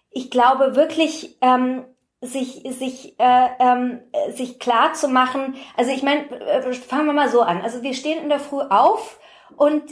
ich 0.10 0.30
glaube 0.30 0.76
wirklich, 0.76 1.38
ähm, 1.40 1.86
sich 2.20 2.64
sich 2.66 3.18
äh, 3.18 3.48
ähm, 3.60 4.02
sich 4.32 4.60
klar 4.60 4.94
zu 4.94 5.08
machen. 5.08 5.56
Also 5.78 5.92
ich 5.92 6.04
meine, 6.04 6.30
äh, 6.42 6.74
fangen 6.74 7.06
wir 7.06 7.14
mal 7.14 7.30
so 7.30 7.42
an. 7.42 7.62
Also 7.62 7.82
wir 7.82 7.94
stehen 7.94 8.22
in 8.22 8.30
der 8.30 8.42
Früh 8.42 8.62
auf 8.62 9.18
und 9.56 9.84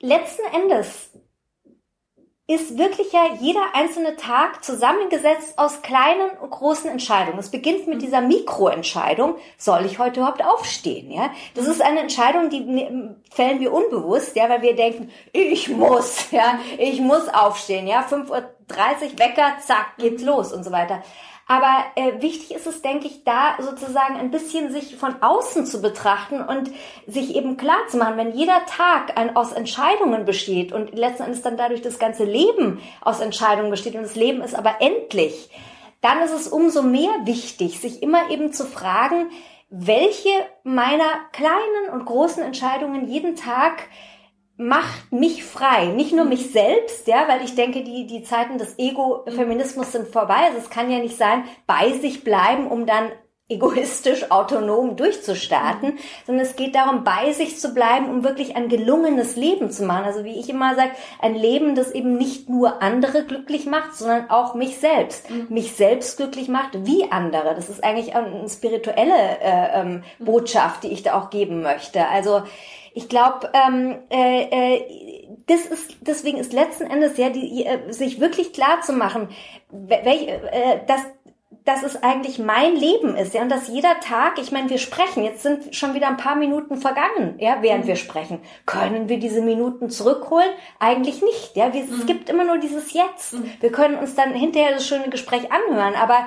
letzten 0.00 0.44
Endes 0.54 1.10
ist 2.46 2.76
wirklich 2.76 3.10
ja 3.12 3.22
jeder 3.40 3.74
einzelne 3.74 4.16
Tag 4.16 4.62
zusammengesetzt 4.62 5.58
aus 5.58 5.80
kleinen 5.80 6.28
und 6.42 6.50
großen 6.50 6.90
Entscheidungen. 6.90 7.38
Es 7.38 7.50
beginnt 7.50 7.86
mit 7.86 8.02
dieser 8.02 8.20
Mikroentscheidung, 8.20 9.36
soll 9.56 9.86
ich 9.86 9.98
heute 9.98 10.20
überhaupt 10.20 10.44
aufstehen? 10.44 11.10
Ja, 11.10 11.30
das 11.54 11.66
ist 11.66 11.80
eine 11.80 12.00
Entscheidung, 12.00 12.50
die 12.50 13.16
fällen 13.30 13.60
wir 13.60 13.72
unbewusst, 13.72 14.36
ja, 14.36 14.50
weil 14.50 14.60
wir 14.60 14.76
denken, 14.76 15.10
ich 15.32 15.70
muss, 15.70 16.30
ja, 16.32 16.58
ich 16.76 17.00
muss 17.00 17.28
aufstehen, 17.28 17.86
ja, 17.86 18.02
5.30 18.02 18.30
Uhr 18.30 19.18
Wecker, 19.18 19.54
zack, 19.64 19.96
geht's 19.96 20.22
los 20.22 20.52
und 20.52 20.64
so 20.64 20.70
weiter. 20.70 21.02
Aber 21.46 21.84
äh, 21.96 22.22
wichtig 22.22 22.54
ist 22.54 22.66
es, 22.66 22.80
denke 22.80 23.06
ich, 23.06 23.22
da 23.24 23.56
sozusagen 23.60 24.16
ein 24.16 24.30
bisschen 24.30 24.72
sich 24.72 24.96
von 24.96 25.22
außen 25.22 25.66
zu 25.66 25.82
betrachten 25.82 26.40
und 26.40 26.70
sich 27.06 27.36
eben 27.36 27.58
klar 27.58 27.86
zu 27.88 27.98
machen, 27.98 28.16
wenn 28.16 28.32
jeder 28.32 28.64
Tag 28.66 29.18
ein, 29.18 29.36
aus 29.36 29.52
Entscheidungen 29.52 30.24
besteht 30.24 30.72
und 30.72 30.94
letzten 30.94 31.24
Endes 31.24 31.42
dann 31.42 31.58
dadurch 31.58 31.82
das 31.82 31.98
ganze 31.98 32.24
Leben 32.24 32.80
aus 33.02 33.20
Entscheidungen 33.20 33.70
besteht 33.70 33.94
und 33.94 34.02
das 34.02 34.14
Leben 34.14 34.40
ist 34.40 34.54
aber 34.54 34.76
endlich, 34.80 35.50
dann 36.00 36.22
ist 36.22 36.32
es 36.32 36.48
umso 36.48 36.82
mehr 36.82 37.12
wichtig, 37.24 37.78
sich 37.78 38.02
immer 38.02 38.30
eben 38.30 38.52
zu 38.52 38.64
fragen, 38.64 39.30
welche 39.68 40.30
meiner 40.62 41.10
kleinen 41.32 41.90
und 41.92 42.06
großen 42.06 42.42
Entscheidungen 42.42 43.08
jeden 43.08 43.36
Tag 43.36 43.88
macht 44.56 45.12
mich 45.12 45.44
frei, 45.44 45.86
nicht 45.86 46.12
nur 46.12 46.24
mich 46.24 46.52
selbst, 46.52 47.08
ja, 47.08 47.26
weil 47.26 47.44
ich 47.44 47.54
denke, 47.54 47.82
die 47.82 48.06
die 48.06 48.22
Zeiten 48.22 48.56
des 48.58 48.78
Ego-Feminismus 48.78 49.92
sind 49.92 50.08
vorbei. 50.08 50.36
Also 50.46 50.58
es 50.58 50.70
kann 50.70 50.90
ja 50.90 50.98
nicht 50.98 51.16
sein, 51.16 51.44
bei 51.66 51.92
sich 51.98 52.22
bleiben, 52.22 52.68
um 52.68 52.86
dann 52.86 53.10
egoistisch, 53.48 54.30
autonom 54.30 54.96
durchzustarten, 54.96 55.90
mhm. 55.90 55.98
sondern 56.26 56.46
es 56.46 56.56
geht 56.56 56.74
darum, 56.74 57.04
bei 57.04 57.32
sich 57.32 57.58
zu 57.60 57.74
bleiben, 57.74 58.08
um 58.08 58.24
wirklich 58.24 58.56
ein 58.56 58.68
gelungenes 58.68 59.36
Leben 59.36 59.70
zu 59.70 59.84
machen. 59.84 60.06
Also 60.06 60.24
wie 60.24 60.40
ich 60.40 60.48
immer 60.48 60.74
sage, 60.74 60.92
ein 61.20 61.34
Leben, 61.34 61.74
das 61.74 61.92
eben 61.92 62.16
nicht 62.16 62.48
nur 62.48 62.82
andere 62.82 63.24
glücklich 63.24 63.66
macht, 63.66 63.96
sondern 63.96 64.30
auch 64.30 64.54
mich 64.54 64.78
selbst. 64.78 65.28
Mhm. 65.30 65.46
Mich 65.50 65.74
selbst 65.74 66.16
glücklich 66.16 66.48
macht 66.48 66.86
wie 66.86 67.10
andere. 67.10 67.54
Das 67.54 67.68
ist 67.68 67.84
eigentlich 67.84 68.16
eine 68.16 68.48
spirituelle 68.48 69.38
äh, 69.42 69.80
ähm, 69.80 70.02
mhm. 70.18 70.24
Botschaft, 70.24 70.82
die 70.82 70.92
ich 70.92 71.02
da 71.02 71.20
auch 71.20 71.28
geben 71.28 71.62
möchte. 71.62 72.08
Also 72.08 72.44
ich 72.94 73.10
glaube, 73.10 73.50
ähm, 73.52 73.98
äh, 74.08 74.76
äh, 74.76 75.28
das 75.46 75.66
ist 75.66 75.96
deswegen 76.00 76.38
ist 76.38 76.54
letzten 76.54 76.84
Endes 76.84 77.18
ja 77.18 77.28
die, 77.28 77.66
äh, 77.66 77.92
sich 77.92 78.20
wirklich 78.20 78.54
klar 78.54 78.80
zu 78.80 78.92
machen, 78.92 79.28
welch, 79.70 80.28
äh, 80.28 80.80
dass 80.86 81.00
dass 81.64 81.82
es 81.82 82.02
eigentlich 82.02 82.38
mein 82.38 82.76
Leben 82.76 83.16
ist, 83.16 83.34
ja, 83.34 83.42
und 83.42 83.48
dass 83.48 83.68
jeder 83.68 84.00
Tag, 84.00 84.38
ich 84.38 84.52
meine, 84.52 84.70
wir 84.70 84.78
sprechen, 84.78 85.24
jetzt 85.24 85.42
sind 85.42 85.74
schon 85.74 85.94
wieder 85.94 86.08
ein 86.08 86.16
paar 86.16 86.36
Minuten 86.36 86.76
vergangen, 86.76 87.34
ja, 87.38 87.58
während 87.60 87.84
mhm. 87.84 87.88
wir 87.88 87.96
sprechen. 87.96 88.40
Können 88.66 89.08
wir 89.08 89.18
diese 89.18 89.42
Minuten 89.42 89.90
zurückholen? 89.90 90.50
Eigentlich 90.78 91.22
nicht, 91.22 91.56
ja, 91.56 91.72
wir, 91.72 91.84
mhm. 91.84 92.00
es 92.00 92.06
gibt 92.06 92.28
immer 92.28 92.44
nur 92.44 92.58
dieses 92.58 92.92
Jetzt. 92.92 93.34
Mhm. 93.34 93.50
Wir 93.60 93.72
können 93.72 93.96
uns 93.96 94.14
dann 94.14 94.32
hinterher 94.32 94.72
das 94.72 94.86
schöne 94.86 95.10
Gespräch 95.10 95.48
anhören, 95.52 95.94
aber 95.94 96.26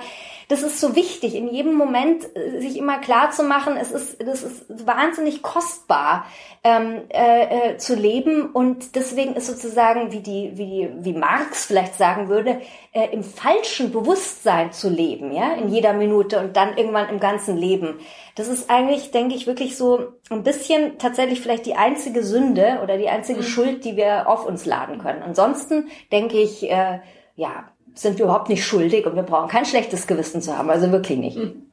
das 0.49 0.61
ist 0.61 0.79
so 0.79 0.95
wichtig, 0.95 1.35
in 1.35 1.49
jedem 1.49 1.73
Moment 1.73 2.23
äh, 2.35 2.61
sich 2.61 2.77
immer 2.77 2.99
klar 2.99 3.31
zu 3.31 3.43
machen, 3.43 3.75
es 3.75 3.91
ist, 3.91 4.25
das 4.25 4.43
ist 4.43 4.87
wahnsinnig 4.87 5.41
kostbar 5.41 6.25
ähm, 6.63 7.01
äh, 7.09 7.73
äh, 7.73 7.77
zu 7.77 7.95
leben 7.95 8.51
und 8.51 8.95
deswegen 8.95 9.35
ist 9.35 9.47
sozusagen, 9.47 10.11
wie 10.13 10.21
die, 10.21 10.51
wie, 10.55 10.89
wie 10.99 11.13
Marx 11.13 11.65
vielleicht 11.65 11.95
sagen 11.95 12.29
würde, 12.29 12.61
äh, 12.93 13.09
im 13.11 13.23
falschen 13.23 13.91
Bewusstsein 13.91 14.71
zu 14.71 14.89
leben, 14.89 15.16
ja, 15.32 15.53
in 15.53 15.69
jeder 15.69 15.93
Minute 15.93 16.39
und 16.39 16.56
dann 16.56 16.77
irgendwann 16.77 17.10
im 17.10 17.19
ganzen 17.19 17.58
Leben. 17.58 17.99
Das 18.36 18.47
ist 18.47 18.69
eigentlich, 18.69 19.12
denke 19.12 19.36
ich, 19.36 19.47
wirklich 19.47 19.75
so 19.75 20.13
ein 20.30 20.43
bisschen 20.43 20.97
tatsächlich 20.97 21.41
vielleicht 21.41 21.65
die 21.65 21.75
einzige 21.75 22.23
Sünde 22.23 22.80
oder 22.84 22.97
die 22.97 23.10
einzige 23.10 23.39
mhm. 23.39 23.45
Schuld, 23.45 23.86
die 23.86 23.97
wir 23.97 24.30
auf 24.30 24.45
uns 24.45 24.65
laden 24.65 24.99
können. 24.99 25.23
Ansonsten 25.23 25.88
denke 26.12 26.38
ich, 26.38 26.69
äh, 26.69 26.99
ja, 27.36 27.65
sind 27.93 28.17
wir 28.17 28.25
überhaupt 28.25 28.49
nicht 28.49 28.65
schuldig 28.65 29.06
und 29.06 29.15
wir 29.15 29.23
brauchen 29.23 29.49
kein 29.49 29.65
schlechtes 29.65 30.08
Gewissen 30.08 30.41
zu 30.41 30.58
haben, 30.58 30.69
also 30.69 30.91
wirklich 30.91 31.17
nicht. 31.17 31.38
Hm. 31.38 31.63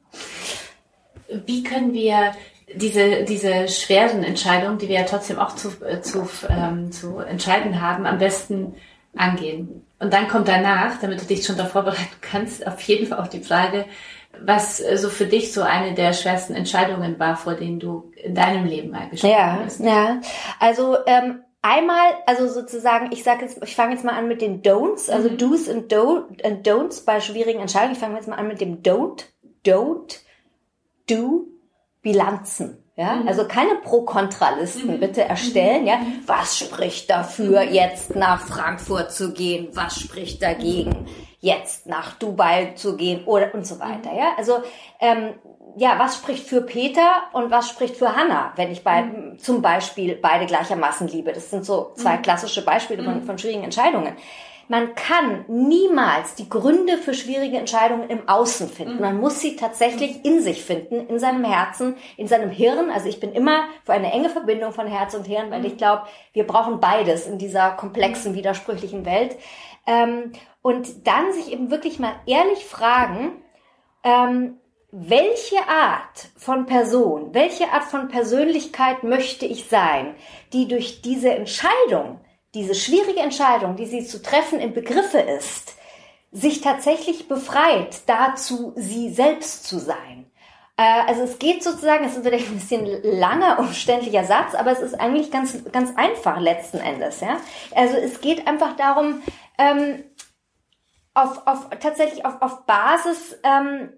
Wie 1.45 1.63
können 1.63 1.93
wir 1.93 2.31
diese, 2.73 3.23
diese 3.23 3.67
schweren 3.67 4.23
Entscheidungen, 4.23 4.77
die 4.77 4.87
wir 4.87 4.95
ja 4.95 5.03
trotzdem 5.03 5.39
auch 5.39 5.55
zu, 5.55 5.69
äh, 5.85 6.01
zu, 6.01 6.27
ähm, 6.49 6.91
zu 6.91 7.19
entscheiden 7.19 7.81
haben, 7.81 8.05
am 8.05 8.17
besten 8.17 8.75
angehen? 9.15 9.85
Und 9.99 10.13
dann 10.13 10.27
kommt 10.27 10.47
danach, 10.47 10.99
damit 10.99 11.21
du 11.21 11.25
dich 11.25 11.45
schon 11.45 11.57
darauf 11.57 11.71
vorbereiten 11.71 12.15
kannst, 12.21 12.65
auf 12.67 12.81
jeden 12.81 13.07
Fall 13.07 13.19
auch 13.19 13.27
die 13.27 13.43
Frage, 13.43 13.85
was 14.41 14.77
so 14.95 15.09
für 15.09 15.25
dich 15.25 15.53
so 15.53 15.61
eine 15.61 15.93
der 15.93 16.13
schwersten 16.13 16.53
Entscheidungen 16.53 17.17
war, 17.19 17.37
vor 17.37 17.53
denen 17.53 17.79
du 17.79 18.11
in 18.15 18.35
deinem 18.35 18.65
Leben 18.65 18.91
mal 18.91 19.09
gestanden 19.09 19.39
ja, 19.39 19.59
bist. 19.63 19.79
Ja, 19.79 20.21
also 20.59 20.97
ähm, 21.05 21.39
einmal, 21.61 22.11
also 22.25 22.47
sozusagen, 22.47 23.11
ich 23.11 23.23
sage 23.23 23.45
jetzt, 23.45 23.63
ich 23.63 23.75
fange 23.75 23.93
jetzt 23.93 24.03
mal 24.03 24.13
an 24.13 24.27
mit 24.27 24.41
den 24.41 24.61
Don'ts, 24.61 25.09
also 25.09 25.29
mhm. 25.29 25.37
Do's 25.37 25.67
und, 25.67 25.91
Do, 25.91 26.25
and 26.43 26.67
Don'ts 26.67 27.05
bei 27.05 27.19
schwierigen 27.21 27.59
Entscheidungen. 27.59 27.93
Ich 27.93 27.99
fange 27.99 28.15
jetzt 28.15 28.27
mal 28.27 28.35
an 28.35 28.47
mit 28.47 28.61
dem 28.61 28.83
Don't, 28.83 29.25
Don't, 29.65 30.19
Do, 31.09 31.47
Bilanzen. 32.01 32.84
Ja, 32.97 33.15
mhm. 33.15 33.27
also 33.27 33.45
keine 33.45 33.75
Pro-Kontra-Listen 33.75 34.95
mhm. 34.95 34.99
bitte 34.99 35.23
erstellen. 35.23 35.85
Ja, 35.85 35.97
mhm. 35.97 36.23
was 36.25 36.57
spricht 36.57 37.09
dafür, 37.09 37.61
jetzt 37.63 38.15
nach 38.15 38.39
Frankfurt 38.39 39.11
zu 39.11 39.33
gehen? 39.33 39.69
Was 39.73 39.99
spricht 39.99 40.41
dagegen, 40.41 41.05
jetzt 41.41 41.87
nach 41.87 42.13
Dubai 42.13 42.71
zu 42.75 42.95
gehen? 42.95 43.25
Oder 43.25 43.53
und 43.53 43.67
so 43.67 43.79
weiter. 43.79 44.13
Ja, 44.15 44.33
also 44.37 44.63
ähm, 45.01 45.33
ja, 45.75 45.99
was 45.99 46.15
spricht 46.15 46.47
für 46.47 46.61
Peter 46.61 47.23
und 47.33 47.51
was 47.51 47.69
spricht 47.69 47.97
für 47.97 48.15
Hannah, 48.15 48.53
wenn 48.55 48.71
ich 48.71 48.81
bei, 48.81 49.01
mhm. 49.01 49.39
zum 49.39 49.61
Beispiel 49.61 50.15
beide 50.15 50.45
gleichermaßen 50.45 51.09
liebe? 51.09 51.33
Das 51.33 51.49
sind 51.49 51.65
so 51.65 51.91
zwei 51.95 52.15
klassische 52.15 52.63
Beispiele 52.63 53.03
von, 53.03 53.23
von 53.23 53.37
schwierigen 53.37 53.65
Entscheidungen. 53.65 54.15
Man 54.67 54.95
kann 54.95 55.45
niemals 55.47 56.35
die 56.35 56.49
Gründe 56.49 56.97
für 56.97 57.13
schwierige 57.13 57.57
Entscheidungen 57.57 58.09
im 58.09 58.27
Außen 58.27 58.67
finden. 58.67 58.95
Mhm. 58.95 59.01
Man 59.01 59.19
muss 59.19 59.39
sie 59.39 59.55
tatsächlich 59.55 60.25
in 60.25 60.41
sich 60.41 60.63
finden, 60.63 61.07
in 61.07 61.19
seinem 61.19 61.43
Herzen, 61.43 61.95
in 62.17 62.27
seinem 62.27 62.49
Hirn. 62.49 62.89
Also 62.89 63.07
ich 63.07 63.19
bin 63.19 63.33
immer 63.33 63.65
für 63.83 63.93
eine 63.93 64.11
enge 64.11 64.29
Verbindung 64.29 64.71
von 64.71 64.87
Herz 64.87 65.13
und 65.13 65.27
Hirn, 65.27 65.51
weil 65.51 65.59
mhm. 65.59 65.67
ich 65.67 65.77
glaube, 65.77 66.03
wir 66.33 66.47
brauchen 66.47 66.79
beides 66.79 67.27
in 67.27 67.37
dieser 67.37 67.71
komplexen, 67.71 68.31
mhm. 68.31 68.37
widersprüchlichen 68.37 69.05
Welt. 69.05 69.37
Ähm, 69.85 70.31
und 70.61 71.05
dann 71.07 71.31
sich 71.31 71.51
eben 71.51 71.69
wirklich 71.69 71.99
mal 71.99 72.15
ehrlich 72.25 72.65
fragen, 72.65 73.33
ähm, 74.03 74.57
welche 74.91 75.59
Art 75.67 76.29
von 76.37 76.65
Person, 76.65 77.33
welche 77.33 77.71
Art 77.71 77.83
von 77.83 78.07
Persönlichkeit 78.07 79.03
möchte 79.03 79.45
ich 79.45 79.65
sein, 79.65 80.15
die 80.53 80.67
durch 80.67 81.01
diese 81.01 81.31
Entscheidung, 81.31 82.21
diese 82.55 82.73
schwierige 82.73 83.19
Entscheidung, 83.19 83.75
die 83.75 83.85
sie 83.85 84.05
zu 84.05 84.21
treffen 84.21 84.59
im 84.59 84.73
Begriffe 84.73 85.19
ist, 85.19 85.75
sich 86.31 86.61
tatsächlich 86.61 87.27
befreit, 87.27 88.01
dazu 88.07 88.73
sie 88.75 89.13
selbst 89.13 89.65
zu 89.67 89.77
sein. 89.77 90.31
Äh, 90.77 91.03
also 91.07 91.21
es 91.21 91.37
geht 91.37 91.63
sozusagen, 91.63 92.05
es 92.05 92.15
ist 92.15 92.23
vielleicht 92.23 92.47
ein 92.47 92.55
bisschen 92.55 92.87
langer, 93.03 93.59
umständlicher 93.59 94.23
Satz, 94.23 94.55
aber 94.55 94.71
es 94.71 94.79
ist 94.79 94.99
eigentlich 94.99 95.29
ganz, 95.31 95.57
ganz 95.71 95.95
einfach 95.95 96.39
letzten 96.39 96.79
Endes. 96.79 97.21
Ja? 97.21 97.37
Also 97.75 97.95
es 97.97 98.19
geht 98.19 98.47
einfach 98.47 98.75
darum, 98.75 99.21
ähm, 99.57 100.03
auf, 101.13 101.45
auf, 101.45 101.69
tatsächlich 101.79 102.25
auf, 102.25 102.41
auf 102.41 102.65
Basis 102.65 103.37
ähm, 103.43 103.93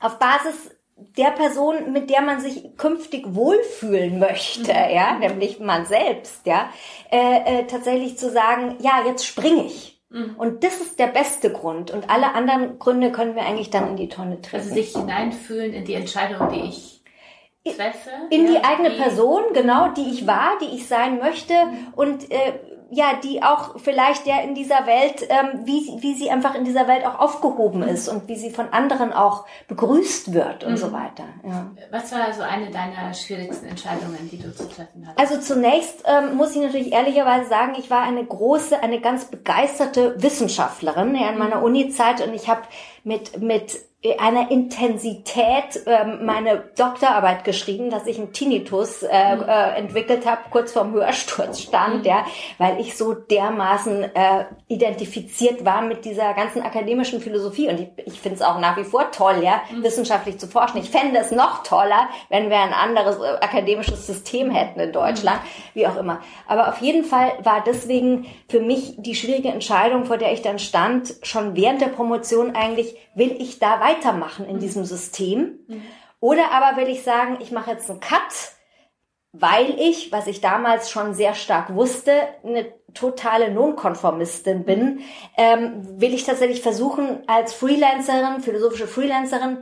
auf 0.00 0.18
Basis 0.18 0.70
der 1.16 1.30
Person, 1.30 1.92
mit 1.92 2.10
der 2.10 2.22
man 2.22 2.40
sich 2.40 2.76
künftig 2.76 3.24
wohlfühlen 3.34 4.18
möchte, 4.18 4.72
mhm. 4.72 4.94
ja, 4.94 5.18
nämlich 5.18 5.60
man 5.60 5.86
selbst, 5.86 6.46
ja, 6.46 6.70
äh, 7.10 7.60
äh, 7.60 7.66
tatsächlich 7.66 8.18
zu 8.18 8.30
sagen, 8.30 8.76
ja, 8.80 9.02
jetzt 9.06 9.26
springe 9.26 9.66
ich. 9.66 10.00
Mhm. 10.10 10.36
Und 10.36 10.64
das 10.64 10.80
ist 10.80 10.98
der 10.98 11.08
beste 11.08 11.52
Grund. 11.52 11.90
Und 11.90 12.08
alle 12.10 12.34
anderen 12.34 12.78
Gründe 12.78 13.12
können 13.12 13.34
wir 13.34 13.42
eigentlich 13.42 13.70
dann 13.70 13.90
in 13.90 13.96
die 13.96 14.08
Tonne 14.08 14.40
treffen. 14.40 14.70
Also 14.70 14.74
sich 14.74 14.92
hineinfühlen 14.92 15.72
in 15.72 15.84
die 15.84 15.94
Entscheidung, 15.94 16.48
die 16.50 16.68
ich 16.68 16.98
treffe. 17.64 18.10
In 18.30 18.46
ja, 18.46 18.52
die 18.52 18.64
eigene 18.64 18.90
die 18.90 18.96
Person, 18.96 19.42
genau, 19.52 19.88
die 19.88 20.08
ich 20.10 20.26
war, 20.26 20.58
die 20.60 20.76
ich 20.76 20.88
sein 20.88 21.18
möchte. 21.18 21.52
Mhm. 21.52 21.92
Und 21.94 22.30
äh, 22.30 22.54
ja, 22.90 23.18
die 23.22 23.42
auch 23.42 23.78
vielleicht 23.78 24.26
ja 24.26 24.40
in 24.40 24.54
dieser 24.54 24.86
Welt, 24.86 25.26
ähm, 25.28 25.60
wie, 25.64 25.98
wie 26.00 26.14
sie 26.14 26.30
einfach 26.30 26.54
in 26.54 26.64
dieser 26.64 26.88
Welt 26.88 27.04
auch 27.04 27.18
aufgehoben 27.18 27.82
ist 27.82 28.08
und 28.08 28.28
wie 28.28 28.36
sie 28.36 28.50
von 28.50 28.68
anderen 28.70 29.12
auch 29.12 29.44
begrüßt 29.68 30.32
wird 30.32 30.64
und 30.64 30.72
mhm. 30.72 30.76
so 30.76 30.92
weiter. 30.92 31.24
Ja. 31.44 31.70
Was 31.90 32.12
war 32.12 32.24
also 32.24 32.42
eine 32.42 32.70
deiner 32.70 33.12
schwierigsten 33.12 33.66
Entscheidungen, 33.66 34.28
die 34.30 34.38
du 34.38 34.54
zu 34.54 34.68
treffen 34.68 35.06
hattest? 35.06 35.18
Also 35.18 35.54
zunächst 35.54 36.04
ähm, 36.06 36.36
muss 36.36 36.56
ich 36.56 36.62
natürlich 36.62 36.92
ehrlicherweise 36.92 37.48
sagen, 37.48 37.74
ich 37.78 37.90
war 37.90 38.02
eine 38.02 38.24
große, 38.24 38.82
eine 38.82 39.00
ganz 39.00 39.26
begeisterte 39.26 40.14
Wissenschaftlerin 40.22 41.14
ja, 41.14 41.28
in 41.30 41.38
meiner 41.38 41.58
mhm. 41.58 41.64
Uni-Zeit 41.64 42.26
und 42.26 42.32
ich 42.32 42.48
habe 42.48 42.62
mit, 43.04 43.40
mit 43.42 43.87
einer 44.18 44.52
Intensität 44.52 45.82
ähm, 45.86 46.24
meine 46.24 46.70
Doktorarbeit 46.76 47.42
geschrieben, 47.42 47.90
dass 47.90 48.06
ich 48.06 48.16
einen 48.16 48.32
Tinnitus 48.32 49.02
äh, 49.02 49.34
mhm. 49.34 49.42
äh, 49.42 49.70
entwickelt 49.76 50.24
habe, 50.24 50.42
kurz 50.50 50.72
vorm 50.72 50.92
Hörsturz 50.92 51.62
stand, 51.62 51.98
mhm. 51.98 52.04
ja, 52.04 52.24
weil 52.58 52.78
ich 52.80 52.96
so 52.96 53.12
dermaßen 53.12 54.04
äh, 54.04 54.44
identifiziert 54.68 55.64
war 55.64 55.82
mit 55.82 56.04
dieser 56.04 56.32
ganzen 56.34 56.62
akademischen 56.62 57.20
Philosophie. 57.20 57.68
Und 57.68 57.80
ich, 57.80 58.06
ich 58.06 58.20
finde 58.20 58.36
es 58.36 58.42
auch 58.42 58.60
nach 58.60 58.76
wie 58.76 58.84
vor 58.84 59.10
toll, 59.10 59.42
ja, 59.42 59.62
mhm. 59.72 59.82
wissenschaftlich 59.82 60.38
zu 60.38 60.46
forschen. 60.46 60.78
Ich 60.78 60.90
fände 60.90 61.18
es 61.18 61.32
noch 61.32 61.64
toller, 61.64 62.08
wenn 62.28 62.50
wir 62.50 62.58
ein 62.58 62.72
anderes 62.72 63.18
äh, 63.18 63.38
akademisches 63.40 64.06
System 64.06 64.52
hätten 64.52 64.78
in 64.78 64.92
Deutschland, 64.92 65.40
mhm. 65.40 65.74
wie 65.74 65.86
auch 65.88 65.96
immer. 65.96 66.20
Aber 66.46 66.68
auf 66.68 66.78
jeden 66.78 67.02
Fall 67.02 67.32
war 67.42 67.64
deswegen 67.66 68.26
für 68.48 68.60
mich 68.60 68.94
die 68.98 69.16
schwierige 69.16 69.48
Entscheidung, 69.48 70.04
vor 70.04 70.18
der 70.18 70.32
ich 70.32 70.42
dann 70.42 70.60
stand, 70.60 71.16
schon 71.24 71.56
während 71.56 71.80
der 71.80 71.88
Promotion 71.88 72.54
eigentlich, 72.54 72.94
will 73.16 73.34
ich 73.40 73.58
da 73.58 73.80
weitermachen 73.88 74.46
in 74.46 74.58
diesem 74.58 74.84
System? 74.84 75.58
Oder 76.20 76.50
aber 76.50 76.80
will 76.80 76.88
ich 76.88 77.02
sagen, 77.02 77.38
ich 77.40 77.52
mache 77.52 77.70
jetzt 77.70 77.90
einen 77.90 78.00
Cut, 78.00 78.52
weil 79.32 79.78
ich, 79.78 80.10
was 80.10 80.26
ich 80.26 80.40
damals 80.40 80.90
schon 80.90 81.14
sehr 81.14 81.34
stark 81.34 81.74
wusste, 81.74 82.12
eine 82.44 82.72
totale 82.94 83.50
Nonkonformistin 83.52 84.64
bin, 84.64 85.00
ähm, 85.36 86.00
will 86.00 86.14
ich 86.14 86.24
tatsächlich 86.24 86.62
versuchen, 86.62 87.22
als 87.26 87.52
Freelancerin, 87.52 88.40
philosophische 88.40 88.88
Freelancerin, 88.88 89.58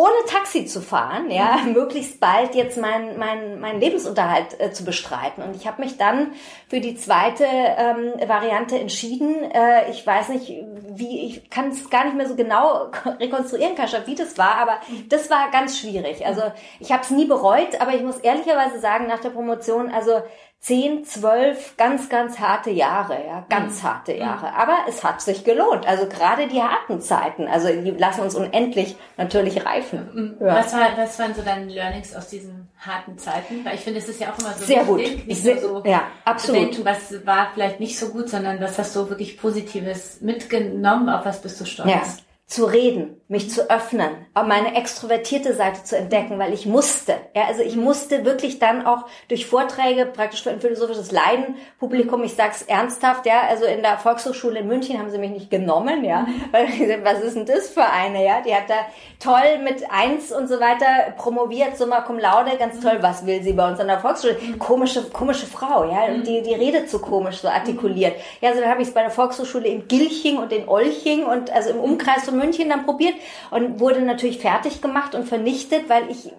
ohne 0.00 0.24
Taxi 0.26 0.64
zu 0.64 0.80
fahren, 0.80 1.30
ja, 1.30 1.58
mhm. 1.58 1.74
möglichst 1.74 2.20
bald 2.20 2.54
jetzt 2.54 2.78
meinen 2.78 3.18
mein, 3.18 3.60
mein 3.60 3.80
Lebensunterhalt 3.80 4.58
äh, 4.58 4.72
zu 4.72 4.82
bestreiten. 4.82 5.42
Und 5.42 5.54
ich 5.54 5.66
habe 5.66 5.82
mich 5.82 5.98
dann 5.98 6.32
für 6.70 6.80
die 6.80 6.94
zweite 6.96 7.44
ähm, 7.44 8.14
Variante 8.26 8.78
entschieden. 8.78 9.50
Äh, 9.50 9.90
ich 9.90 10.06
weiß 10.06 10.30
nicht, 10.30 10.54
wie, 10.88 11.26
ich 11.26 11.50
kann 11.50 11.68
es 11.68 11.90
gar 11.90 12.06
nicht 12.06 12.16
mehr 12.16 12.26
so 12.26 12.34
genau 12.34 12.90
rekonstruieren, 13.20 13.74
Kascha, 13.74 14.06
wie 14.06 14.14
das 14.14 14.38
war, 14.38 14.54
aber 14.54 14.78
mhm. 14.88 15.10
das 15.10 15.28
war 15.28 15.50
ganz 15.50 15.78
schwierig. 15.78 16.24
Also 16.24 16.44
ich 16.78 16.92
habe 16.92 17.02
es 17.02 17.10
nie 17.10 17.26
bereut, 17.26 17.78
aber 17.78 17.92
ich 17.92 18.02
muss 18.02 18.16
ehrlicherweise 18.16 18.80
sagen, 18.80 19.06
nach 19.06 19.20
der 19.20 19.30
Promotion, 19.30 19.90
also 19.90 20.22
zehn, 20.60 21.04
zwölf 21.06 21.76
ganz, 21.78 22.10
ganz 22.10 22.38
harte 22.38 22.70
Jahre, 22.70 23.14
ja, 23.26 23.46
ganz 23.48 23.82
mhm. 23.82 23.88
harte 23.88 24.12
Jahre. 24.12 24.54
Aber 24.54 24.76
es 24.88 25.02
hat 25.02 25.22
sich 25.22 25.42
gelohnt. 25.42 25.88
Also 25.88 26.06
gerade 26.06 26.48
die 26.48 26.60
harten 26.62 27.00
Zeiten, 27.00 27.48
also 27.48 27.68
die 27.68 27.90
lassen 27.92 28.20
uns 28.20 28.34
unendlich 28.34 28.94
natürlich 29.16 29.64
reifen. 29.64 30.36
Mhm. 30.38 30.46
Ja. 30.46 30.56
Was, 30.56 30.74
war, 30.74 30.88
was 30.96 31.18
waren 31.18 31.34
so 31.34 31.40
deine 31.40 31.64
Learnings 31.64 32.14
aus 32.14 32.28
diesen 32.28 32.68
harten 32.78 33.16
Zeiten? 33.16 33.64
Weil 33.64 33.76
ich 33.76 33.80
finde, 33.80 34.00
es 34.00 34.08
ist 34.08 34.20
ja 34.20 34.32
auch 34.32 34.38
immer 34.38 34.52
so 34.52 34.66
sehr 34.66 34.86
wichtig, 34.86 35.18
gut, 35.18 35.26
nicht 35.28 35.42
sehr, 35.42 35.60
so 35.60 35.82
ja, 35.84 36.02
absolut. 36.26 36.60
Denken, 36.60 36.84
was 36.84 37.26
war 37.26 37.48
vielleicht 37.54 37.80
nicht 37.80 37.98
so 37.98 38.08
gut, 38.08 38.28
sondern 38.28 38.60
was 38.60 38.78
hast 38.78 38.94
du 38.94 39.08
wirklich 39.08 39.38
Positives 39.38 40.20
mitgenommen? 40.20 41.08
Auf 41.08 41.24
was 41.24 41.40
bist 41.40 41.58
du 41.58 41.64
stolz? 41.64 41.90
Ja 41.90 42.02
zu 42.50 42.64
reden, 42.64 43.20
mich 43.28 43.48
zu 43.48 43.70
öffnen, 43.70 44.10
auch 44.34 44.44
meine 44.44 44.74
extrovertierte 44.74 45.54
Seite 45.54 45.84
zu 45.84 45.96
entdecken, 45.96 46.40
weil 46.40 46.52
ich 46.52 46.66
musste. 46.66 47.14
Ja, 47.32 47.44
also 47.44 47.62
ich 47.62 47.76
musste 47.76 48.24
wirklich 48.24 48.58
dann 48.58 48.84
auch 48.84 49.06
durch 49.28 49.46
Vorträge 49.46 50.04
praktisch 50.04 50.42
für 50.42 50.50
ein 50.50 50.60
philosophisches 50.60 51.12
Leiden 51.12 51.54
Publikum, 51.78 52.24
ich 52.24 52.34
sag's 52.34 52.62
ernsthaft, 52.62 53.24
ja, 53.24 53.42
also 53.48 53.66
in 53.66 53.82
der 53.82 53.98
Volkshochschule 53.98 54.58
in 54.58 54.66
München 54.66 54.98
haben 54.98 55.10
sie 55.10 55.18
mich 55.18 55.30
nicht 55.30 55.48
genommen, 55.48 56.04
ja, 56.04 56.26
weil 56.50 56.70
ich 56.70 56.80
gesagt, 56.80 57.04
was 57.04 57.20
ist 57.20 57.36
denn 57.36 57.46
das 57.46 57.68
für 57.68 57.84
eine, 57.88 58.26
ja, 58.26 58.40
die 58.44 58.52
hat 58.52 58.68
da 58.68 58.80
toll 59.20 59.62
mit 59.62 59.88
eins 59.88 60.32
und 60.32 60.48
so 60.48 60.58
weiter 60.58 61.12
promoviert, 61.16 61.76
summa 61.76 62.00
cum 62.00 62.18
laude, 62.18 62.56
ganz 62.58 62.80
toll, 62.80 62.98
was 63.00 63.24
will 63.26 63.44
sie 63.44 63.52
bei 63.52 63.70
uns 63.70 63.78
an 63.78 63.86
der 63.86 64.00
Volkshochschule? 64.00 64.58
Komische, 64.58 65.04
komische 65.10 65.46
Frau, 65.46 65.84
ja, 65.84 66.06
und 66.06 66.26
die, 66.26 66.42
die 66.42 66.54
redet 66.54 66.90
so 66.90 66.98
komisch, 66.98 67.36
so 67.36 67.46
artikuliert. 67.46 68.16
Ja, 68.40 68.48
also 68.48 68.60
dann 68.60 68.70
habe 68.70 68.82
ich 68.82 68.88
es 68.88 68.94
bei 68.94 69.02
der 69.02 69.12
Volkshochschule 69.12 69.68
in 69.68 69.86
Gilching 69.86 70.38
und 70.38 70.50
in 70.52 70.68
Olching 70.68 71.26
und 71.26 71.52
also 71.52 71.70
im 71.70 71.78
Umkreis 71.78 72.24
von 72.24 72.39
München 72.40 72.68
dann 72.68 72.84
probiert 72.84 73.14
und 73.50 73.78
wurde 73.78 74.00
natürlich 74.00 74.38
fertig 74.38 74.82
gemacht 74.82 75.14
und 75.14 75.28
vernichtet, 75.28 75.88
weil 75.88 76.10
ich 76.10 76.32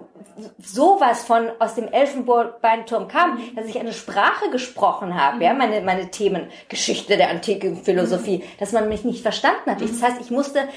sowas 0.62 1.24
von 1.24 1.50
aus 1.60 1.76
dem 1.76 1.88
Elfenbeinturm 1.88 3.08
kam, 3.08 3.40
dass 3.56 3.66
ich 3.66 3.80
eine 3.80 3.94
Sprache 3.94 4.50
gesprochen 4.50 5.20
habe, 5.20 5.44
ja, 5.44 5.54
meine, 5.54 5.82
meine 5.82 6.10
Themen, 6.10 6.48
Geschichte 6.70 7.18
der 7.18 7.30
antiken 7.30 7.84
Philosophie, 7.84 8.44
dass 8.60 8.72
man 8.72 8.90
mich 8.90 9.04
nicht 9.04 9.22
verstanden 9.22 9.70
hat. 9.70 9.82
Das 9.82 10.02
heißt, 10.02 10.22
ich 10.22 10.32
musste 10.32 10.68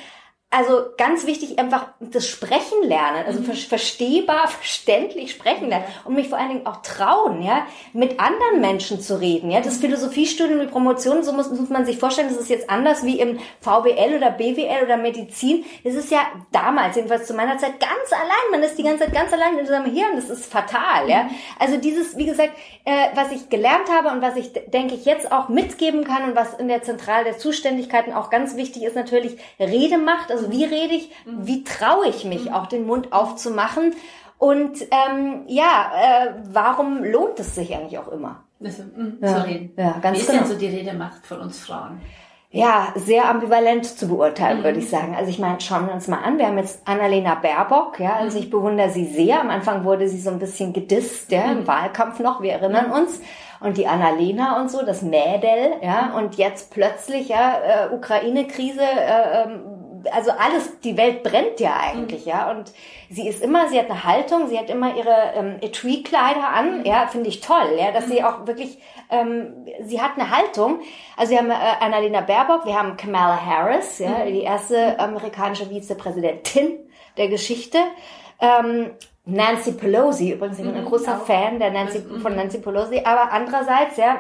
also 0.57 0.85
ganz 0.97 1.27
wichtig, 1.27 1.59
einfach 1.59 1.89
das 1.99 2.29
Sprechen 2.29 2.83
lernen, 2.85 3.25
also 3.27 3.41
mhm. 3.41 3.53
verstehbar, 3.55 4.47
verständlich 4.61 5.33
sprechen 5.33 5.69
lernen 5.69 5.85
und 6.05 6.15
mich 6.15 6.29
vor 6.29 6.39
allen 6.39 6.51
Dingen 6.51 6.67
auch 6.67 6.81
trauen, 6.83 7.43
ja, 7.43 7.67
mit 7.93 8.21
anderen 8.21 8.61
Menschen 8.61 9.01
zu 9.01 9.21
reden, 9.21 9.51
ja. 9.51 9.61
Das 9.61 9.79
Philosophiestudium, 9.79 10.61
die 10.61 10.67
Promotion, 10.67 11.25
so 11.25 11.33
muss, 11.33 11.51
muss 11.51 11.71
man 11.71 11.85
sich 11.85 11.99
vorstellen, 11.99 12.29
das 12.29 12.39
ist 12.39 12.51
jetzt 12.51 12.71
anders 12.71 13.05
wie 13.05 13.19
im 13.19 13.39
VWL 13.61 14.17
oder 14.17 14.31
BWL 14.31 14.85
oder 14.85 14.97
Medizin. 14.97 15.65
Es 15.83 15.95
ist 15.95 16.13
ja 16.13 16.21
damals, 16.53 16.95
jedenfalls 16.95 17.27
zu 17.27 17.35
meiner 17.35 17.59
Zeit, 17.59 17.81
ganz 17.81 18.13
allein. 18.13 18.51
Man 18.53 18.63
ist 18.63 18.79
die 18.79 18.85
ganze 18.85 19.05
Zeit 19.05 19.15
ganz 19.15 19.33
allein 19.33 19.59
in 19.59 19.67
seinem 19.67 19.93
Hirn. 19.93 20.13
Das 20.15 20.31
ist 20.31 20.47
fatal, 20.47 21.09
ja. 21.09 21.25
Mhm. 21.25 21.31
Also 21.59 21.79
dieses, 21.79 22.17
wie 22.17 22.27
gesagt, 22.27 22.53
äh, 22.85 23.09
was 23.15 23.33
ich 23.33 23.49
gelernt 23.49 23.91
habe 23.91 24.11
und 24.11 24.23
was 24.23 24.37
ich, 24.37 24.53
denke 24.53 24.95
ich, 24.95 25.05
jetzt 25.05 25.33
auch 25.33 25.49
mitgeben 25.49 26.05
kann 26.05 26.25
und 26.25 26.37
was 26.37 26.55
in 26.55 26.69
der 26.69 26.83
Zentrale 26.83 27.25
der 27.25 27.39
Zuständigkeiten 27.39 28.13
auch 28.13 28.31
ganz 28.31 28.57
wichtig 28.57 28.85
ist, 28.85 28.95
natürlich 28.95 29.37
Redemacht, 29.59 30.31
also 30.31 30.44
also 30.45 30.59
wie 30.59 30.65
rede 30.65 30.95
ich, 30.95 31.11
mhm. 31.25 31.47
wie 31.47 31.65
traue 31.65 32.09
ich 32.09 32.25
mich, 32.25 32.47
mhm. 32.47 32.53
auch 32.53 32.67
den 32.67 32.87
Mund 32.87 33.13
aufzumachen? 33.13 33.95
Und 34.39 34.83
ähm, 34.91 35.45
ja, 35.47 35.93
äh, 35.97 36.35
warum 36.53 37.03
lohnt 37.05 37.41
es 37.41 37.55
sich 37.55 37.75
eigentlich 37.75 37.99
auch 37.99 38.09
immer? 38.09 38.45
Also, 38.63 38.83
mh, 38.83 39.13
ja. 39.21 39.29
Zu 39.29 39.47
reden. 39.47 39.73
Ja, 39.77 39.99
ganz 40.01 40.17
wie 40.17 40.21
ist 40.21 40.27
genau. 40.27 40.41
denn 40.41 40.49
so 40.51 40.59
die 40.59 40.67
Redemacht 40.67 41.27
von 41.27 41.41
uns 41.41 41.61
Frauen? 41.61 42.01
ja, 42.55 42.93
sehr 42.95 43.29
ambivalent 43.29 43.85
zu 43.85 44.07
beurteilen, 44.07 44.61
mhm. 44.61 44.65
würde 44.65 44.79
ich 44.79 44.89
sagen. 44.89 45.17
Also 45.17 45.29
ich 45.29 45.41
meine, 45.41 45.61
schauen 45.61 45.89
wir 45.89 45.93
uns 45.93 46.07
mal 46.07 46.23
an. 46.23 46.39
Wir 46.39 46.47
haben 46.47 46.57
jetzt 46.57 46.87
Annalena 46.87 47.35
Baerbock, 47.35 47.99
ja, 47.99 48.15
also 48.15 48.39
ich 48.39 48.49
bewundere 48.49 48.91
sie 48.91 49.07
sehr. 49.07 49.41
Am 49.41 49.51
Anfang 49.51 49.83
wurde 49.83 50.09
sie 50.09 50.21
so 50.21 50.31
ein 50.31 50.39
bisschen 50.39 50.73
gedisst, 50.73 51.33
ja, 51.33 51.51
im 51.51 51.63
mhm. 51.63 51.67
Wahlkampf 51.67 52.21
noch, 52.21 52.43
wir 52.43 52.53
erinnern 52.53 52.87
mhm. 52.87 52.93
uns. 52.93 53.21
Und 53.59 53.77
die 53.77 53.89
Annalena 53.89 54.61
und 54.61 54.71
so, 54.71 54.85
das 54.85 55.03
Mädel, 55.03 55.73
ja, 55.83 56.15
und 56.17 56.37
jetzt 56.37 56.71
plötzlich, 56.71 57.29
ja, 57.29 57.89
äh, 57.91 57.95
Ukraine-Krise, 57.95 58.83
äh, 58.83 59.43
ähm, 59.43 59.61
also 60.13 60.31
alles, 60.31 60.81
die 60.81 60.97
Welt 60.97 61.23
brennt 61.23 61.61
ja 61.61 61.77
eigentlich, 61.77 62.27
mhm. 62.27 62.31
ja. 62.31 62.51
Und 62.51 62.73
sie 63.11 63.29
ist 63.29 63.43
immer, 63.43 63.69
sie 63.69 63.79
hat 63.79 63.91
eine 63.91 64.05
Haltung, 64.05 64.49
sie 64.49 64.59
hat 64.59 64.71
immer 64.71 64.97
ihre 64.97 65.33
ähm, 65.37 65.57
Etui-Kleider 65.61 66.49
an, 66.49 66.81
mhm. 66.81 66.85
ja, 66.85 67.07
finde 67.07 67.29
ich 67.29 67.41
toll, 67.41 67.77
ja, 67.79 67.93
dass 67.93 68.07
mhm. 68.07 68.11
sie 68.11 68.25
auch 68.25 68.47
wirklich, 68.47 68.79
ähm, 69.11 69.67
sie 69.83 70.01
hat 70.01 70.13
eine 70.17 70.31
Haltung. 70.31 70.81
Also 71.17 71.33
wir 71.33 71.39
haben 71.39 71.51
äh, 71.51 71.55
Annalena 71.81 72.21
Baerbock, 72.21 72.67
wir 72.67 72.79
haben 72.79 72.97
Kamala 72.97 73.45
Harris, 73.45 73.99
ja, 73.99 74.25
mhm. 74.25 74.33
die 74.33 74.43
erste 74.43 74.99
amerikanische 74.99 75.71
Vizepräsidentin 75.71 76.79
der 77.17 77.29
Geschichte. 77.29 77.79
Ähm, 78.41 78.91
Nancy 79.27 79.73
Pelosi, 79.73 80.33
übrigens, 80.33 80.59
ich 80.59 80.65
bin 80.65 80.75
ein 80.75 80.85
mhm. 80.85 80.89
großer 80.89 81.19
Fan 81.19 81.59
der 81.59 81.71
Nancy, 81.71 82.01
von 82.01 82.37
Nancy 82.37 82.59
Pelosi, 82.59 83.01
aber 83.05 83.33
andererseits, 83.33 83.97
ja, 83.97 84.19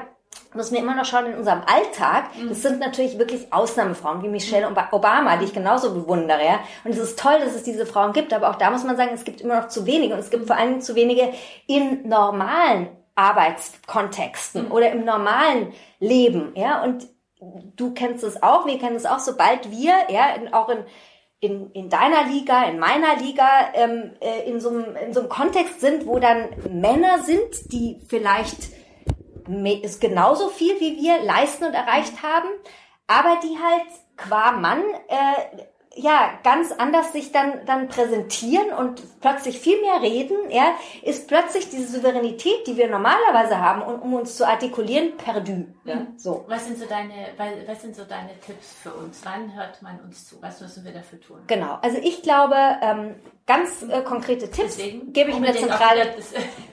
muss 0.55 0.70
mir 0.70 0.78
immer 0.78 0.94
noch 0.94 1.05
schauen 1.05 1.26
in 1.26 1.36
unserem 1.36 1.62
Alltag, 1.66 2.36
mhm. 2.36 2.48
das 2.48 2.62
sind 2.62 2.80
natürlich 2.80 3.18
wirklich 3.18 3.52
Ausnahmefrauen 3.52 4.22
wie 4.22 4.28
Michelle 4.28 4.68
Obama, 4.68 5.36
die 5.36 5.46
ich 5.46 5.52
genauso 5.52 5.92
bewundere. 5.92 6.44
Ja? 6.44 6.61
Und 6.84 6.92
es 6.92 6.98
ist 6.98 7.18
toll, 7.18 7.38
dass 7.40 7.55
es 7.55 7.62
diese 7.62 7.86
Frauen 7.86 8.12
gibt, 8.12 8.32
aber 8.32 8.50
auch 8.50 8.57
da 8.57 8.70
muss 8.70 8.84
man 8.84 8.96
sagen, 8.96 9.11
es 9.14 9.24
gibt 9.24 9.40
immer 9.40 9.61
noch 9.61 9.68
zu 9.68 9.86
wenige 9.86 10.14
und 10.14 10.20
es 10.20 10.30
gibt 10.30 10.46
vor 10.46 10.57
allem 10.57 10.80
zu 10.80 10.94
wenige 10.94 11.32
in 11.66 12.09
normalen 12.09 12.88
Arbeitskontexten 13.14 14.66
mhm. 14.66 14.72
oder 14.72 14.90
im 14.92 15.05
normalen 15.05 15.72
Leben. 16.00 16.52
Ja, 16.57 16.82
und 16.82 17.09
du 17.76 17.92
kennst 17.92 18.24
es 18.24 18.42
auch, 18.42 18.66
wir 18.66 18.78
kennen 18.78 18.96
es 18.96 19.07
auch, 19.07 19.18
sobald 19.18 19.70
wir, 19.70 19.92
ja, 20.09 20.34
in, 20.34 20.52
auch 20.52 20.68
in 20.68 20.84
in, 21.44 21.70
in 21.72 21.90
deiner 21.90 22.24
Liga, 22.26 22.64
in 22.64 22.78
meiner 22.78 23.16
Liga, 23.16 23.46
ähm, 23.74 24.12
äh, 24.20 24.48
in, 24.48 24.61
so 24.61 24.70
einem, 24.70 24.96
in 24.96 25.12
so 25.12 25.20
einem 25.20 25.28
Kontext 25.28 25.80
sind, 25.80 26.07
wo 26.07 26.18
dann 26.18 26.48
Männer 26.70 27.22
sind, 27.22 27.70
die 27.70 28.00
vielleicht 28.09 28.72
ist 29.82 30.01
genauso 30.01 30.49
viel 30.49 30.80
wie 30.80 30.97
wir 31.03 31.22
leisten 31.22 31.64
und 31.64 31.74
erreicht 31.74 32.22
haben, 32.22 32.49
aber 33.07 33.38
die 33.42 33.59
halt 33.59 33.86
qua 34.16 34.53
Mann 34.53 34.82
äh, 35.09 35.62
ja 35.97 36.38
ganz 36.42 36.72
anders 36.72 37.12
sich 37.12 37.32
dann 37.32 37.64
dann 37.66 37.88
präsentieren 37.88 38.72
und 38.72 39.20
plötzlich 39.20 39.59
viel 39.59 39.80
mehr 39.80 40.03
reden, 40.03 40.51
ja, 40.51 40.74
ist 41.03 41.28
plötzlich 41.28 41.68
diese 41.70 41.97
Souveränität, 41.97 42.66
die 42.66 42.76
wir 42.76 42.88
normalerweise 42.88 43.61
haben, 43.61 43.82
um, 43.82 44.01
um 44.01 44.14
uns 44.14 44.36
zu 44.36 44.47
artikulieren, 44.47 45.16
perdu. 45.16 45.66
Ja, 45.84 45.97
mhm. 45.97 46.14
so. 46.16 46.45
Was 46.49 46.66
sind 46.66 46.78
so 46.78 46.86
deine 46.86 47.12
was 47.66 47.82
sind 47.82 47.95
so 47.95 48.05
deine 48.05 48.38
Tipps 48.40 48.74
für 48.82 48.92
uns? 48.92 49.20
Wann 49.24 49.55
hört 49.55 49.82
man 49.82 50.01
uns 50.01 50.28
zu? 50.28 50.36
Was 50.40 50.61
müssen 50.61 50.84
wir 50.84 50.92
dafür 50.92 51.20
tun? 51.20 51.38
Genau. 51.47 51.78
Also 51.82 51.99
ich 51.99 52.22
glaube, 52.22 52.57
ähm, 52.82 53.14
ganz 53.47 53.82
äh, 53.82 54.01
konkrete 54.03 54.51
Tipps 54.51 54.76
Deswegen, 54.76 55.12
gebe 55.12 55.30
ich 55.30 55.36
in 55.36 55.42
der 55.42 55.55
Zentrale 55.55 56.14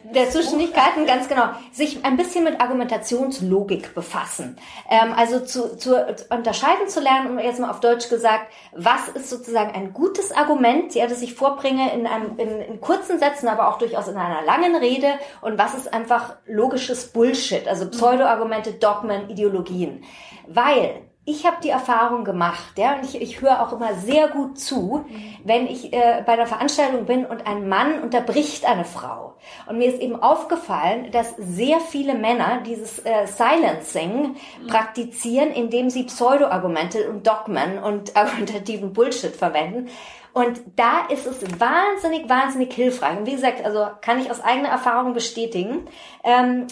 der 0.03 0.29
Zuständigkeiten, 0.29 1.05
ganz 1.05 1.27
genau, 1.27 1.49
sich 1.71 2.05
ein 2.05 2.15
bisschen 2.15 2.45
mit 2.45 2.61
Argumentationslogik 2.61 3.93
befassen. 3.93 4.57
Ähm, 4.89 5.13
also 5.15 5.41
zu, 5.41 5.77
zu 5.77 5.95
unterscheiden 6.29 6.87
zu 6.87 7.01
lernen, 7.01 7.37
jetzt 7.39 7.59
mal 7.59 7.69
auf 7.69 7.81
Deutsch 7.81 8.09
gesagt, 8.09 8.53
was 8.73 9.09
ist 9.09 9.29
sozusagen 9.29 9.71
ein 9.71 9.91
gutes 9.91 10.31
Argument, 10.31 10.95
ja, 10.95 11.07
das 11.07 11.21
ich 11.21 11.33
vorbringe 11.33 11.93
in, 11.93 12.07
einem, 12.07 12.37
in, 12.37 12.61
in 12.61 12.81
kurzen 12.81 13.19
Sätzen, 13.19 13.49
aber 13.49 13.67
auch 13.67 13.77
durchaus 13.77 14.07
in 14.07 14.15
einer 14.15 14.41
langen 14.45 14.75
Rede 14.75 15.19
und 15.41 15.57
was 15.57 15.73
ist 15.73 15.93
einfach 15.93 16.37
logisches 16.45 17.11
Bullshit, 17.11 17.67
also 17.67 17.89
Pseudo-Argumente, 17.89 18.73
Dogmen, 18.73 19.29
Ideologien. 19.29 20.05
Weil 20.47 21.10
ich 21.23 21.45
habe 21.45 21.57
die 21.63 21.69
Erfahrung 21.69 22.23
gemacht, 22.23 22.77
ja, 22.77 22.95
und 22.95 23.05
ich, 23.05 23.21
ich 23.21 23.41
höre 23.41 23.61
auch 23.61 23.73
immer 23.73 23.93
sehr 23.93 24.27
gut 24.27 24.59
zu, 24.59 25.05
wenn 25.43 25.67
ich 25.67 25.93
äh, 25.93 26.23
bei 26.25 26.33
einer 26.33 26.47
Veranstaltung 26.47 27.05
bin 27.05 27.27
und 27.27 27.45
ein 27.45 27.69
Mann 27.69 28.01
unterbricht 28.01 28.65
eine 28.65 28.85
Frau. 28.85 29.35
Und 29.67 29.77
mir 29.77 29.87
ist 29.93 30.01
eben 30.01 30.21
aufgefallen, 30.21 31.11
dass 31.11 31.35
sehr 31.37 31.79
viele 31.79 32.15
Männer 32.15 32.61
dieses 32.65 33.05
äh, 33.05 33.27
Silencing 33.27 34.29
mhm. 34.29 34.67
praktizieren, 34.67 35.51
indem 35.51 35.91
sie 35.91 36.03
Pseudo-Argumente 36.03 37.07
und 37.09 37.27
Dogmen 37.27 37.77
und 37.77 38.15
argumentativen 38.17 38.91
Bullshit 38.91 39.35
verwenden. 39.35 39.89
Und 40.33 40.61
da 40.75 41.05
ist 41.09 41.27
es 41.27 41.41
wahnsinnig, 41.59 42.29
wahnsinnig 42.29 42.73
hilfreich. 42.73 43.19
Und 43.19 43.27
wie 43.27 43.33
gesagt, 43.33 43.63
also 43.63 43.87
kann 44.01 44.19
ich 44.19 44.31
aus 44.31 44.41
eigener 44.41 44.69
Erfahrung 44.69 45.13
bestätigen. 45.13 45.87
Ähm, 46.23 46.65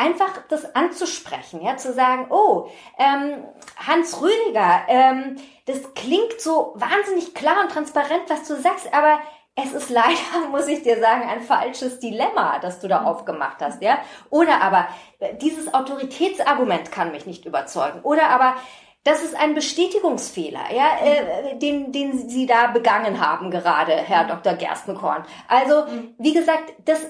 einfach 0.00 0.42
das 0.48 0.74
anzusprechen, 0.74 1.60
ja, 1.60 1.76
zu 1.76 1.92
sagen, 1.92 2.26
oh, 2.30 2.68
ähm, 2.98 3.44
Hans 3.76 4.20
Rüdiger, 4.22 4.82
ähm, 4.88 5.36
das 5.66 5.92
klingt 5.94 6.40
so 6.40 6.72
wahnsinnig 6.74 7.34
klar 7.34 7.60
und 7.62 7.70
transparent, 7.70 8.22
was 8.28 8.48
du 8.48 8.56
sagst, 8.56 8.92
aber 8.94 9.20
es 9.54 9.72
ist 9.74 9.90
leider, 9.90 10.16
muss 10.50 10.68
ich 10.68 10.82
dir 10.82 10.98
sagen, 11.00 11.28
ein 11.28 11.42
falsches 11.42 11.98
Dilemma, 11.98 12.58
das 12.60 12.80
du 12.80 12.88
da 12.88 13.02
mhm. 13.02 13.06
aufgemacht 13.08 13.60
hast, 13.60 13.82
ja. 13.82 13.98
Oder 14.30 14.62
aber 14.62 14.88
äh, 15.18 15.34
dieses 15.36 15.72
Autoritätsargument 15.74 16.90
kann 16.90 17.12
mich 17.12 17.26
nicht 17.26 17.44
überzeugen. 17.44 18.00
Oder 18.02 18.30
aber 18.30 18.56
das 19.04 19.22
ist 19.22 19.34
ein 19.34 19.54
Bestätigungsfehler, 19.54 20.72
ja, 20.74 20.98
äh, 21.02 21.58
den, 21.58 21.92
den 21.92 22.28
Sie 22.28 22.46
da 22.46 22.68
begangen 22.68 23.20
haben 23.20 23.50
gerade, 23.50 23.92
Herr 23.92 24.24
Dr. 24.24 24.54
Gerstenkorn. 24.54 25.24
Also, 25.48 25.84
mhm. 25.86 26.14
wie 26.18 26.32
gesagt, 26.32 26.72
das, 26.84 27.04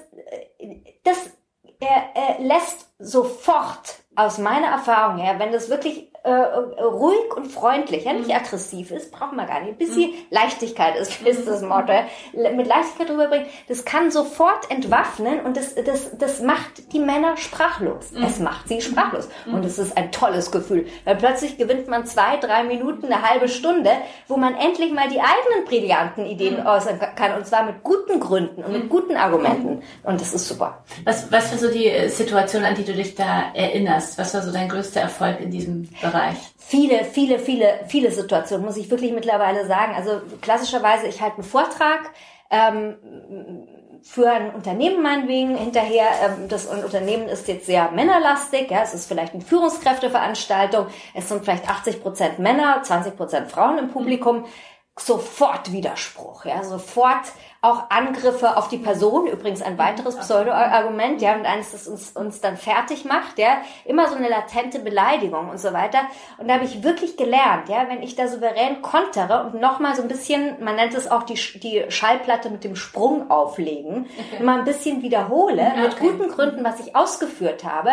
äh, 0.58 0.76
das 1.04 1.30
er, 1.80 2.14
er 2.14 2.38
lässt 2.40 2.86
sofort 2.98 4.02
aus 4.14 4.38
meiner 4.38 4.68
Erfahrung 4.68 5.18
her, 5.18 5.38
wenn 5.38 5.52
das 5.52 5.70
wirklich 5.70 6.09
äh, 6.22 6.82
ruhig 6.82 7.34
und 7.34 7.46
freundlich, 7.46 8.04
ja, 8.04 8.12
nicht 8.12 8.28
mhm. 8.28 8.34
aggressiv 8.34 8.90
ist, 8.90 9.10
braucht 9.10 9.32
man 9.32 9.46
gar 9.46 9.60
nicht. 9.60 9.72
Ein 9.72 9.78
bisschen 9.78 10.10
mhm. 10.10 10.14
Leichtigkeit 10.30 10.96
ist, 10.96 11.22
ist 11.24 11.48
das 11.48 11.62
Motto. 11.62 11.92
Mit 12.34 12.66
Leichtigkeit 12.66 13.10
rüberbringen, 13.10 13.46
das 13.68 13.84
kann 13.86 14.10
sofort 14.10 14.70
entwaffnen 14.70 15.40
und 15.40 15.56
das, 15.56 15.74
das, 15.74 16.16
das 16.18 16.42
macht 16.42 16.92
die 16.92 16.98
Männer 16.98 17.36
sprachlos. 17.38 18.12
Mhm. 18.12 18.24
Es 18.24 18.38
macht 18.38 18.68
sie 18.68 18.82
sprachlos. 18.82 19.28
Und 19.46 19.64
es 19.64 19.78
ist 19.78 19.96
ein 19.96 20.12
tolles 20.12 20.50
Gefühl, 20.50 20.86
weil 21.04 21.16
plötzlich 21.16 21.56
gewinnt 21.56 21.88
man 21.88 22.04
zwei, 22.04 22.36
drei 22.36 22.64
Minuten, 22.64 23.06
eine 23.06 23.22
halbe 23.22 23.48
Stunde, 23.48 23.90
wo 24.28 24.36
man 24.36 24.54
endlich 24.54 24.92
mal 24.92 25.08
die 25.08 25.20
eigenen 25.20 25.64
brillanten 25.66 26.26
Ideen 26.26 26.66
äußern 26.66 27.00
kann 27.16 27.36
und 27.36 27.46
zwar 27.46 27.64
mit 27.64 27.82
guten 27.82 28.20
Gründen 28.20 28.62
und 28.62 28.72
mit 28.72 28.88
guten 28.90 29.16
Argumenten. 29.16 29.82
Und 30.02 30.20
das 30.20 30.34
ist 30.34 30.48
super. 30.48 30.84
Was, 31.04 31.32
was 31.32 31.50
war 31.50 31.58
so 31.58 31.70
die 31.70 31.86
äh, 31.86 32.08
Situation, 32.08 32.64
an 32.64 32.74
die 32.74 32.84
du 32.84 32.92
dich 32.92 33.14
da 33.14 33.52
erinnerst? 33.54 34.18
Was 34.18 34.34
war 34.34 34.42
so 34.42 34.52
dein 34.52 34.68
größter 34.68 35.00
Erfolg 35.00 35.40
in 35.40 35.50
diesem 35.50 35.88
Bereich? 36.00 36.09
Viele, 36.58 37.04
viele, 37.04 37.38
viele, 37.38 37.80
viele 37.88 38.10
Situationen, 38.10 38.64
muss 38.64 38.76
ich 38.76 38.90
wirklich 38.90 39.12
mittlerweile 39.12 39.66
sagen. 39.66 39.94
Also 39.94 40.20
klassischerweise, 40.40 41.06
ich 41.06 41.20
halte 41.20 41.36
einen 41.36 41.44
Vortrag 41.44 42.10
ähm, 42.50 42.96
für 44.02 44.30
ein 44.30 44.54
Unternehmen 44.54 45.02
meinetwegen 45.02 45.56
hinterher. 45.56 46.06
Ähm, 46.22 46.48
das 46.48 46.66
Unternehmen 46.66 47.28
ist 47.28 47.48
jetzt 47.48 47.66
sehr 47.66 47.90
männerlastig. 47.90 48.70
Ja, 48.70 48.82
es 48.82 48.94
ist 48.94 49.06
vielleicht 49.06 49.34
eine 49.34 49.42
Führungskräfteveranstaltung. 49.42 50.86
Es 51.14 51.28
sind 51.28 51.44
vielleicht 51.44 51.68
80 51.68 52.02
Prozent 52.02 52.38
Männer, 52.38 52.82
20 52.82 53.16
Prozent 53.16 53.50
Frauen 53.50 53.78
im 53.78 53.88
Publikum. 53.88 54.46
Sofort 54.98 55.72
Widerspruch, 55.72 56.44
ja, 56.44 56.62
sofort 56.62 57.24
auch 57.62 57.90
Angriffe 57.90 58.56
auf 58.56 58.68
die 58.68 58.78
Person, 58.78 59.26
übrigens 59.26 59.60
ein 59.60 59.76
weiteres 59.76 60.16
Pseudo-Argument, 60.16 61.20
ja, 61.20 61.34
und 61.34 61.44
eines, 61.44 61.72
das 61.72 61.86
uns, 61.88 62.12
uns 62.12 62.40
dann 62.40 62.56
fertig 62.56 63.04
macht, 63.04 63.38
ja, 63.38 63.58
immer 63.84 64.08
so 64.08 64.14
eine 64.14 64.30
latente 64.30 64.78
Beleidigung 64.78 65.50
und 65.50 65.60
so 65.60 65.74
weiter. 65.74 66.00
Und 66.38 66.48
da 66.48 66.54
habe 66.54 66.64
ich 66.64 66.82
wirklich 66.82 67.18
gelernt, 67.18 67.68
ja, 67.68 67.86
wenn 67.88 68.02
ich 68.02 68.16
da 68.16 68.28
souverän 68.28 68.80
kontere 68.80 69.44
und 69.44 69.60
nochmal 69.60 69.94
so 69.94 70.00
ein 70.00 70.08
bisschen, 70.08 70.64
man 70.64 70.76
nennt 70.76 70.94
es 70.94 71.10
auch 71.10 71.24
die, 71.24 71.34
die 71.34 71.84
Schallplatte 71.90 72.48
mit 72.48 72.64
dem 72.64 72.76
Sprung 72.76 73.30
auflegen, 73.30 74.06
okay. 74.32 74.42
mal 74.42 74.60
ein 74.60 74.64
bisschen 74.64 75.02
wiederhole, 75.02 75.62
okay. 75.62 75.80
mit 75.82 75.98
guten 75.98 76.28
Gründen, 76.30 76.64
was 76.64 76.80
ich 76.80 76.96
ausgeführt 76.96 77.64
habe 77.64 77.90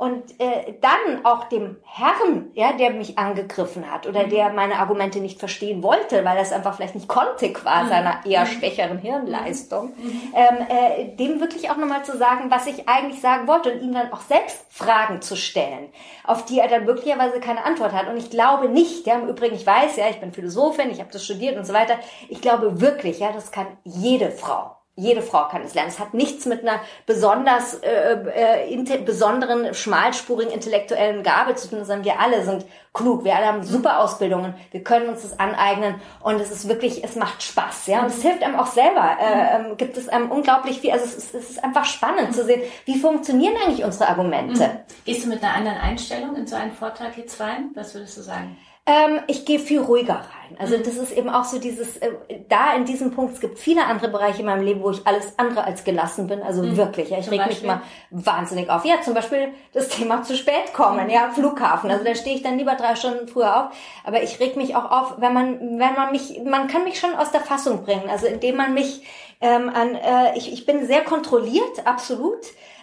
und 0.00 0.40
äh, 0.40 0.76
dann 0.80 1.26
auch 1.26 1.44
dem 1.50 1.76
Herrn, 1.84 2.52
ja, 2.54 2.72
der 2.72 2.88
mich 2.88 3.18
angegriffen 3.18 3.92
hat 3.92 4.06
oder 4.06 4.24
der 4.24 4.48
mhm. 4.48 4.54
meine 4.54 4.78
Argumente 4.78 5.20
nicht 5.20 5.38
verstehen 5.38 5.82
wollte, 5.82 6.24
weil 6.24 6.38
er 6.38 6.42
es 6.42 6.52
einfach 6.52 6.74
vielleicht 6.74 6.94
nicht 6.94 7.06
konnte, 7.06 7.52
qua 7.52 7.82
mhm. 7.82 7.88
seiner 7.90 8.20
eher 8.24 8.46
mhm. 8.46 8.46
schwächeren 8.46 8.96
Hirnleistung, 8.96 9.92
ähm, 10.34 10.66
äh, 10.70 11.14
dem 11.16 11.38
wirklich 11.38 11.68
auch 11.68 11.76
nochmal 11.76 12.02
zu 12.02 12.16
sagen, 12.16 12.50
was 12.50 12.66
ich 12.66 12.88
eigentlich 12.88 13.20
sagen 13.20 13.46
wollte 13.46 13.72
und 13.72 13.82
ihm 13.82 13.92
dann 13.92 14.10
auch 14.10 14.22
selbst 14.22 14.64
Fragen 14.70 15.20
zu 15.20 15.36
stellen, 15.36 15.90
auf 16.24 16.46
die 16.46 16.60
er 16.60 16.68
dann 16.68 16.86
möglicherweise 16.86 17.38
keine 17.38 17.62
Antwort 17.66 17.92
hat. 17.92 18.08
Und 18.08 18.16
ich 18.16 18.30
glaube 18.30 18.70
nicht, 18.70 19.06
ja, 19.06 19.16
im 19.18 19.28
Übrigen, 19.28 19.54
ich 19.54 19.66
weiß, 19.66 19.96
ja, 19.96 20.08
ich 20.08 20.18
bin 20.18 20.32
Philosophin, 20.32 20.90
ich 20.90 21.00
habe 21.00 21.12
das 21.12 21.26
studiert 21.26 21.58
und 21.58 21.66
so 21.66 21.74
weiter, 21.74 21.98
ich 22.30 22.40
glaube 22.40 22.80
wirklich, 22.80 23.18
ja, 23.18 23.32
das 23.32 23.52
kann 23.52 23.66
jede 23.84 24.30
Frau 24.30 24.79
jede 24.96 25.22
Frau 25.22 25.48
kann 25.48 25.62
es 25.62 25.74
lernen. 25.74 25.88
Es 25.88 25.98
hat 25.98 26.14
nichts 26.14 26.46
mit 26.46 26.60
einer 26.60 26.80
besonders 27.06 27.74
äh, 27.74 28.64
äh, 28.66 28.98
besonderen, 28.98 29.72
schmalspurigen 29.72 30.52
intellektuellen 30.52 31.22
Gabe 31.22 31.54
zu 31.54 31.68
tun, 31.68 31.84
sondern 31.84 32.04
wir 32.04 32.20
alle 32.20 32.44
sind 32.44 32.66
klug. 32.92 33.24
Wir 33.24 33.36
alle 33.36 33.46
haben 33.46 33.62
super 33.62 34.00
Ausbildungen. 34.00 34.54
Wir 34.72 34.82
können 34.82 35.08
uns 35.08 35.22
das 35.22 35.38
aneignen 35.38 35.94
und 36.22 36.40
es 36.40 36.50
ist 36.50 36.68
wirklich, 36.68 37.02
es 37.02 37.14
macht 37.16 37.42
Spaß, 37.42 37.86
ja. 37.86 38.00
Und 38.00 38.08
es 38.08 38.20
hilft 38.20 38.42
einem 38.42 38.56
auch 38.56 38.66
selber. 38.66 39.16
Äh, 39.20 39.72
äh, 39.72 39.74
gibt 39.76 39.96
es 39.96 40.08
einem 40.08 40.30
unglaublich 40.30 40.80
viel. 40.80 40.90
Also 40.90 41.04
es 41.04 41.14
ist, 41.14 41.34
es 41.34 41.50
ist 41.50 41.64
einfach 41.64 41.84
spannend 41.84 42.34
zu 42.34 42.44
sehen, 42.44 42.62
wie 42.84 42.98
funktionieren 42.98 43.54
eigentlich 43.64 43.84
unsere 43.84 44.08
Argumente. 44.08 44.66
Mhm. 44.66 44.80
Gehst 45.04 45.24
du 45.24 45.28
mit 45.28 45.42
einer 45.42 45.54
anderen 45.54 45.78
Einstellung 45.78 46.36
in 46.36 46.46
so 46.46 46.56
einen 46.56 46.72
Vortrag 46.72 47.16
jetzt 47.16 47.40
rein? 47.40 47.70
Was 47.74 47.94
würdest 47.94 48.18
du 48.18 48.22
sagen? 48.22 48.56
Ähm, 48.86 49.20
ich 49.26 49.44
gehe 49.44 49.58
viel 49.58 49.80
ruhiger 49.80 50.14
rein. 50.14 50.56
Also 50.58 50.76
mhm. 50.76 50.82
das 50.82 50.96
ist 50.96 51.12
eben 51.12 51.28
auch 51.28 51.44
so 51.44 51.58
dieses, 51.58 51.98
äh, 51.98 52.10
da 52.48 52.74
in 52.74 52.84
diesem 52.84 53.12
Punkt, 53.12 53.34
es 53.34 53.40
gibt 53.40 53.58
viele 53.58 53.84
andere 53.84 54.08
Bereiche 54.08 54.40
in 54.40 54.46
meinem 54.46 54.64
Leben, 54.64 54.82
wo 54.82 54.90
ich 54.90 55.06
alles 55.06 55.38
andere 55.38 55.64
als 55.64 55.84
gelassen 55.84 56.26
bin. 56.26 56.42
Also 56.42 56.62
mhm. 56.62 56.76
wirklich, 56.76 57.10
ja, 57.10 57.18
ich 57.18 57.30
reg 57.30 57.46
mich 57.46 57.62
mal 57.62 57.82
wahnsinnig 58.10 58.70
auf. 58.70 58.84
Ja, 58.84 59.00
zum 59.02 59.14
Beispiel 59.14 59.48
das 59.72 59.88
Thema 59.88 60.22
zu 60.22 60.34
spät 60.34 60.72
kommen, 60.72 61.04
mhm. 61.04 61.10
ja, 61.10 61.30
Flughafen. 61.30 61.90
Also 61.90 62.04
da 62.04 62.14
stehe 62.14 62.36
ich 62.36 62.42
dann 62.42 62.58
lieber 62.58 62.74
drei 62.74 62.96
Stunden 62.96 63.28
früher 63.28 63.64
auf. 63.66 63.76
Aber 64.04 64.22
ich 64.22 64.40
reg 64.40 64.56
mich 64.56 64.74
auch 64.74 64.90
auf, 64.90 65.14
wenn 65.18 65.34
man, 65.34 65.60
wenn 65.60 65.94
man 65.94 66.10
mich, 66.10 66.40
man 66.44 66.66
kann 66.66 66.84
mich 66.84 66.98
schon 66.98 67.14
aus 67.14 67.30
der 67.30 67.42
Fassung 67.42 67.84
bringen. 67.84 68.08
Also 68.10 68.26
indem 68.26 68.56
man 68.56 68.74
mich 68.74 69.02
ähm, 69.40 69.68
an, 69.68 69.94
äh, 69.94 70.36
ich, 70.36 70.52
ich 70.52 70.66
bin 70.66 70.86
sehr 70.86 71.02
kontrolliert, 71.02 71.86
absolut 71.86 72.38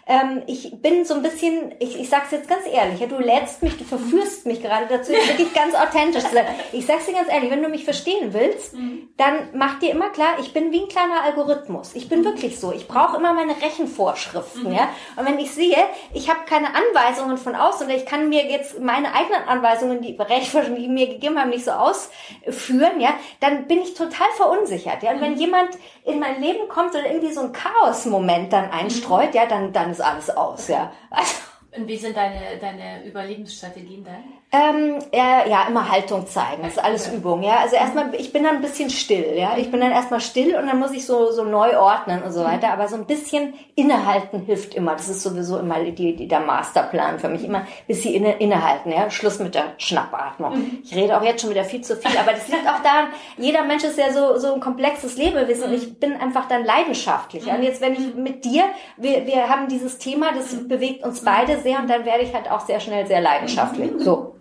ähm, 0.08 0.43
ich 0.47 0.82
bin 0.82 1.03
so 1.03 1.16
ein 1.16 1.22
bisschen, 1.22 1.76
ich, 1.80 1.99
ich 1.99 2.10
sag's 2.10 2.32
jetzt 2.32 2.47
ganz 2.47 2.62
ehrlich, 2.66 2.99
ja, 3.01 3.08
du 3.08 3.18
lädst 3.18 3.62
mich, 3.62 3.78
du 3.78 3.84
verführst 3.84 4.45
mich 4.45 4.62
gerade 4.62 4.86
dazu, 4.88 5.12
wirklich 5.28 5.53
ganz 5.53 5.76
authentisch 5.76 6.24
zu 6.24 6.34
sein. 6.34 6.45
Ich 6.72 6.86
sag's 6.86 7.05
dir 7.05 7.14
ganz 7.14 7.30
ehrlich, 7.30 7.51
wenn 7.51 7.62
du 7.62 7.68
mich 7.68 7.84
verstehen 7.84 8.34
willst, 8.34 8.74
mhm. 8.74 9.10
dann 9.18 9.49
mach 9.53 9.80
dir 9.80 9.91
immer 9.91 10.10
klar, 10.10 10.38
ich 10.39 10.53
bin 10.53 10.72
wie 10.72 10.82
ein 10.82 10.88
kleiner 10.88 11.24
Algorithmus. 11.24 11.93
Ich 11.93 12.08
bin 12.08 12.22
mhm. 12.22 12.26
wirklich 12.26 12.58
so. 12.58 12.72
Ich 12.72 12.88
brauche 12.88 13.18
immer 13.18 13.34
meine 13.34 13.62
Rechenvorschriften, 13.62 14.70
mhm. 14.70 14.76
ja. 14.76 14.89
Und 15.18 15.26
wenn 15.26 15.39
ich 15.39 15.51
sehe, 15.51 15.78
ich 16.14 16.30
habe 16.30 16.39
keine 16.47 16.68
Anweisungen 16.68 17.38
von 17.38 17.55
außen 17.55 17.86
oder 17.86 17.95
ich 17.95 18.05
kann 18.05 18.30
mir 18.30 18.45
jetzt 18.49 18.80
meine 18.80 19.14
eigenen 19.14 19.43
Anweisungen, 19.45 20.01
die 20.01 20.16
Rechenforschung, 20.16 20.76
die 20.76 20.88
mir 20.88 21.08
gegeben 21.08 21.38
haben, 21.38 21.49
nicht 21.49 21.66
so 21.66 21.72
ausführen, 21.72 23.01
ja, 23.01 23.10
dann 23.41 23.68
bin 23.68 23.82
ich 23.82 23.93
total 23.93 24.28
verunsichert, 24.38 25.03
ja. 25.03 25.12
Und 25.12 25.22
wenn 25.22 25.36
jemand 25.36 25.72
in 26.05 26.20
mein 26.20 26.41
Leben 26.41 26.70
kommt 26.70 26.91
oder 26.91 27.05
irgendwie 27.05 27.34
so 27.34 27.41
ein 27.41 27.51
Chaos-Moment 27.51 28.53
dann 28.53 28.72
einstreut, 28.72 29.36
ja, 29.36 29.45
dann, 29.45 29.74
dann 29.74 29.97
ist 29.98 30.06
alles 30.06 30.30
aus, 30.30 30.68
ja. 30.68 30.91
Also, 31.10 31.34
und 31.76 31.88
wie 31.88 31.98
sind 31.98 32.16
deine, 32.16 32.58
deine 32.60 33.06
Überlebensstrategien 33.06 34.04
dann? 34.04 34.24
Ähm, 34.50 35.00
äh, 35.12 35.50
ja, 35.50 35.68
immer 35.68 35.91
Haltung 35.91 36.26
zeigen. 36.26 36.64
Das 36.64 36.74
ist 36.74 36.84
alles 36.84 37.12
Übung, 37.12 37.43
ja. 37.43 37.58
Also 37.58 37.76
erstmal, 37.76 38.16
ich 38.16 38.32
bin 38.32 38.45
dann 38.45 38.56
ein 38.56 38.62
bisschen 38.62 38.89
still, 38.89 39.34
ja. 39.36 39.58
Ich 39.58 39.70
bin 39.72 39.82
dann 39.82 39.91
erstmal 39.91 40.22
still 40.22 40.56
und 40.56 40.68
dann 40.68 40.80
muss 40.80 40.91
ich 40.91 41.06
so, 41.06 41.34
so 41.34 41.43
neu 41.43 41.78
ordnen 41.78 42.24
und 42.24 42.32
so 42.32 42.45
weiter. 42.45 42.72
Aber 42.72 42.88
so 42.88 42.95
ein 42.95 43.06
bisschen 43.06 43.56
innehalten 43.76 44.39
hilft 44.39 44.74
immer. 44.74 44.93
Das 44.93 45.10
ist 45.10 45.22
sowieso 45.22 45.60
immer 45.60 45.84
die, 45.84 46.16
die, 46.16 46.30
der 46.30 46.39
Masterplan 46.39 47.20
für 47.20 47.28
mich. 47.28 47.43
Immer 47.43 47.60
ein 47.60 47.68
bisschen 47.88 48.14
inne, 48.14 48.38
innehalten, 48.38 48.89
ja. 48.89 49.10
Schluss 49.10 49.39
mit 49.39 49.54
der 49.54 49.74
Schnappatmung. 49.80 50.58
Mhm. 50.58 50.78
Ich 50.82 50.95
rede 50.95 51.18
auch 51.18 51.24
jetzt 51.24 51.41
schon 51.41 51.50
wieder 51.50 51.66
viel 51.66 51.82
zu 51.82 51.98
viel, 51.98 52.18
aber 52.18 52.32
das 52.32 52.48
liegt 52.48 52.70
auch 52.70 52.82
daran, 52.82 53.10
jeder 53.38 53.64
Mensch 53.64 53.84
ist 53.84 53.98
ja 53.98 54.14
so, 54.14 54.38
so 54.38 54.54
ein 54.54 54.62
komplexes 54.62 55.18
Lebewesen 55.18 55.70
mhm. 55.70 55.76
ich 55.76 56.00
bin 56.00 56.14
einfach 56.16 56.48
dann 56.48 56.64
leidenschaftlich. 56.64 57.48
Mhm. 57.48 57.56
Und 57.56 57.64
jetzt, 57.64 57.82
wenn 57.82 57.95
ich 57.95 58.16
mit 58.16 58.45
dir, 58.45 58.64
wir, 58.95 59.26
wir 59.26 59.50
haben 59.50 59.68
dieses 59.68 59.98
Thema, 59.98 60.32
das 60.34 60.54
mhm. 60.54 60.70
bewegt 60.70 61.04
uns 61.04 61.22
beide 61.22 61.60
sehr 61.60 61.80
und 61.80 61.89
dann 61.89 62.06
werde 62.06 62.24
ich 62.24 62.34
halt 62.34 62.50
auch 62.50 62.62
sehr 62.62 62.80
schnell 62.80 63.06
sehr 63.08 63.20
leidenschaftlich. 63.20 63.91
So. 63.98 64.36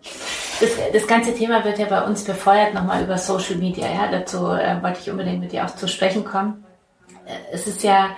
Das, 0.61 0.71
das 0.93 1.07
ganze 1.07 1.35
Thema 1.35 1.65
wird 1.65 1.79
ja 1.79 1.87
bei 1.87 2.03
uns 2.03 2.25
befeuert 2.25 2.73
nochmal 2.73 3.03
über 3.03 3.19
Social 3.19 3.57
Media. 3.57 3.87
Ja, 3.87 4.09
dazu 4.11 4.47
äh, 4.47 4.83
wollte 4.83 5.01
ich 5.03 5.11
unbedingt 5.11 5.41
mit 5.41 5.53
dir 5.53 5.67
auch 5.67 5.75
zu 5.75 5.87
sprechen 5.87 6.25
kommen. 6.25 6.65
Äh, 7.27 7.53
es 7.53 7.67
ist 7.67 7.83
ja, 7.83 8.17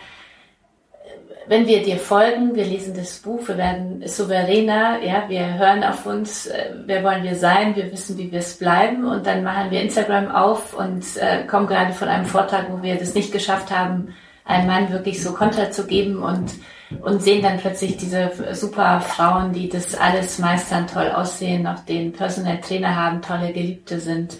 wenn 1.48 1.66
wir 1.66 1.82
dir 1.82 1.96
folgen, 1.96 2.54
wir 2.54 2.64
lesen 2.64 2.94
das 2.94 3.18
Buch, 3.18 3.48
wir 3.48 3.56
werden 3.56 4.06
souveräner, 4.06 5.02
ja, 5.02 5.24
wir 5.28 5.58
hören 5.58 5.82
auf 5.82 6.06
uns, 6.06 6.46
äh, 6.46 6.74
wer 6.86 7.02
wollen 7.02 7.24
wir 7.24 7.34
sein, 7.34 7.74
wir 7.74 7.90
wissen, 7.90 8.18
wie 8.18 8.30
wir 8.30 8.38
es 8.38 8.58
bleiben 8.58 9.04
und 9.06 9.26
dann 9.26 9.42
machen 9.42 9.70
wir 9.70 9.80
Instagram 9.80 10.30
auf 10.30 10.74
und 10.78 11.04
äh, 11.16 11.44
kommen 11.46 11.66
gerade 11.66 11.92
von 11.92 12.08
einem 12.08 12.26
Vortrag, 12.26 12.66
wo 12.70 12.82
wir 12.82 12.96
das 12.96 13.14
nicht 13.14 13.32
geschafft 13.32 13.70
haben, 13.70 14.14
einem 14.44 14.66
Mann 14.66 14.92
wirklich 14.92 15.22
so 15.22 15.32
Konter 15.32 15.70
zu 15.70 15.86
geben 15.86 16.22
und 16.22 16.52
und 17.02 17.22
sehen 17.22 17.42
dann 17.42 17.58
plötzlich 17.58 17.96
diese 17.96 18.30
super 18.54 19.00
Frauen, 19.00 19.52
die 19.52 19.68
das 19.68 19.94
alles 19.94 20.38
meistern, 20.38 20.86
toll 20.86 21.10
aussehen, 21.10 21.62
noch 21.62 21.80
den 21.80 22.12
Personal 22.12 22.60
Trainer 22.60 22.96
haben, 22.96 23.22
tolle 23.22 23.52
Geliebte 23.52 24.00
sind, 24.00 24.38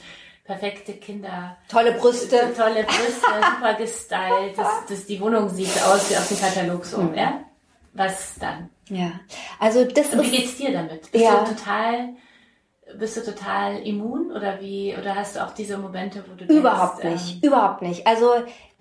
perfekte 0.49 0.95
Kinder. 0.95 1.57
Tolle 1.69 1.93
Brüste. 1.93 2.37
Tolle 2.57 2.83
Brüste, 2.85 3.31
super 3.55 3.75
gestylt. 3.75 4.57
Das, 4.57 4.87
das, 4.89 5.07
die 5.07 5.21
Wohnung 5.21 5.51
sieht 5.51 5.71
aus 5.85 6.11
wie 6.11 6.17
auf 6.17 6.27
dem 6.27 6.41
Katalog 6.41 6.85
so, 6.87 7.03
mhm. 7.03 7.15
ja? 7.15 7.45
Was 7.93 8.35
dann? 8.41 8.71
Ja. 8.89 9.13
Also 9.61 9.85
das 9.85 10.13
Und 10.15 10.23
wie 10.23 10.31
geht's 10.31 10.57
dir 10.57 10.73
damit? 10.73 11.13
Bist 11.13 11.25
ja. 11.25 11.45
du 11.45 11.55
total 11.55 12.15
bist 12.99 13.19
du 13.19 13.21
total 13.21 13.83
immun 13.87 14.31
oder 14.33 14.63
wie 14.63 14.97
oder 14.99 15.15
hast 15.15 15.37
du 15.37 15.45
auch 15.45 15.53
diese 15.53 15.77
Momente, 15.77 16.25
wo 16.27 16.35
du 16.35 16.45
überhaupt 16.47 17.03
denkst, 17.03 17.23
nicht, 17.23 17.45
ähm, 17.45 17.51
überhaupt 17.51 17.83
nicht. 17.83 18.07
Also 18.07 18.31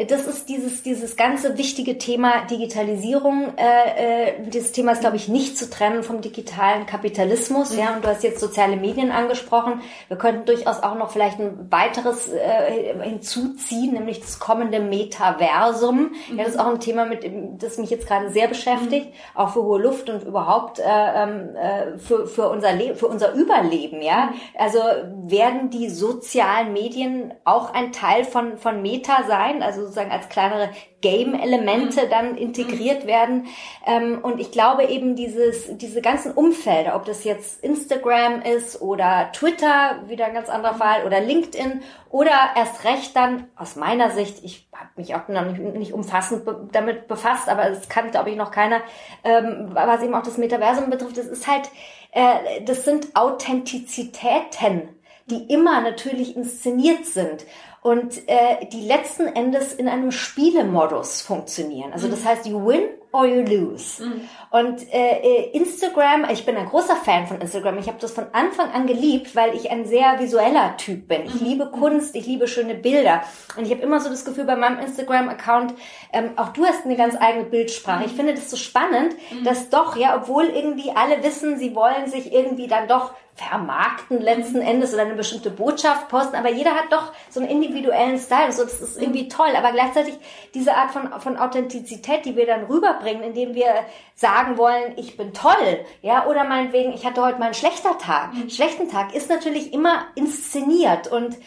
das 0.06 0.28
ist 0.28 0.48
dieses 0.48 0.84
dieses 0.84 1.16
ganze 1.16 1.58
wichtige 1.58 1.98
Thema 1.98 2.46
Digitalisierung. 2.46 3.54
Äh, 3.58 4.28
äh, 4.28 4.34
dieses 4.48 4.72
Thema 4.72 4.92
ist, 4.92 5.02
glaube 5.02 5.16
ich, 5.16 5.28
nicht 5.28 5.58
zu 5.58 5.72
trennen 5.72 6.04
vom 6.04 6.22
digitalen 6.22 6.86
Kapitalismus. 6.86 7.72
Mhm. 7.72 7.80
Ja, 7.80 7.96
und 7.96 8.06
du 8.06 8.10
hast 8.10 8.22
jetzt 8.22 8.40
soziale 8.40 8.76
Medien 8.78 9.10
angesprochen. 9.12 9.82
Wir 10.08 10.18
könnten 10.18 10.46
durchaus 10.46 10.84
auch 10.84 10.94
noch 10.94 11.10
vielleicht 11.10 11.40
ein 11.40 11.72
weiteres 11.72 12.32
äh, 12.32 12.94
hinzuziehen, 13.02 13.94
nämlich 13.94 14.20
das 14.20 14.38
kommende 14.38 14.80
Metaversum. 14.80 16.12
Mhm. 16.30 16.38
Ja, 16.38 16.44
das 16.44 16.54
ist 16.54 16.60
auch 16.60 16.68
ein 16.68 16.80
Thema, 16.80 17.06
mit 17.06 17.26
das 17.58 17.80
mich 17.80 17.90
jetzt 17.90 18.08
gerade 18.08 18.30
sehr 18.30 18.48
beschäftigt, 18.48 19.08
mhm. 19.08 19.14
auch 19.34 19.50
für 19.50 19.64
hohe 19.64 19.82
Luft 19.82 20.12
und 20.12 20.22
überhaupt 20.22 20.78
äh, 20.78 20.84
ähm, 20.86 21.56
äh, 21.56 21.98
für 21.98 22.28
für 22.28 22.50
unser 22.50 22.74
Le 22.74 22.94
für 22.96 23.08
unser 23.08 23.34
Überleben. 23.34 24.04
Ja, 24.04 24.30
also 24.60 24.78
werden 25.26 25.72
die 25.72 25.90
sozialen 25.90 26.72
Medien 26.72 27.34
auch 27.46 27.74
ein 27.74 27.92
Teil 27.92 28.26
von 28.26 28.60
von 28.60 28.84
Meta 28.84 29.24
sein? 29.28 29.64
Also 29.64 29.87
sozusagen 29.88 30.12
als 30.12 30.30
kleinere 30.30 30.70
Game-Elemente 31.02 32.06
mhm. 32.06 32.10
dann 32.10 32.38
integriert 32.38 33.06
werden. 33.06 33.48
Ähm, 33.86 34.20
und 34.22 34.40
ich 34.40 34.52
glaube 34.52 34.86
eben 34.86 35.16
dieses, 35.16 35.78
diese 35.78 36.02
ganzen 36.02 36.32
Umfelder, 36.34 36.96
ob 36.96 37.06
das 37.06 37.24
jetzt 37.24 37.64
Instagram 37.64 38.42
ist 38.42 38.82
oder 38.82 39.32
Twitter, 39.32 40.02
wieder 40.08 40.26
ein 40.26 40.34
ganz 40.34 40.50
anderer 40.50 40.74
mhm. 40.74 40.78
Fall, 40.78 41.06
oder 41.06 41.22
LinkedIn 41.22 41.82
oder 42.10 42.32
erst 42.56 42.84
recht 42.84 43.16
dann 43.16 43.48
aus 43.56 43.76
meiner 43.76 44.12
Sicht, 44.12 44.44
ich 44.44 44.68
habe 44.74 44.90
mich 44.96 45.16
auch 45.16 45.28
noch 45.28 45.46
nicht, 45.46 45.60
nicht 45.60 45.94
umfassend 45.94 46.46
be 46.46 46.68
damit 46.72 47.08
befasst, 47.08 47.50
aber 47.50 47.70
es 47.70 47.90
kann, 47.90 48.12
glaube 48.12 48.30
ich, 48.30 48.36
noch 48.36 48.52
keiner, 48.52 48.82
ähm, 49.24 49.70
was 49.72 50.04
eben 50.04 50.14
auch 50.14 50.24
das 50.24 50.38
Metaversum 50.38 50.90
betrifft, 50.90 51.18
das 51.18 51.28
ist 51.28 51.48
halt, 51.48 51.70
äh, 52.12 52.62
das 52.66 52.86
sind 52.86 53.16
Authentizitäten 53.16 54.90
die 55.30 55.54
immer 55.54 55.82
natürlich 55.82 56.36
inszeniert 56.36 57.06
sind 57.06 57.46
und 57.88 58.28
äh, 58.28 58.66
die 58.74 58.86
letzten 58.86 59.28
Endes 59.28 59.72
in 59.72 59.88
einem 59.88 60.12
Spielemodus 60.12 61.22
funktionieren. 61.22 61.94
Also 61.94 62.10
das 62.10 62.20
mhm. 62.20 62.26
heißt, 62.26 62.46
you 62.46 62.68
win 62.68 62.82
or 63.18 63.26
you 63.26 63.42
lose. 63.42 64.04
Mhm. 64.04 64.30
Und 64.52 64.94
äh, 64.94 65.18
äh, 65.18 65.50
Instagram, 65.58 66.28
ich 66.32 66.46
bin 66.46 66.56
ein 66.56 66.68
großer 66.68 66.96
Fan 66.96 67.26
von 67.26 67.42
Instagram. 67.42 67.80
Ich 67.80 67.88
habe 67.88 67.98
das 68.00 68.12
von 68.12 68.28
Anfang 68.32 68.72
an 68.72 68.86
geliebt, 68.86 69.36
weil 69.36 69.56
ich 69.56 69.72
ein 69.72 69.86
sehr 69.86 70.20
visueller 70.20 70.78
Typ 70.78 71.08
bin. 71.08 71.26
Ich 71.26 71.42
mhm. 71.42 71.48
liebe 71.48 71.72
Kunst, 71.72 72.16
ich 72.16 72.28
liebe 72.28 72.48
schöne 72.48 72.76
Bilder. 72.76 73.24
Und 73.58 73.66
ich 73.66 73.72
habe 73.72 73.82
immer 73.82 74.00
so 74.00 74.10
das 74.10 74.24
Gefühl 74.24 74.46
bei 74.46 74.56
meinem 74.56 74.80
Instagram-Account, 74.80 75.74
ähm, 76.14 76.32
auch 76.36 76.50
du 76.50 76.64
hast 76.64 76.86
eine 76.86 76.96
ganz 76.96 77.16
eigene 77.20 77.46
Bildsprache. 77.46 78.06
Ich 78.06 78.14
mhm. 78.14 78.18
finde 78.18 78.34
das 78.36 78.52
so 78.52 78.56
spannend, 78.56 79.16
mhm. 79.32 79.44
dass 79.44 79.70
doch, 79.70 79.98
ja, 79.98 80.16
obwohl 80.16 80.46
irgendwie 80.46 80.92
alle 80.96 81.24
wissen, 81.24 81.58
sie 81.58 81.74
wollen 81.74 82.08
sich 82.08 82.32
irgendwie 82.32 82.68
dann 82.68 82.88
doch 82.88 83.14
vermarkten 83.38 84.20
letzten 84.20 84.62
Endes 84.62 84.94
oder 84.96 85.04
eine 85.04 85.14
bestimmte 85.14 85.52
Botschaft 85.52 86.10
posten, 86.10 86.36
aber 86.36 86.50
jeder 86.50 86.72
hat 86.72 86.92
doch 86.92 87.14
so 87.30 87.40
einen 87.40 87.50
individuellen 87.50 88.18
Style. 88.18 88.52
So, 88.52 88.64
das 88.64 88.82
ist 88.82 89.00
irgendwie 89.00 89.28
toll. 89.28 89.50
Aber 89.56 89.72
gleichzeitig 89.72 90.16
diese 90.56 90.74
Art 90.76 90.92
von, 90.92 91.08
von 91.22 91.38
Authentizität, 91.38 92.26
die 92.26 92.36
wir 92.36 92.48
dann 92.48 92.64
rüberbringen, 92.64 93.07
indem 93.08 93.56
wir 93.56 93.86
sagen 94.16 94.58
wollen, 94.58 94.94
ich 94.98 95.18
bin 95.18 95.34
toll, 95.34 95.86
ja, 96.02 96.26
oder 96.28 96.44
meinetwegen, 96.44 96.94
ich 96.94 97.06
hatte 97.06 97.22
heute 97.22 97.40
mal 97.40 97.46
einen 97.46 97.54
schlechter 97.54 97.98
Tag. 97.98 98.34
Mhm. 98.34 98.50
Schlechten 98.50 98.90
Tag 98.90 99.14
ist 99.16 99.30
natürlich 99.30 99.74
immer 99.74 100.08
inszeniert 100.16 101.08
und 101.08 101.38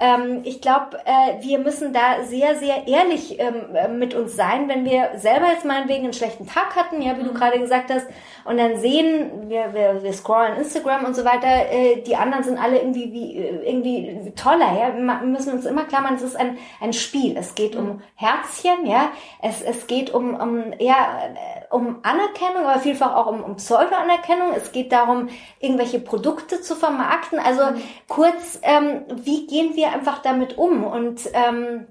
ähm, 0.00 0.40
ich 0.44 0.62
glaube, 0.62 0.98
äh, 1.04 1.42
wir 1.42 1.58
müssen 1.58 1.92
da 1.92 2.24
sehr, 2.24 2.56
sehr 2.56 2.88
ehrlich 2.88 3.38
ähm, 3.38 3.74
äh, 3.74 3.86
mit 3.88 4.14
uns 4.14 4.34
sein, 4.34 4.66
wenn 4.68 4.86
wir 4.86 5.10
selber 5.16 5.48
jetzt 5.52 5.66
meinetwegen 5.66 6.04
einen 6.04 6.14
schlechten 6.14 6.46
Tag 6.46 6.74
hatten, 6.74 7.02
ja, 7.02 7.18
wie 7.18 7.22
du 7.22 7.32
mhm. 7.32 7.34
gerade 7.34 7.60
gesagt 7.60 7.90
hast, 7.92 8.06
und 8.44 8.56
dann 8.56 8.78
sehen, 8.78 9.48
wir, 9.50 9.74
wir, 9.74 10.02
wir 10.02 10.12
scrollen 10.14 10.56
Instagram 10.56 11.04
und 11.04 11.14
so 11.14 11.24
weiter, 11.24 11.70
äh, 11.70 12.00
die 12.02 12.16
anderen 12.16 12.42
sind 12.42 12.58
alle 12.58 12.78
irgendwie 12.78 13.12
wie 13.12 13.36
äh, 13.36 13.68
irgendwie 13.68 14.32
toller, 14.34 14.72
ja. 14.72 14.94
Wir 14.94 15.26
müssen 15.26 15.52
uns 15.52 15.66
immer 15.66 15.84
klar 15.84 16.00
machen, 16.00 16.16
es 16.16 16.22
ist 16.22 16.36
ein, 16.36 16.56
ein 16.80 16.94
Spiel. 16.94 17.36
Es 17.36 17.54
geht 17.54 17.76
um 17.76 17.84
mhm. 17.84 18.02
Herzchen, 18.14 18.86
ja. 18.86 19.10
Es, 19.42 19.60
es 19.60 19.86
geht 19.86 20.14
um, 20.14 20.34
um 20.34 20.72
ja, 20.78 21.18
äh, 21.34 21.74
um 21.74 21.98
Anerkennung, 22.02 22.64
aber 22.64 22.80
vielfach 22.80 23.14
auch 23.14 23.26
um, 23.26 23.44
um 23.44 23.56
Pseudo-Anerkennung. 23.56 24.52
Es 24.56 24.72
geht 24.72 24.92
darum, 24.92 25.28
irgendwelche 25.60 26.00
Produkte 26.00 26.62
zu 26.62 26.74
vermarkten. 26.74 27.38
Also 27.38 27.62
mhm. 27.64 27.82
kurz, 28.08 28.58
ähm, 28.62 29.02
wie 29.22 29.46
gehen 29.46 29.76
wir 29.76 29.89
einfach 29.90 30.22
damit 30.22 30.58
um. 30.58 30.84
Und 30.84 31.20
ähm, 31.32 31.86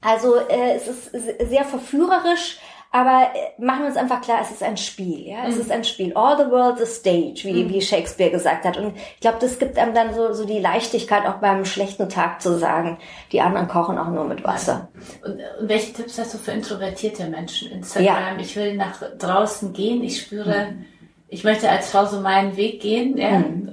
also 0.00 0.36
äh, 0.36 0.76
es 0.76 0.86
ist 0.86 1.50
sehr 1.50 1.64
verführerisch, 1.64 2.58
aber 2.92 3.30
äh, 3.34 3.62
machen 3.62 3.80
wir 3.80 3.86
uns 3.86 3.96
einfach 3.96 4.20
klar, 4.20 4.40
es 4.42 4.50
ist 4.50 4.62
ein 4.62 4.76
Spiel, 4.76 5.28
ja, 5.28 5.46
es 5.46 5.54
mhm. 5.54 5.60
ist 5.60 5.70
ein 5.70 5.84
Spiel. 5.84 6.12
All 6.14 6.36
the 6.36 6.50
world's 6.50 6.82
a 6.82 6.86
stage, 6.86 7.42
wie, 7.44 7.64
mhm. 7.64 7.68
wie 7.68 7.80
Shakespeare 7.80 8.30
gesagt 8.30 8.64
hat. 8.64 8.76
Und 8.78 8.96
ich 8.96 9.20
glaube, 9.20 9.38
das 9.40 9.58
gibt 9.58 9.78
einem 9.78 9.94
dann 9.94 10.12
so, 10.12 10.32
so 10.32 10.44
die 10.44 10.58
Leichtigkeit, 10.58 11.24
auch 11.26 11.36
beim 11.36 11.64
schlechten 11.64 12.08
Tag 12.08 12.42
zu 12.42 12.58
sagen, 12.58 12.98
die 13.30 13.42
anderen 13.42 13.68
kochen 13.68 13.96
auch 13.96 14.08
nur 14.08 14.24
mit 14.24 14.42
Wasser. 14.42 14.88
Und, 15.24 15.40
und 15.60 15.68
welche 15.68 15.92
Tipps 15.92 16.18
hast 16.18 16.34
du 16.34 16.38
für 16.38 16.50
introvertierte 16.50 17.28
Menschen? 17.28 17.70
Instagram, 17.70 18.36
ja. 18.36 18.40
ich 18.40 18.56
will 18.56 18.74
nach 18.74 19.00
draußen 19.18 19.72
gehen, 19.72 20.02
ich 20.02 20.22
spüre, 20.22 20.72
mhm. 20.72 20.86
ich 21.28 21.44
möchte 21.44 21.70
als 21.70 21.90
Frau 21.90 22.06
so 22.06 22.20
meinen 22.20 22.56
Weg 22.56 22.80
gehen, 22.80 23.16
ja, 23.16 23.38
mhm 23.38 23.72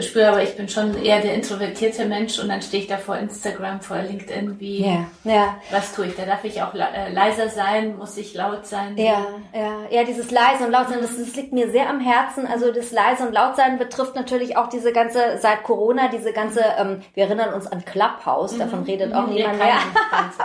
spüre, 0.00 0.28
aber 0.28 0.42
ich 0.42 0.56
bin 0.56 0.68
schon 0.68 1.02
eher 1.02 1.20
der 1.20 1.34
introvertierte 1.34 2.04
Mensch 2.04 2.38
und 2.38 2.48
dann 2.48 2.62
stehe 2.62 2.82
ich 2.82 2.88
da 2.88 2.96
vor 2.96 3.16
Instagram, 3.16 3.80
vor 3.80 3.98
LinkedIn, 3.98 4.58
wie, 4.60 4.84
ja, 4.84 5.06
ja. 5.24 5.56
was 5.70 5.94
tue 5.94 6.06
ich? 6.06 6.16
Da 6.16 6.24
darf 6.24 6.44
ich 6.44 6.62
auch 6.62 6.74
äh, 6.74 7.12
leiser 7.12 7.48
sein, 7.48 7.96
muss 7.96 8.16
ich 8.16 8.34
laut 8.34 8.66
sein? 8.66 8.96
Ja, 8.96 9.26
ja, 9.52 9.80
ja, 9.90 10.04
dieses 10.04 10.30
leise 10.30 10.64
und 10.66 10.72
laut 10.72 10.88
sein, 10.88 10.98
das, 11.00 11.16
das 11.16 11.34
liegt 11.36 11.52
mir 11.52 11.70
sehr 11.70 11.88
am 11.88 12.00
Herzen. 12.00 12.46
Also 12.46 12.72
das 12.72 12.92
leise 12.92 13.26
und 13.26 13.32
laut 13.32 13.56
sein 13.56 13.78
betrifft 13.78 14.14
natürlich 14.14 14.56
auch 14.56 14.68
diese 14.68 14.92
ganze, 14.92 15.38
seit 15.40 15.62
Corona, 15.62 16.08
diese 16.08 16.32
ganze, 16.32 16.62
ähm, 16.78 17.02
wir 17.14 17.24
erinnern 17.24 17.52
uns 17.54 17.66
an 17.66 17.84
Clubhouse, 17.84 18.56
davon 18.58 18.80
mhm. 18.80 18.86
redet 18.86 19.14
auch 19.14 19.26
mhm. 19.26 19.34
niemand 19.34 19.58
mehr. 19.58 19.78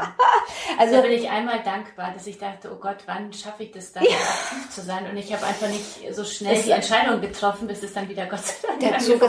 also 0.80 0.96
da 0.96 1.02
bin 1.02 1.12
ich 1.12 1.30
einmal 1.30 1.62
dankbar, 1.64 2.12
dass 2.14 2.28
ich 2.28 2.38
dachte, 2.38 2.70
oh 2.72 2.80
Gott, 2.80 2.98
wann 3.06 3.32
schaffe 3.34 3.64
ich 3.64 3.72
das 3.72 3.94
dann, 3.94 4.04
aktiv 4.04 4.70
zu 4.70 4.82
sein? 4.82 5.06
Und 5.10 5.18
ich 5.18 5.34
habe 5.34 5.46
einfach 5.46 5.68
nicht 5.68 6.16
so 6.16 6.24
schnell 6.24 6.62
die 6.62 6.72
Entscheidung 6.72 7.22
getroffen, 7.22 7.68
bis 7.68 7.84
es 7.84 7.94
dann 7.94 8.10
wieder 8.10 8.26
Gott 8.26 8.40
sei 8.40 8.68
Dank 8.68 8.82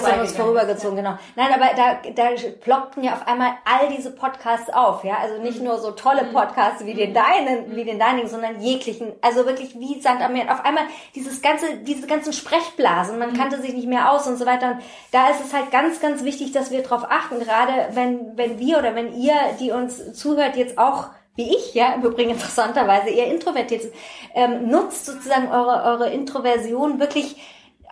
ist 0.02 0.12
an 0.12 0.20
uns 0.20 0.32
vorübergezogen, 0.32 0.96
genau. 0.96 1.18
Nein, 1.36 1.48
aber 1.52 1.66
da, 1.76 1.98
da 2.14 2.30
ploppten 2.60 3.04
ja 3.04 3.12
auf 3.14 3.26
einmal 3.26 3.52
all 3.64 3.88
diese 3.94 4.10
Podcasts 4.10 4.70
auf, 4.70 5.04
ja. 5.04 5.18
Also 5.20 5.40
nicht 5.42 5.62
nur 5.62 5.78
so 5.78 5.92
tolle 5.92 6.24
mhm. 6.24 6.32
Podcasts 6.32 6.84
wie 6.84 6.94
den 6.94 7.14
deinen, 7.14 7.74
wie 7.74 7.84
den 7.84 7.98
deinigen, 7.98 8.28
sondern 8.28 8.60
jeglichen, 8.60 9.12
also 9.20 9.46
wirklich 9.46 9.78
wie 9.78 10.00
St. 10.00 10.20
Amir. 10.20 10.52
Auf 10.52 10.64
einmal 10.64 10.84
dieses 11.14 11.42
ganze, 11.42 11.78
diese 11.78 12.06
ganzen 12.06 12.32
Sprechblasen, 12.32 13.18
man 13.18 13.32
mhm. 13.32 13.36
kannte 13.36 13.60
sich 13.60 13.74
nicht 13.74 13.88
mehr 13.88 14.12
aus 14.12 14.26
und 14.26 14.36
so 14.36 14.46
weiter. 14.46 14.72
Und 14.72 14.78
da 15.10 15.28
ist 15.30 15.44
es 15.44 15.52
halt 15.52 15.70
ganz, 15.70 16.00
ganz 16.00 16.24
wichtig, 16.24 16.52
dass 16.52 16.70
wir 16.70 16.82
darauf 16.82 17.04
achten, 17.10 17.38
gerade 17.38 17.88
wenn, 17.92 18.36
wenn 18.36 18.58
wir 18.58 18.78
oder 18.78 18.94
wenn 18.94 19.14
ihr, 19.14 19.34
die 19.60 19.70
uns 19.70 20.12
zuhört, 20.14 20.56
jetzt 20.56 20.78
auch 20.78 21.08
wie 21.38 21.54
ich, 21.54 21.72
ja, 21.72 21.92
im 21.92 22.02
Übrigen 22.02 22.30
interessanterweise 22.30 23.10
eher 23.10 23.32
introvertiert 23.32 23.82
sind, 23.82 23.94
ähm, 24.34 24.68
nutzt 24.68 25.06
sozusagen 25.06 25.48
eure, 25.52 25.84
eure 25.84 26.10
Introversion 26.10 26.98
wirklich 26.98 27.36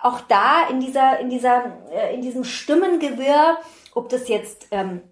auch 0.02 0.20
da 0.22 0.68
in 0.70 0.80
dieser, 0.80 1.18
in 1.20 1.30
dieser, 1.30 1.72
äh, 1.92 2.14
in 2.14 2.22
diesem 2.22 2.44
Stimmengewirr, 2.44 3.58
ob 3.94 4.08
das 4.08 4.28
jetzt 4.28 4.68
ähm, 4.70 5.02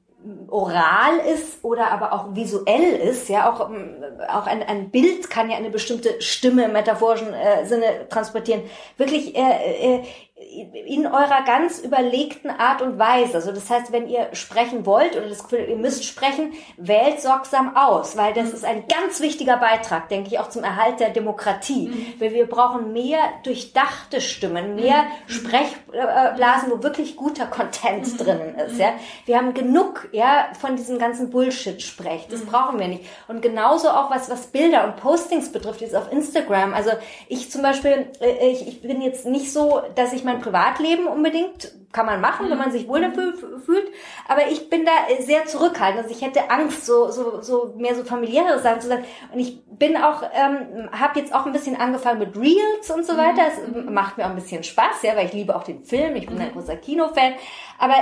oral 0.49 1.19
ist 1.35 1.63
oder 1.63 1.91
aber 1.91 2.13
auch 2.13 2.35
visuell 2.35 2.95
ist, 2.95 3.29
ja, 3.29 3.53
auch, 3.53 3.69
ähm, 3.69 4.03
auch 4.29 4.47
ein, 4.47 4.63
ein 4.63 4.91
Bild 4.91 5.29
kann 5.29 5.51
ja 5.51 5.57
eine 5.57 5.71
bestimmte 5.71 6.21
Stimme 6.21 6.65
im 6.65 6.73
metaphorischen 6.73 7.33
äh, 7.33 7.67
Sinne 7.67 8.09
transportieren, 8.09 8.63
wirklich 8.97 9.37
äh, 9.37 9.97
äh, 9.97 10.03
in 10.37 11.07
eurer 11.07 11.45
ganz 11.47 11.79
überlegten 11.79 12.51
Art 12.51 12.83
und 12.83 12.99
Weise. 12.99 13.37
Also 13.37 13.53
das 13.53 13.71
heißt, 13.71 13.93
wenn 13.93 14.09
ihr 14.09 14.31
sprechen 14.33 14.85
wollt 14.85 15.17
oder 15.17 15.29
das 15.29 15.45
Gefühl, 15.45 15.69
ihr 15.69 15.77
müsst 15.77 16.05
sprechen, 16.05 16.55
wählt 16.77 17.21
sorgsam 17.21 17.77
aus, 17.77 18.17
weil 18.17 18.35
das 18.35 18.49
mhm. 18.49 18.55
ist 18.55 18.65
ein 18.65 18.85
ganz 18.89 19.21
wichtiger 19.21 19.59
Beitrag, 19.59 20.09
denke 20.09 20.31
ich, 20.31 20.41
auch 20.41 20.49
zum 20.49 20.65
Erhalt 20.65 20.99
der 20.99 21.11
Demokratie. 21.11 21.87
Mhm. 21.87 22.15
Weil 22.19 22.33
wir 22.35 22.49
brauchen 22.49 22.93
mehr 22.93 23.21
durchdachte 23.45 24.21
Stimmen, 24.21 24.75
mehr 24.75 25.05
mhm. 25.05 25.29
Sprechblasen, 25.29 26.73
wo 26.73 26.83
wirklich 26.83 27.15
guter 27.15 27.47
Content 27.47 28.13
mhm. 28.13 28.17
drinnen 28.17 28.55
ist. 28.57 28.79
Ja, 28.79 28.95
wir 29.27 29.37
haben 29.37 29.55
genug, 29.55 30.09
ja, 30.11 30.49
von 30.61 30.75
diesem 30.75 30.99
ganzen 30.99 31.31
Bullshit 31.31 31.81
sprecht. 31.81 32.33
Das 32.33 32.41
mhm. 32.41 32.47
brauchen 32.47 32.81
wir 32.81 32.89
nicht. 32.89 33.05
Und 33.29 33.41
genauso 33.41 33.89
auch 33.89 34.11
was 34.11 34.29
was 34.29 34.49
Bilder 34.49 34.85
und 34.85 34.97
Postings 34.97 35.53
betrifft, 35.53 35.81
jetzt 35.81 35.95
auf 35.95 36.11
Instagram. 36.11 36.75
Also 36.75 36.91
ich 37.29 37.53
zum 37.53 37.63
Beispiel, 37.63 38.09
äh, 38.21 38.49
ich, 38.51 38.67
ich 38.67 38.83
bin 38.83 39.01
jetzt 39.01 39.27
nicht 39.27 39.53
so, 39.53 39.81
dass 39.95 40.13
ich 40.13 40.24
nicht 40.25 40.33
mein 40.33 40.41
Privatleben 40.41 41.07
unbedingt, 41.07 41.73
kann 41.93 42.07
man 42.07 42.21
machen, 42.21 42.51
wenn 42.51 42.59
man 42.59 42.73
sich 42.73 42.89
wohl 42.89 43.01
dafür 43.01 43.35
fühlt, 43.65 43.87
aber 44.27 44.49
ich 44.51 44.69
bin 44.69 44.85
da 44.85 44.91
sehr 45.23 45.47
zurückhaltend. 45.47 46.03
Also 46.03 46.15
ich 46.15 46.27
hätte 46.27 46.51
Angst, 46.51 46.85
so, 46.85 47.11
so, 47.11 47.41
so 47.41 47.75
mehr 47.77 47.95
so 47.95 48.03
familiäre 48.03 48.59
Sachen 48.59 48.81
zu 48.81 48.89
sagen. 48.89 49.05
Und 49.33 49.39
ich 49.39 49.63
bin 49.67 49.97
auch, 49.97 50.23
ähm, 50.35 50.91
habe 50.91 51.21
jetzt 51.21 51.33
auch 51.33 51.47
ein 51.47 51.53
bisschen 51.53 51.77
angefangen 51.77 52.19
mit 52.19 52.37
Reels 52.37 52.91
und 52.93 53.07
so 53.07 53.17
weiter. 53.17 53.43
Es 53.47 53.89
macht 53.89 54.19
mir 54.19 54.25
auch 54.25 54.31
ein 54.31 54.35
bisschen 54.35 54.65
Spaß, 54.65 55.03
ja, 55.03 55.15
weil 55.15 55.27
ich 55.27 55.33
liebe 55.33 55.55
auch 55.55 55.63
den 55.63 55.85
Film, 55.85 56.17
ich 56.17 56.27
bin 56.27 56.41
ein 56.41 56.53
großer 56.53 56.77
Kinofan. 56.77 57.35
Aber 57.79 57.95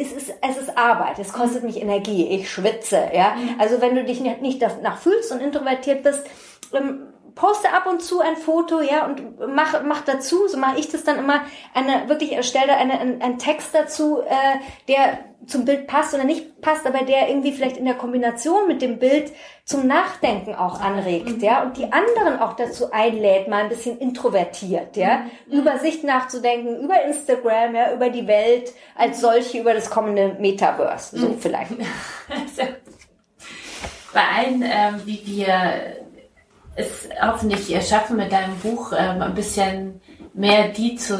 es 0.00 0.12
ist, 0.12 0.32
es 0.40 0.56
ist 0.56 0.78
Arbeit, 0.78 1.18
es 1.18 1.32
kostet 1.32 1.62
mich 1.62 1.80
Energie, 1.80 2.26
ich 2.28 2.50
schwitze, 2.50 3.10
ja. 3.12 3.36
Also 3.58 3.82
wenn 3.82 3.94
du 3.94 4.04
dich 4.04 4.20
nicht 4.20 4.62
danach 4.62 4.98
fühlst 4.98 5.30
und 5.30 5.40
introvertiert 5.40 6.02
bist, 6.02 6.26
ähm, 6.72 7.08
poste 7.34 7.72
ab 7.72 7.86
und 7.86 8.02
zu 8.02 8.20
ein 8.20 8.36
Foto, 8.36 8.80
ja, 8.80 9.06
und 9.06 9.38
mach, 9.54 9.82
mach 9.82 10.02
dazu, 10.02 10.48
so 10.48 10.56
mache 10.56 10.78
ich 10.78 10.88
das 10.88 11.04
dann 11.04 11.18
immer, 11.18 11.42
eine, 11.74 12.08
wirklich 12.08 12.32
erstelle 12.32 12.76
eine, 12.76 12.98
einen, 12.98 13.22
einen 13.22 13.38
Text 13.38 13.74
dazu, 13.74 14.20
äh, 14.22 14.58
der 14.88 15.18
zum 15.46 15.64
Bild 15.64 15.86
passt 15.86 16.12
oder 16.14 16.24
nicht 16.24 16.60
passt, 16.60 16.86
aber 16.86 17.04
der 17.04 17.28
irgendwie 17.28 17.52
vielleicht 17.52 17.76
in 17.76 17.84
der 17.84 17.94
Kombination 17.94 18.66
mit 18.66 18.82
dem 18.82 18.98
Bild 18.98 19.30
zum 19.64 19.86
Nachdenken 19.86 20.54
auch 20.54 20.80
anregt, 20.80 21.42
ja, 21.42 21.62
und 21.62 21.76
die 21.76 21.92
anderen 21.92 22.40
auch 22.40 22.54
dazu 22.54 22.90
einlädt, 22.90 23.48
mal 23.48 23.64
ein 23.64 23.68
bisschen 23.68 23.98
introvertiert, 23.98 24.96
ja, 24.96 25.26
mhm. 25.46 25.60
über 25.60 25.78
sich 25.78 26.02
nachzudenken, 26.02 26.82
über 26.82 27.04
Instagram, 27.04 27.74
ja, 27.74 27.92
über 27.92 28.10
die 28.10 28.26
Welt 28.26 28.72
als 28.96 29.20
solche, 29.20 29.60
über 29.60 29.74
das 29.74 29.90
kommende 29.90 30.36
Metaverse, 30.40 31.18
so 31.18 31.28
mhm. 31.28 31.38
vielleicht. 31.38 31.72
Bei 34.12 34.22
allen, 34.38 34.62
ähm, 34.62 35.02
wie 35.04 35.20
wir 35.26 36.05
es 36.76 37.08
hoffentlich 37.20 37.68
schaffen, 37.88 38.16
mit 38.16 38.30
deinem 38.30 38.56
Buch 38.58 38.92
ähm, 38.96 39.22
ein 39.22 39.34
bisschen 39.34 40.00
mehr 40.34 40.68
die 40.68 40.96
zu 40.96 41.16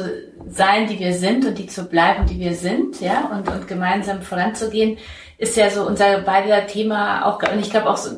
sein, 0.47 0.87
die 0.87 0.99
wir 0.99 1.13
sind 1.13 1.45
und 1.45 1.57
die 1.57 1.67
zu 1.67 1.85
bleiben, 1.85 2.27
die 2.27 2.39
wir 2.39 2.53
sind, 2.53 3.01
ja, 3.01 3.29
und, 3.33 3.49
und 3.49 3.67
gemeinsam 3.67 4.21
voranzugehen, 4.21 4.97
ist 5.37 5.57
ja 5.57 5.69
so 5.69 5.85
unser 5.85 6.21
beider 6.21 6.67
Thema 6.67 7.25
auch, 7.25 7.41
und 7.41 7.59
ich 7.59 7.71
glaube 7.71 7.89
auch 7.89 7.97
so, 7.97 8.11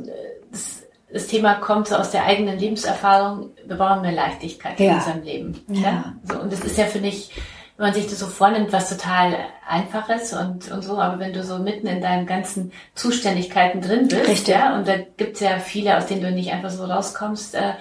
das, 0.51 0.83
das 1.11 1.27
Thema 1.27 1.55
kommt 1.55 1.87
so 1.87 1.95
aus 1.95 2.11
der 2.11 2.25
eigenen 2.25 2.59
Lebenserfahrung, 2.59 3.51
wir 3.65 3.77
brauchen 3.77 4.01
mehr 4.01 4.11
Leichtigkeit 4.11 4.79
ja. 4.79 4.91
in 4.91 4.97
unserem 4.97 5.23
Leben. 5.23 5.65
Ja. 5.69 5.81
ja. 5.81 6.13
So, 6.23 6.39
und 6.39 6.51
das 6.51 6.59
ist 6.61 6.77
ja 6.77 6.85
für 6.85 6.99
mich 6.99 7.31
wenn 7.79 7.85
man 7.85 7.93
sich 7.93 8.07
das 8.07 8.19
so 8.19 8.27
vornimmt, 8.27 8.73
was 8.73 8.89
total 8.89 9.37
einfaches 9.65 10.33
und, 10.33 10.69
und 10.69 10.83
so, 10.83 10.99
aber 10.99 11.17
wenn 11.17 11.31
du 11.31 11.45
so 11.45 11.59
mitten 11.59 11.87
in 11.87 12.01
deinen 12.01 12.25
ganzen 12.25 12.73
Zuständigkeiten 12.93 13.79
drin 13.79 14.09
bist, 14.09 14.27
Richtig. 14.27 14.47
ja, 14.49 14.75
und 14.75 14.85
da 14.85 14.97
gibt's 15.15 15.39
ja 15.39 15.59
viele, 15.59 15.95
aus 15.97 16.05
denen 16.05 16.21
du 16.21 16.29
nicht 16.29 16.51
einfach 16.51 16.71
so 16.71 16.83
rauskommst, 16.83 17.55
äh, 17.55 17.75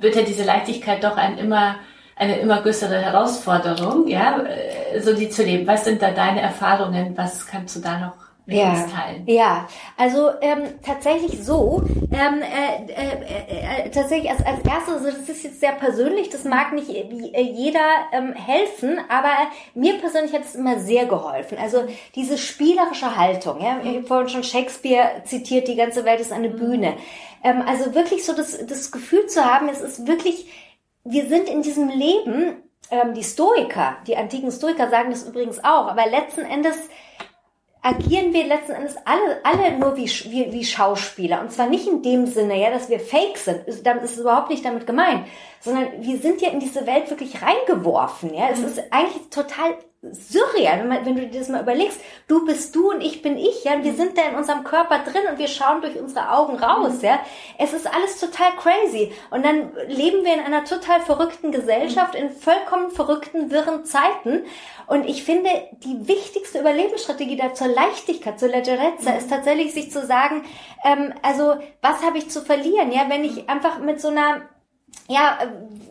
wird 0.00 0.16
ja 0.16 0.22
diese 0.22 0.44
Leichtigkeit 0.44 1.02
doch 1.02 1.16
ein 1.16 1.38
immer 1.38 1.76
eine 2.14 2.36
immer 2.40 2.60
größere 2.60 3.00
Herausforderung, 3.00 4.06
ja, 4.06 4.42
äh, 4.42 5.00
so 5.00 5.14
die 5.14 5.30
zu 5.30 5.44
leben. 5.44 5.66
Was 5.66 5.86
sind 5.86 6.02
da 6.02 6.10
deine 6.10 6.42
Erfahrungen? 6.42 7.16
Was 7.16 7.46
kannst 7.46 7.74
du 7.76 7.80
da 7.80 7.98
noch 7.98 8.27
ja. 8.56 8.86
teilen? 8.86 9.22
Ja, 9.26 9.68
also 9.96 10.30
ähm, 10.40 10.62
tatsächlich 10.82 11.44
so, 11.44 11.82
ähm, 12.10 12.42
äh, 12.42 12.92
äh, 12.92 13.86
äh, 13.86 13.90
tatsächlich 13.90 14.30
als, 14.30 14.44
als 14.44 14.64
erstes, 14.64 14.94
also 14.94 15.10
das 15.10 15.28
ist 15.28 15.44
jetzt 15.44 15.60
sehr 15.60 15.72
persönlich, 15.72 16.30
das 16.30 16.44
mag 16.44 16.72
nicht 16.72 16.88
äh, 16.90 17.40
jeder 17.40 17.80
ähm, 18.12 18.32
helfen, 18.32 18.98
aber 19.08 19.30
mir 19.74 19.98
persönlich 19.98 20.32
hat 20.32 20.44
es 20.44 20.54
immer 20.54 20.78
sehr 20.78 21.06
geholfen. 21.06 21.58
Also 21.58 21.84
diese 22.14 22.38
spielerische 22.38 23.16
Haltung, 23.16 23.60
ja, 23.60 23.78
ich 23.82 23.96
habe 23.96 24.06
vorhin 24.06 24.28
schon 24.28 24.44
Shakespeare 24.44 25.22
zitiert, 25.24 25.68
die 25.68 25.76
ganze 25.76 26.04
Welt 26.04 26.20
ist 26.20 26.32
eine 26.32 26.50
Bühne. 26.50 26.94
Ähm, 27.44 27.62
also 27.66 27.94
wirklich 27.94 28.24
so 28.24 28.34
das, 28.34 28.66
das 28.66 28.90
Gefühl 28.90 29.26
zu 29.26 29.44
haben, 29.44 29.68
es 29.68 29.80
ist 29.80 30.06
wirklich, 30.06 30.46
wir 31.04 31.28
sind 31.28 31.48
in 31.48 31.62
diesem 31.62 31.88
Leben, 31.88 32.62
ähm, 32.90 33.14
die 33.14 33.24
Stoiker, 33.24 33.98
die 34.06 34.16
antiken 34.16 34.50
Stoiker 34.50 34.88
sagen 34.88 35.10
das 35.10 35.24
übrigens 35.24 35.58
auch, 35.62 35.88
aber 35.88 36.06
letzten 36.06 36.42
Endes 36.42 36.76
agieren 37.82 38.32
wir 38.32 38.44
letzten 38.44 38.72
Endes 38.72 38.96
alle, 39.04 39.40
alle 39.44 39.78
nur 39.78 39.96
wie, 39.96 40.06
wie, 40.06 40.52
wie 40.52 40.64
Schauspieler. 40.64 41.40
Und 41.40 41.52
zwar 41.52 41.68
nicht 41.68 41.86
in 41.86 42.02
dem 42.02 42.26
Sinne, 42.26 42.60
ja, 42.60 42.70
dass 42.70 42.88
wir 42.88 43.00
fake 43.00 43.38
sind. 43.38 43.60
Das 43.66 44.10
ist 44.10 44.18
überhaupt 44.18 44.50
nicht 44.50 44.64
damit 44.64 44.86
gemeint. 44.86 45.26
Sondern 45.60 45.86
wir 46.00 46.18
sind 46.18 46.40
ja 46.40 46.50
in 46.50 46.60
diese 46.60 46.86
Welt 46.86 47.10
wirklich 47.10 47.42
reingeworfen, 47.42 48.34
ja. 48.34 48.48
Es 48.50 48.60
mhm. 48.60 48.66
ist 48.66 48.82
eigentlich 48.90 49.28
total 49.30 49.76
surreal, 50.00 50.78
wenn, 50.78 50.88
man, 50.88 51.04
wenn 51.04 51.16
du 51.16 51.26
dir 51.26 51.40
das 51.40 51.48
mal 51.48 51.62
überlegst. 51.62 52.00
Du 52.28 52.44
bist 52.44 52.74
du 52.76 52.90
und 52.90 53.00
ich 53.00 53.20
bin 53.20 53.36
ich, 53.36 53.64
ja. 53.64 53.74
Und 53.74 53.84
wir 53.84 53.92
mhm. 53.92 53.96
sind 53.96 54.18
da 54.18 54.28
in 54.28 54.36
unserem 54.36 54.62
Körper 54.62 55.00
drin 55.00 55.22
und 55.30 55.38
wir 55.38 55.48
schauen 55.48 55.80
durch 55.80 55.98
unsere 55.98 56.30
Augen 56.30 56.56
raus, 56.56 56.98
mhm. 56.98 57.04
ja. 57.04 57.20
Es 57.58 57.72
ist 57.72 57.92
alles 57.92 58.20
total 58.20 58.52
crazy. 58.56 59.12
Und 59.30 59.44
dann 59.44 59.72
leben 59.88 60.24
wir 60.24 60.34
in 60.34 60.40
einer 60.40 60.64
total 60.64 61.00
verrückten 61.00 61.50
Gesellschaft, 61.50 62.14
in 62.14 62.30
vollkommen 62.30 62.90
verrückten, 62.90 63.50
wirren 63.50 63.84
Zeiten. 63.84 64.44
Und 64.86 65.04
ich 65.04 65.24
finde, 65.24 65.50
die 65.84 66.06
wichtigste 66.06 66.60
Überlebensstrategie 66.60 67.36
da 67.36 67.52
zur 67.54 67.68
Leichtigkeit, 67.68 68.38
zur 68.38 68.48
Leggerezza, 68.48 69.14
ist 69.16 69.28
tatsächlich 69.28 69.74
sich 69.74 69.90
zu 69.90 70.06
sagen, 70.06 70.44
ähm, 70.84 71.12
also 71.22 71.56
was 71.82 72.02
habe 72.02 72.18
ich 72.18 72.30
zu 72.30 72.42
verlieren, 72.42 72.92
ja, 72.92 73.06
wenn 73.08 73.24
ich 73.24 73.48
einfach 73.48 73.80
mit 73.80 74.00
so 74.00 74.08
einer 74.08 74.42
ja, 75.08 75.38
äh, 75.40 75.46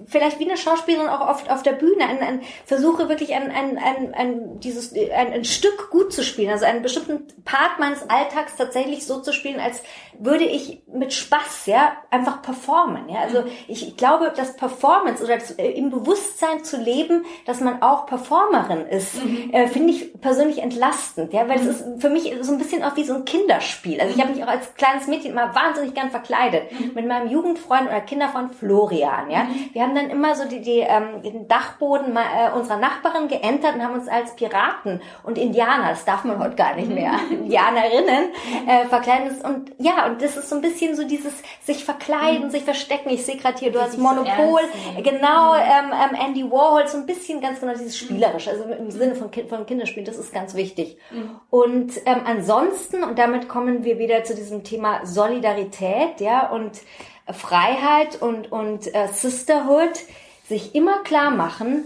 vielleicht 0.05 0.39
wie 0.39 0.45
eine 0.45 0.57
Schauspielerin 0.57 1.09
auch 1.09 1.27
oft 1.27 1.49
auf 1.49 1.63
der 1.63 1.73
Bühne, 1.73 2.05
ein, 2.07 2.19
ein, 2.19 2.41
versuche 2.65 3.09
wirklich 3.09 3.33
ein, 3.33 3.51
ein, 3.51 3.77
ein, 3.77 4.13
ein, 4.13 4.59
dieses, 4.59 4.93
ein, 4.93 5.33
ein 5.33 5.43
Stück 5.43 5.89
gut 5.89 6.13
zu 6.13 6.23
spielen, 6.23 6.51
also 6.51 6.65
einen 6.65 6.83
bestimmten 6.83 7.27
Part 7.43 7.79
meines 7.79 8.09
Alltags 8.09 8.55
tatsächlich 8.55 9.05
so 9.05 9.19
zu 9.19 9.33
spielen, 9.33 9.59
als 9.59 9.81
würde 10.19 10.45
ich 10.45 10.83
mit 10.87 11.13
Spaß, 11.13 11.65
ja, 11.65 11.97
einfach 12.09 12.41
performen, 12.41 13.09
ja. 13.09 13.19
Also 13.21 13.43
ich, 13.67 13.87
ich 13.87 13.97
glaube, 13.97 14.31
dass 14.35 14.55
Performance 14.55 15.23
oder 15.23 15.35
das, 15.35 15.51
äh, 15.51 15.71
im 15.71 15.89
Bewusstsein 15.89 16.63
zu 16.63 16.77
leben, 16.77 17.25
dass 17.45 17.59
man 17.59 17.81
auch 17.81 18.05
Performerin 18.05 18.85
ist, 18.87 19.23
mhm. 19.23 19.49
äh, 19.51 19.67
finde 19.67 19.93
ich 19.93 20.19
persönlich 20.21 20.59
entlastend, 20.59 21.33
ja, 21.33 21.49
weil 21.49 21.59
mhm. 21.59 21.69
es 21.69 21.81
ist 21.81 22.01
für 22.01 22.09
mich 22.09 22.33
so 22.41 22.51
ein 22.51 22.59
bisschen 22.59 22.83
auch 22.83 22.95
wie 22.95 23.03
so 23.03 23.15
ein 23.15 23.25
Kinderspiel. 23.25 23.99
Also 23.99 24.15
ich 24.15 24.21
habe 24.21 24.33
mich 24.33 24.43
auch 24.43 24.47
als 24.47 24.75
kleines 24.75 25.07
Mädchen 25.07 25.31
immer 25.31 25.53
wahnsinnig 25.53 25.93
gern 25.93 26.11
verkleidet 26.11 26.71
mhm. 26.71 26.91
mit 26.93 27.07
meinem 27.07 27.29
Jugendfreund 27.29 27.87
oder 27.87 28.01
Kinderfreund 28.01 28.55
Florian. 28.55 28.86
Jahren, 28.95 29.29
ja. 29.29 29.43
Mhm. 29.43 29.69
Wir 29.73 29.81
haben 29.81 29.95
dann 29.95 30.09
immer 30.09 30.35
so 30.35 30.47
die, 30.47 30.61
die 30.61 30.79
ähm, 30.79 31.21
den 31.23 31.47
Dachboden 31.47 32.15
äh, 32.15 32.51
unserer 32.55 32.77
Nachbarin 32.77 33.27
geentert 33.27 33.75
und 33.75 33.83
haben 33.83 33.93
uns 33.93 34.07
als 34.07 34.35
Piraten 34.35 35.01
und 35.23 35.38
Indianer, 35.38 35.89
das 35.89 36.05
darf 36.05 36.23
man 36.23 36.39
heute 36.39 36.55
gar 36.55 36.75
nicht 36.75 36.89
mehr, 36.89 37.13
mhm. 37.13 37.31
Indianerinnen 37.43 38.31
äh, 38.67 38.85
verkleiden. 38.85 39.35
Und 39.41 39.71
ja, 39.77 40.05
und 40.07 40.21
das 40.21 40.38
ist 40.38 40.49
so 40.49 40.55
ein 40.55 40.61
bisschen 40.61 40.95
so 40.95 41.07
dieses 41.07 41.33
sich 41.63 41.85
verkleiden, 41.85 42.47
mhm. 42.47 42.51
sich 42.51 42.63
verstecken. 42.63 43.09
Ich 43.09 43.25
sehe 43.25 43.38
gerade 43.38 43.57
hier, 43.57 43.71
du 43.71 43.79
das 43.79 43.89
hast 43.89 43.97
Monopol, 43.97 44.61
genau, 45.03 45.53
mhm. 45.53 45.59
ähm, 45.59 45.93
ähm, 45.93 46.27
Andy 46.27 46.49
Warhol, 46.49 46.88
so 46.88 46.97
ein 46.97 47.05
bisschen 47.05 47.41
ganz 47.41 47.59
genau 47.59 47.73
dieses 47.73 47.97
Spielerische, 47.97 48.51
also 48.51 48.63
im 48.63 48.91
Sinne 48.91 49.15
von, 49.15 49.31
kind, 49.31 49.49
von 49.49 49.65
Kinderspielen, 49.65 50.05
das 50.05 50.17
ist 50.17 50.33
ganz 50.33 50.55
wichtig. 50.55 50.97
Mhm. 51.11 51.39
Und 51.49 51.93
ähm, 52.05 52.21
ansonsten, 52.25 53.03
und 53.03 53.17
damit 53.19 53.47
kommen 53.47 53.83
wir 53.83 53.99
wieder 53.99 54.23
zu 54.23 54.35
diesem 54.35 54.63
Thema 54.63 55.05
Solidarität, 55.05 56.19
ja, 56.19 56.49
und 56.49 56.81
Freiheit 57.34 58.21
und, 58.21 58.51
und 58.51 58.93
äh, 58.93 59.07
Sisterhood 59.07 59.99
sich 60.47 60.75
immer 60.75 61.03
klar 61.03 61.32
machen, 61.32 61.86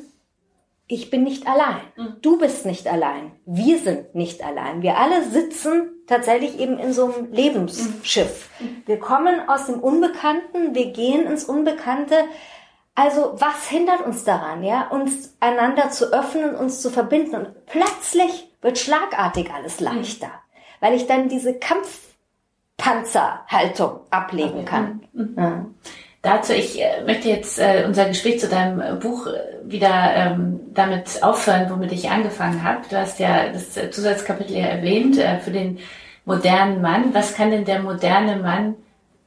ich 0.91 1.09
bin 1.09 1.23
nicht 1.23 1.47
allein. 1.47 1.81
Mhm. 1.95 2.15
Du 2.21 2.37
bist 2.37 2.65
nicht 2.65 2.85
allein. 2.87 3.31
Wir 3.45 3.79
sind 3.79 4.13
nicht 4.13 4.43
allein. 4.43 4.81
Wir 4.81 4.97
alle 4.97 5.23
sitzen 5.23 5.89
tatsächlich 6.05 6.59
eben 6.59 6.77
in 6.79 6.91
so 6.91 7.05
einem 7.05 7.31
Lebensschiff. 7.31 8.49
Mhm. 8.59 8.83
Wir 8.85 8.99
kommen 8.99 9.47
aus 9.47 9.67
dem 9.67 9.79
Unbekannten, 9.79 10.75
wir 10.75 10.91
gehen 10.91 11.25
ins 11.25 11.45
Unbekannte. 11.45 12.15
Also 12.93 13.35
was 13.37 13.69
hindert 13.69 14.05
uns 14.05 14.25
daran, 14.25 14.63
ja, 14.63 14.89
uns 14.89 15.37
einander 15.39 15.91
zu 15.91 16.11
öffnen, 16.11 16.55
uns 16.55 16.81
zu 16.81 16.89
verbinden? 16.89 17.35
Und 17.35 17.65
plötzlich 17.67 18.49
wird 18.61 18.77
schlagartig 18.77 19.49
alles 19.53 19.79
mhm. 19.79 19.85
leichter, 19.85 20.27
mhm. 20.27 20.31
weil 20.81 20.93
ich 20.95 21.07
dann 21.07 21.29
diese 21.29 21.57
Kampf 21.57 22.10
Panzerhaltung 22.81 23.99
ablegen 24.09 24.65
kann. 24.65 25.01
Mhm. 25.13 25.35
Ja. 25.37 25.65
Dazu, 26.23 26.53
ich 26.53 26.81
äh, 26.81 27.03
möchte 27.05 27.29
jetzt 27.29 27.59
äh, 27.59 27.83
unser 27.85 28.05
Gespräch 28.05 28.39
zu 28.39 28.47
deinem 28.47 28.99
Buch 28.99 29.27
äh, 29.27 29.31
wieder 29.63 30.13
ähm, 30.15 30.59
damit 30.73 31.21
aufhören, 31.21 31.69
womit 31.69 31.91
ich 31.91 32.09
angefangen 32.09 32.63
habe. 32.63 32.81
Du 32.89 32.97
hast 32.97 33.19
ja 33.19 33.49
das 33.49 33.77
äh, 33.77 33.91
Zusatzkapitel 33.91 34.57
ja 34.57 34.65
erwähnt 34.65 35.17
äh, 35.17 35.39
für 35.39 35.51
den 35.51 35.77
modernen 36.25 36.81
Mann. 36.81 37.13
Was 37.13 37.35
kann 37.35 37.51
denn 37.51 37.65
der 37.65 37.81
moderne 37.81 38.37
Mann 38.37 38.75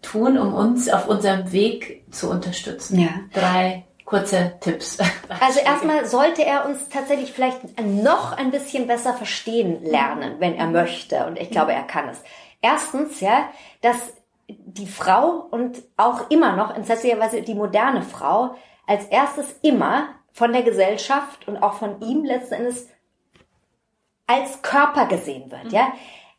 tun, 0.03 0.37
um 0.37 0.53
uns 0.53 0.89
auf 0.89 1.09
unserem 1.09 1.53
Weg 1.53 2.05
zu 2.11 2.31
unterstützen? 2.31 3.01
Ja. 3.01 3.11
Drei 3.33 3.85
kurze 4.05 4.53
Tipps. 4.61 4.99
Also 5.41 5.59
erstmal 5.61 6.07
sollte 6.07 6.45
er 6.45 6.67
uns 6.67 6.89
tatsächlich 6.89 7.33
vielleicht 7.33 7.81
noch 7.83 8.37
ein 8.37 8.51
bisschen 8.51 8.87
besser 8.87 9.15
verstehen 9.15 9.85
lernen, 9.85 10.35
wenn 10.39 10.55
er 10.55 10.67
möchte. 10.67 11.27
Und 11.27 11.41
ich 11.41 11.51
glaube, 11.51 11.73
er 11.73 11.83
kann 11.83 12.09
es. 12.09 12.23
Erstens, 12.65 13.21
ja, 13.21 13.51
dass 13.83 14.15
die 14.49 14.87
Frau 14.87 15.47
und 15.51 15.83
auch 15.99 16.31
immer 16.31 16.57
noch, 16.57 16.75
entsetzlicherweise 16.75 17.43
die 17.43 17.55
moderne 17.55 18.01
Frau, 18.01 18.55
als 18.87 19.05
erstes 19.05 19.59
immer 19.61 20.09
von 20.33 20.51
der 20.55 20.63
Gesellschaft 20.63 21.47
und 21.47 21.59
auch 21.63 21.75
von 21.75 22.01
ihm 22.01 22.25
letzten 22.25 22.55
Endes 22.55 22.89
als 24.27 24.63
Körper 24.63 25.05
gesehen 25.05 25.51
wird, 25.51 25.65
mhm. 25.65 25.71
ja. 25.73 25.93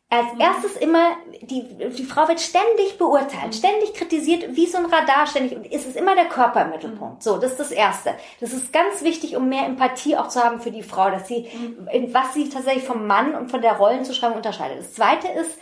als 0.09 0.25
erstes 0.39 0.77
immer, 0.77 1.11
die, 1.43 1.63
die 1.95 2.03
Frau 2.03 2.27
wird 2.27 2.41
ständig 2.41 2.97
beurteilt, 2.97 3.53
ständig 3.53 3.93
kritisiert, 3.93 4.55
wie 4.55 4.65
so 4.65 4.79
ein 4.79 4.85
Radar 4.85 5.27
ständig, 5.27 5.55
und 5.55 5.71
es 5.71 5.85
ist 5.85 5.95
immer 5.95 6.15
der 6.15 6.25
Körper 6.25 6.63
im 6.63 6.71
Mittelpunkt. 6.71 7.21
So, 7.21 7.37
das 7.37 7.51
ist 7.51 7.59
das 7.59 7.71
Erste. 7.71 8.15
Das 8.39 8.51
ist 8.51 8.73
ganz 8.73 9.03
wichtig, 9.03 9.35
um 9.35 9.47
mehr 9.47 9.67
Empathie 9.67 10.17
auch 10.17 10.29
zu 10.29 10.43
haben 10.43 10.59
für 10.59 10.71
die 10.71 10.81
Frau, 10.81 11.11
dass 11.11 11.27
sie, 11.27 11.47
was 12.11 12.33
sie 12.33 12.49
tatsächlich 12.49 12.83
vom 12.83 13.05
Mann 13.05 13.35
und 13.35 13.51
von 13.51 13.61
der 13.61 13.73
Rollenzuschreibung 13.73 14.37
unterscheidet. 14.37 14.79
Das 14.79 14.95
Zweite 14.95 15.27
ist, 15.27 15.59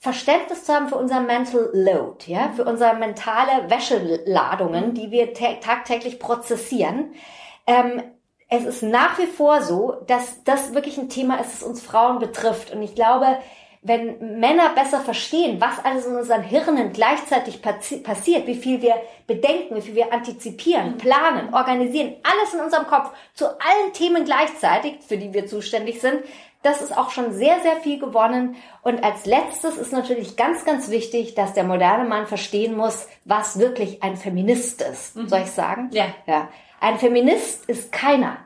Verständnis 0.00 0.64
zu 0.64 0.72
haben 0.72 0.88
für 0.88 0.96
unser 0.96 1.20
Mental 1.20 1.70
Load, 1.72 2.30
ja, 2.30 2.52
für 2.54 2.64
unsere 2.64 2.94
mentale 2.96 3.68
Wäscheladungen, 3.68 4.94
die 4.94 5.10
wir 5.10 5.34
tagtäglich 5.34 6.20
prozessieren. 6.20 7.14
Ähm, 7.66 8.02
es 8.48 8.64
ist 8.64 8.82
nach 8.82 9.18
wie 9.18 9.26
vor 9.26 9.60
so, 9.62 9.96
dass 10.06 10.42
das 10.44 10.72
wirklich 10.72 10.98
ein 10.98 11.08
Thema 11.08 11.40
ist, 11.40 11.52
das 11.52 11.62
uns 11.62 11.82
Frauen 11.82 12.18
betrifft. 12.18 12.72
Und 12.72 12.80
ich 12.82 12.94
glaube, 12.94 13.38
wenn 13.82 14.40
Männer 14.40 14.70
besser 14.74 15.00
verstehen, 15.00 15.60
was 15.60 15.84
alles 15.84 16.06
in 16.06 16.16
unseren 16.16 16.42
Hirnen 16.42 16.92
gleichzeitig 16.92 17.62
passiert, 17.62 18.46
wie 18.46 18.56
viel 18.56 18.82
wir 18.82 18.94
bedenken, 19.26 19.76
wie 19.76 19.82
viel 19.82 19.94
wir 19.94 20.12
antizipieren, 20.12 20.92
mhm. 20.92 20.98
planen, 20.98 21.54
organisieren, 21.54 22.16
alles 22.22 22.54
in 22.54 22.60
unserem 22.60 22.86
Kopf 22.86 23.10
zu 23.34 23.46
allen 23.46 23.92
Themen 23.92 24.24
gleichzeitig, 24.24 24.98
für 25.06 25.16
die 25.16 25.32
wir 25.32 25.46
zuständig 25.46 26.00
sind, 26.00 26.22
das 26.68 26.82
ist 26.82 26.96
auch 26.96 27.10
schon 27.10 27.32
sehr, 27.32 27.60
sehr 27.62 27.76
viel 27.76 27.98
gewonnen. 27.98 28.56
Und 28.82 29.02
als 29.02 29.24
letztes 29.24 29.76
ist 29.78 29.92
natürlich 29.92 30.36
ganz, 30.36 30.64
ganz 30.64 30.90
wichtig, 30.90 31.34
dass 31.34 31.54
der 31.54 31.64
moderne 31.64 32.06
Mann 32.06 32.26
verstehen 32.26 32.76
muss, 32.76 33.08
was 33.24 33.58
wirklich 33.58 34.02
ein 34.02 34.16
Feminist 34.16 34.82
ist. 34.82 35.16
Mhm. 35.16 35.28
Soll 35.28 35.40
ich 35.40 35.50
sagen? 35.50 35.88
Ja. 35.92 36.06
ja. 36.26 36.48
Ein 36.80 36.98
Feminist 36.98 37.64
ist 37.66 37.90
keiner, 37.90 38.36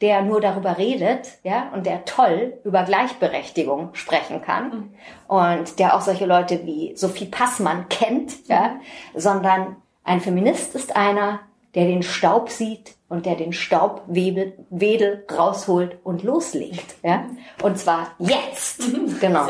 der 0.00 0.22
nur 0.22 0.40
darüber 0.40 0.78
redet, 0.78 1.32
ja, 1.42 1.70
und 1.74 1.84
der 1.86 2.04
toll 2.04 2.58
über 2.64 2.84
Gleichberechtigung 2.84 3.94
sprechen 3.94 4.40
kann 4.40 4.70
mhm. 4.70 4.90
und 5.26 5.78
der 5.78 5.96
auch 5.96 6.00
solche 6.00 6.26
Leute 6.26 6.64
wie 6.64 6.96
Sophie 6.96 7.26
Passmann 7.26 7.88
kennt, 7.88 8.46
ja, 8.48 8.76
sondern 9.14 9.76
ein 10.04 10.20
Feminist 10.20 10.74
ist 10.74 10.94
einer, 10.94 11.40
der 11.74 11.86
den 11.86 12.02
Staub 12.02 12.50
sieht 12.50 12.94
und 13.14 13.26
der 13.26 13.36
den 13.36 13.52
Staubwedel 13.52 15.24
rausholt 15.30 15.98
und 16.02 16.22
loslegt, 16.22 16.96
ja, 17.02 17.26
und 17.62 17.78
zwar 17.78 18.14
jetzt, 18.18 18.82
genau. 19.20 19.46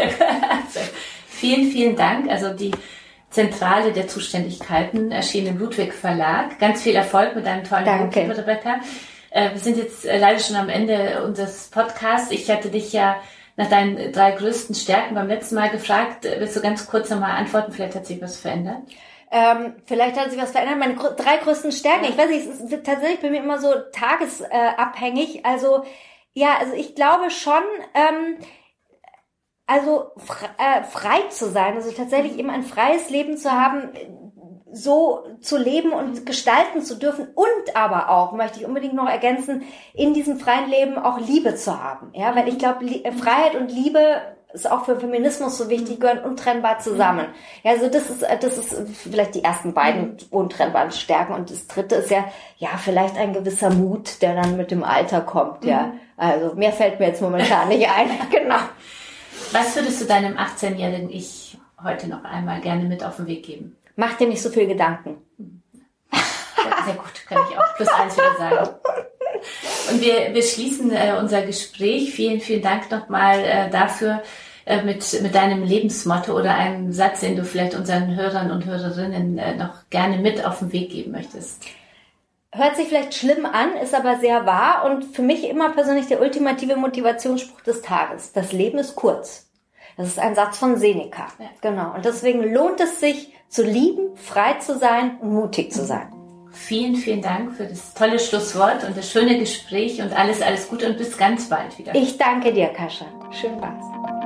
vielen, 1.29 1.71
vielen 1.71 1.97
Dank. 1.97 2.31
Also 2.31 2.53
die 2.53 2.73
Zentrale 3.31 3.93
der 3.93 4.07
Zuständigkeiten 4.07 5.11
erschien 5.11 5.47
im 5.47 5.59
Ludwig 5.59 5.93
Verlag. 5.93 6.59
Ganz 6.61 6.83
viel 6.83 6.95
Erfolg 6.95 7.35
mit 7.35 7.47
deinem 7.47 7.65
tollen 7.65 7.85
Danke. 7.85 8.21
Buch, 8.23 8.37
Rebecca. 8.37 8.77
Äh, 9.31 9.51
wir 9.51 9.59
sind 9.59 9.77
jetzt 9.77 10.07
äh, 10.07 10.19
leider 10.19 10.39
schon 10.39 10.55
am 10.55 10.69
Ende 10.69 11.25
unseres 11.25 11.69
Podcasts. 11.69 12.31
Ich 12.31 12.49
hatte 12.49 12.71
dich 12.71 12.93
ja 12.93 13.17
nach 13.57 13.69
deinen 13.69 14.13
drei 14.13 14.31
größten 14.31 14.77
Stärken 14.77 15.17
beim 15.17 15.27
letzten 15.27 15.57
Mal 15.57 15.71
gefragt. 15.71 16.25
Äh, 16.25 16.37
willst 16.39 16.55
du 16.55 16.61
ganz 16.61 16.87
kurz 16.87 17.11
nochmal 17.11 17.33
antworten? 17.33 17.73
Vielleicht 17.73 17.97
hat 17.97 18.07
sich 18.07 18.23
was 18.23 18.39
verändert. 18.39 18.83
Ähm, 19.37 19.75
vielleicht 19.85 20.19
hat 20.19 20.31
sich 20.31 20.41
was 20.41 20.53
verändert. 20.53 20.79
Meine 20.79 20.95
gr 20.95 21.11
drei 21.11 21.39
größten 21.39 21.73
Stärken. 21.73 22.05
Ich 22.05 22.17
weiß 22.17 22.31
nicht, 22.31 22.47
es 22.47 22.61
ist 22.61 22.87
tatsächlich 22.87 23.21
bei 23.21 23.31
mir 23.31 23.43
immer 23.43 23.59
so 23.59 23.73
tagesabhängig. 23.93 25.45
Also 25.45 25.83
ja, 26.33 26.57
also 26.61 26.73
ich 26.75 26.95
glaube 26.95 27.31
schon. 27.31 27.63
Ähm, 27.95 28.39
also 29.67 30.11
frei 30.19 31.21
zu 31.31 31.49
sein, 31.49 31.77
also 31.77 31.91
tatsächlich 31.91 32.39
eben 32.39 32.51
ein 32.51 32.65
freies 32.65 33.09
Leben 33.09 33.39
zu 33.39 33.51
haben, 33.51 33.89
so 34.71 35.25
zu 35.41 35.57
leben 35.57 35.93
und 35.93 36.27
gestalten 36.27 36.83
zu 36.83 36.97
dürfen 36.97 37.29
und 37.35 37.77
aber 37.77 38.11
auch, 38.11 38.33
möchte 38.33 38.61
ich 38.61 38.67
unbedingt 38.67 38.95
noch 38.95 39.09
ergänzen, 39.09 39.63
in 39.95 40.13
diesem 40.13 40.39
freien 40.39 40.69
Leben 40.69 40.99
auch 40.99 41.19
Liebe 41.19 41.55
zu 41.55 41.83
haben. 41.83 42.11
Ja, 42.13 42.37
weil 42.37 42.49
ich 42.49 42.59
glaube, 42.59 42.85
äh, 42.85 43.13
Freiheit 43.13 43.55
und 43.55 43.71
Liebe 43.71 44.21
ist 44.55 44.71
auch 44.71 44.85
für 44.85 44.99
Feminismus 44.99 45.59
so 45.59 45.69
wichtig, 45.69 46.01
gehören 46.01 46.21
untrennbar 46.21 46.79
zusammen. 46.79 47.27
Ja, 47.65 47.73
also 47.73 47.89
das 47.89 48.09
ist, 48.09 48.23
äh, 48.23 48.39
das 48.39 48.57
ist 48.57 48.75
vielleicht 48.95 49.35
die 49.35 49.43
ersten 49.43 49.75
beiden 49.75 50.17
untrennbaren 50.31 50.93
Stärken. 50.93 51.35
Und 51.35 51.51
das 51.51 51.67
dritte 51.67 51.97
ist 51.97 52.11
ja, 52.11 52.25
ja, 52.59 52.71
vielleicht 52.79 53.17
ein 53.17 53.33
gewisser 53.33 53.71
Mut, 53.71 54.23
der 54.23 54.35
dann 54.35 54.57
mit 54.57 54.71
dem 54.71 54.85
Alter 54.85 55.21
kommt, 55.21 55.65
ja. 55.65 55.89
Mhm. 55.89 56.01
Also 56.17 56.55
mehr 56.55 56.73
fällt 56.73 57.01
mir 57.01 57.09
jetzt 57.09 57.21
momentan 57.21 57.69
nicht 57.69 57.89
ein. 57.89 58.09
genau. 58.31 58.61
Was 59.51 59.75
würdest 59.75 60.01
du 60.01 60.07
deinem 60.07 60.37
18-jährigen 60.37 61.11
Ich 61.11 61.59
heute 61.83 62.09
noch 62.09 62.25
einmal 62.25 62.61
gerne 62.61 62.85
mit 62.85 63.05
auf 63.05 63.17
den 63.17 63.27
Weg 63.27 63.45
geben? 63.45 63.77
Mach 63.97 64.15
dir 64.15 64.29
nicht 64.29 64.43
so 64.43 64.51
viel 64.51 64.67
Gedanken. 64.67 65.23
Sehr 66.87 66.95
gut, 66.95 67.27
kann 67.29 67.43
ich 67.51 67.59
auch 67.59 67.75
plus 67.77 67.89
eins 67.89 68.17
wieder 68.17 68.37
sagen. 68.39 68.69
Und 69.91 70.01
wir, 70.01 70.33
wir 70.33 70.43
schließen 70.43 70.91
äh, 70.93 71.15
unser 71.19 71.43
Gespräch. 71.43 72.13
Vielen, 72.13 72.41
vielen 72.41 72.63
Dank 72.63 72.91
nochmal 72.91 73.41
äh, 73.41 73.71
dafür 73.71 74.23
äh, 74.67 74.83
mit, 74.83 75.23
mit 75.23 75.35
deinem 75.35 75.63
Lebensmotto 75.63 76.37
oder 76.37 76.55
einem 76.55 76.93
Satz, 76.93 77.21
den 77.21 77.37
du 77.37 77.45
vielleicht 77.45 77.75
unseren 77.75 78.17
Hörern 78.17 78.51
und 78.51 78.65
Hörerinnen 78.65 79.39
äh, 79.39 79.57
noch 79.57 79.89
gerne 79.91 80.19
mit 80.19 80.45
auf 80.45 80.61
den 80.61 80.73
Weg 80.73 80.91
geben 80.91 81.13
möchtest. 81.13 81.63
Hört 82.53 82.77
sich 82.77 82.89
vielleicht 82.89 83.15
schlimm 83.15 83.47
an, 83.47 83.77
ist 83.83 83.95
aber 83.95 84.19
sehr 84.21 84.47
wahr 84.47 84.85
und 84.85 85.05
für 85.05 85.23
mich 85.23 85.49
immer 85.49 85.71
persönlich 85.71 86.07
der 86.07 86.21
ultimative 86.21 86.77
Motivationsspruch 86.77 87.63
des 87.63 87.83
Tages. 87.83 88.33
Das 88.33 88.53
Leben 88.53 88.79
ist 88.79 88.95
kurz. 88.95 89.51
Das 89.97 90.07
ist 90.07 90.19
ein 90.19 90.35
Satz 90.35 90.59
von 90.59 90.77
Seneca. 90.77 91.27
Ja. 91.39 91.47
Genau. 91.61 91.95
Und 91.95 92.05
deswegen 92.05 92.43
lohnt 92.53 92.81
es 92.81 93.01
sich, 93.01 93.33
zu 93.49 93.63
lieben, 93.63 94.17
frei 94.17 94.55
zu 94.55 94.79
sein 94.79 95.19
und 95.21 95.33
mutig 95.33 95.73
zu 95.73 95.85
sein. 95.85 96.13
Vielen, 96.51 96.97
vielen 96.97 97.23
Dank 97.23 97.55
für 97.55 97.67
das 97.67 97.95
tolle 97.95 98.19
Schlusswort 98.19 98.85
und 98.85 98.97
das 98.97 99.11
schöne 99.11 99.39
Gespräch 99.39 100.01
und 100.01 100.13
alles, 100.17 100.43
alles 100.43 100.69
Gute 100.69 100.89
und 100.89 100.99
bis 100.99 101.17
ganz 101.17 101.49
bald 101.49 101.79
wieder. 101.79 101.95
Ich 101.95 102.17
danke 102.17 102.53
dir, 102.53 102.69
Kascha. 102.69 103.07
Schön 103.33 103.61
war's. 103.61 104.24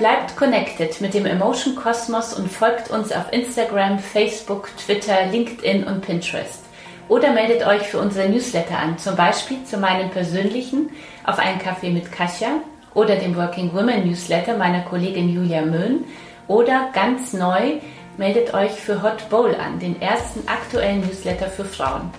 Bleibt 0.00 0.34
connected 0.34 0.98
mit 1.02 1.12
dem 1.12 1.26
Emotion 1.26 1.76
Kosmos 1.76 2.32
und 2.32 2.50
folgt 2.50 2.88
uns 2.88 3.12
auf 3.12 3.30
Instagram, 3.34 3.98
Facebook, 3.98 4.70
Twitter, 4.78 5.26
LinkedIn 5.30 5.84
und 5.84 6.00
Pinterest. 6.00 6.64
Oder 7.08 7.32
meldet 7.32 7.66
euch 7.66 7.82
für 7.82 7.98
unsere 7.98 8.26
Newsletter 8.26 8.78
an, 8.78 8.96
zum 8.96 9.14
Beispiel 9.14 9.62
zu 9.64 9.76
meinem 9.76 10.08
persönlichen 10.08 10.88
auf 11.26 11.38
einen 11.38 11.58
Kaffee 11.58 11.90
mit 11.90 12.10
Kasia 12.10 12.62
oder 12.94 13.16
dem 13.16 13.36
Working 13.36 13.74
Women 13.74 14.08
Newsletter 14.08 14.56
meiner 14.56 14.80
Kollegin 14.84 15.28
Julia 15.28 15.60
Möhn 15.60 16.06
oder 16.48 16.88
ganz 16.94 17.34
neu, 17.34 17.74
meldet 18.16 18.54
euch 18.54 18.72
für 18.72 19.02
Hot 19.02 19.28
Bowl 19.28 19.54
an, 19.54 19.80
den 19.80 20.00
ersten 20.00 20.48
aktuellen 20.48 21.02
Newsletter 21.02 21.48
für 21.48 21.66
Frauen. 21.66 22.10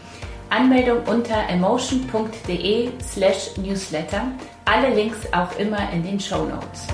Anmeldung 0.51 0.99
unter 1.07 1.49
emotion.de 1.49 2.91
slash 3.01 3.57
newsletter. 3.57 4.21
Alle 4.65 4.93
Links 4.93 5.17
auch 5.31 5.57
immer 5.57 5.91
in 5.91 6.03
den 6.03 6.19
Show 6.19 6.45
Notes. 6.45 6.85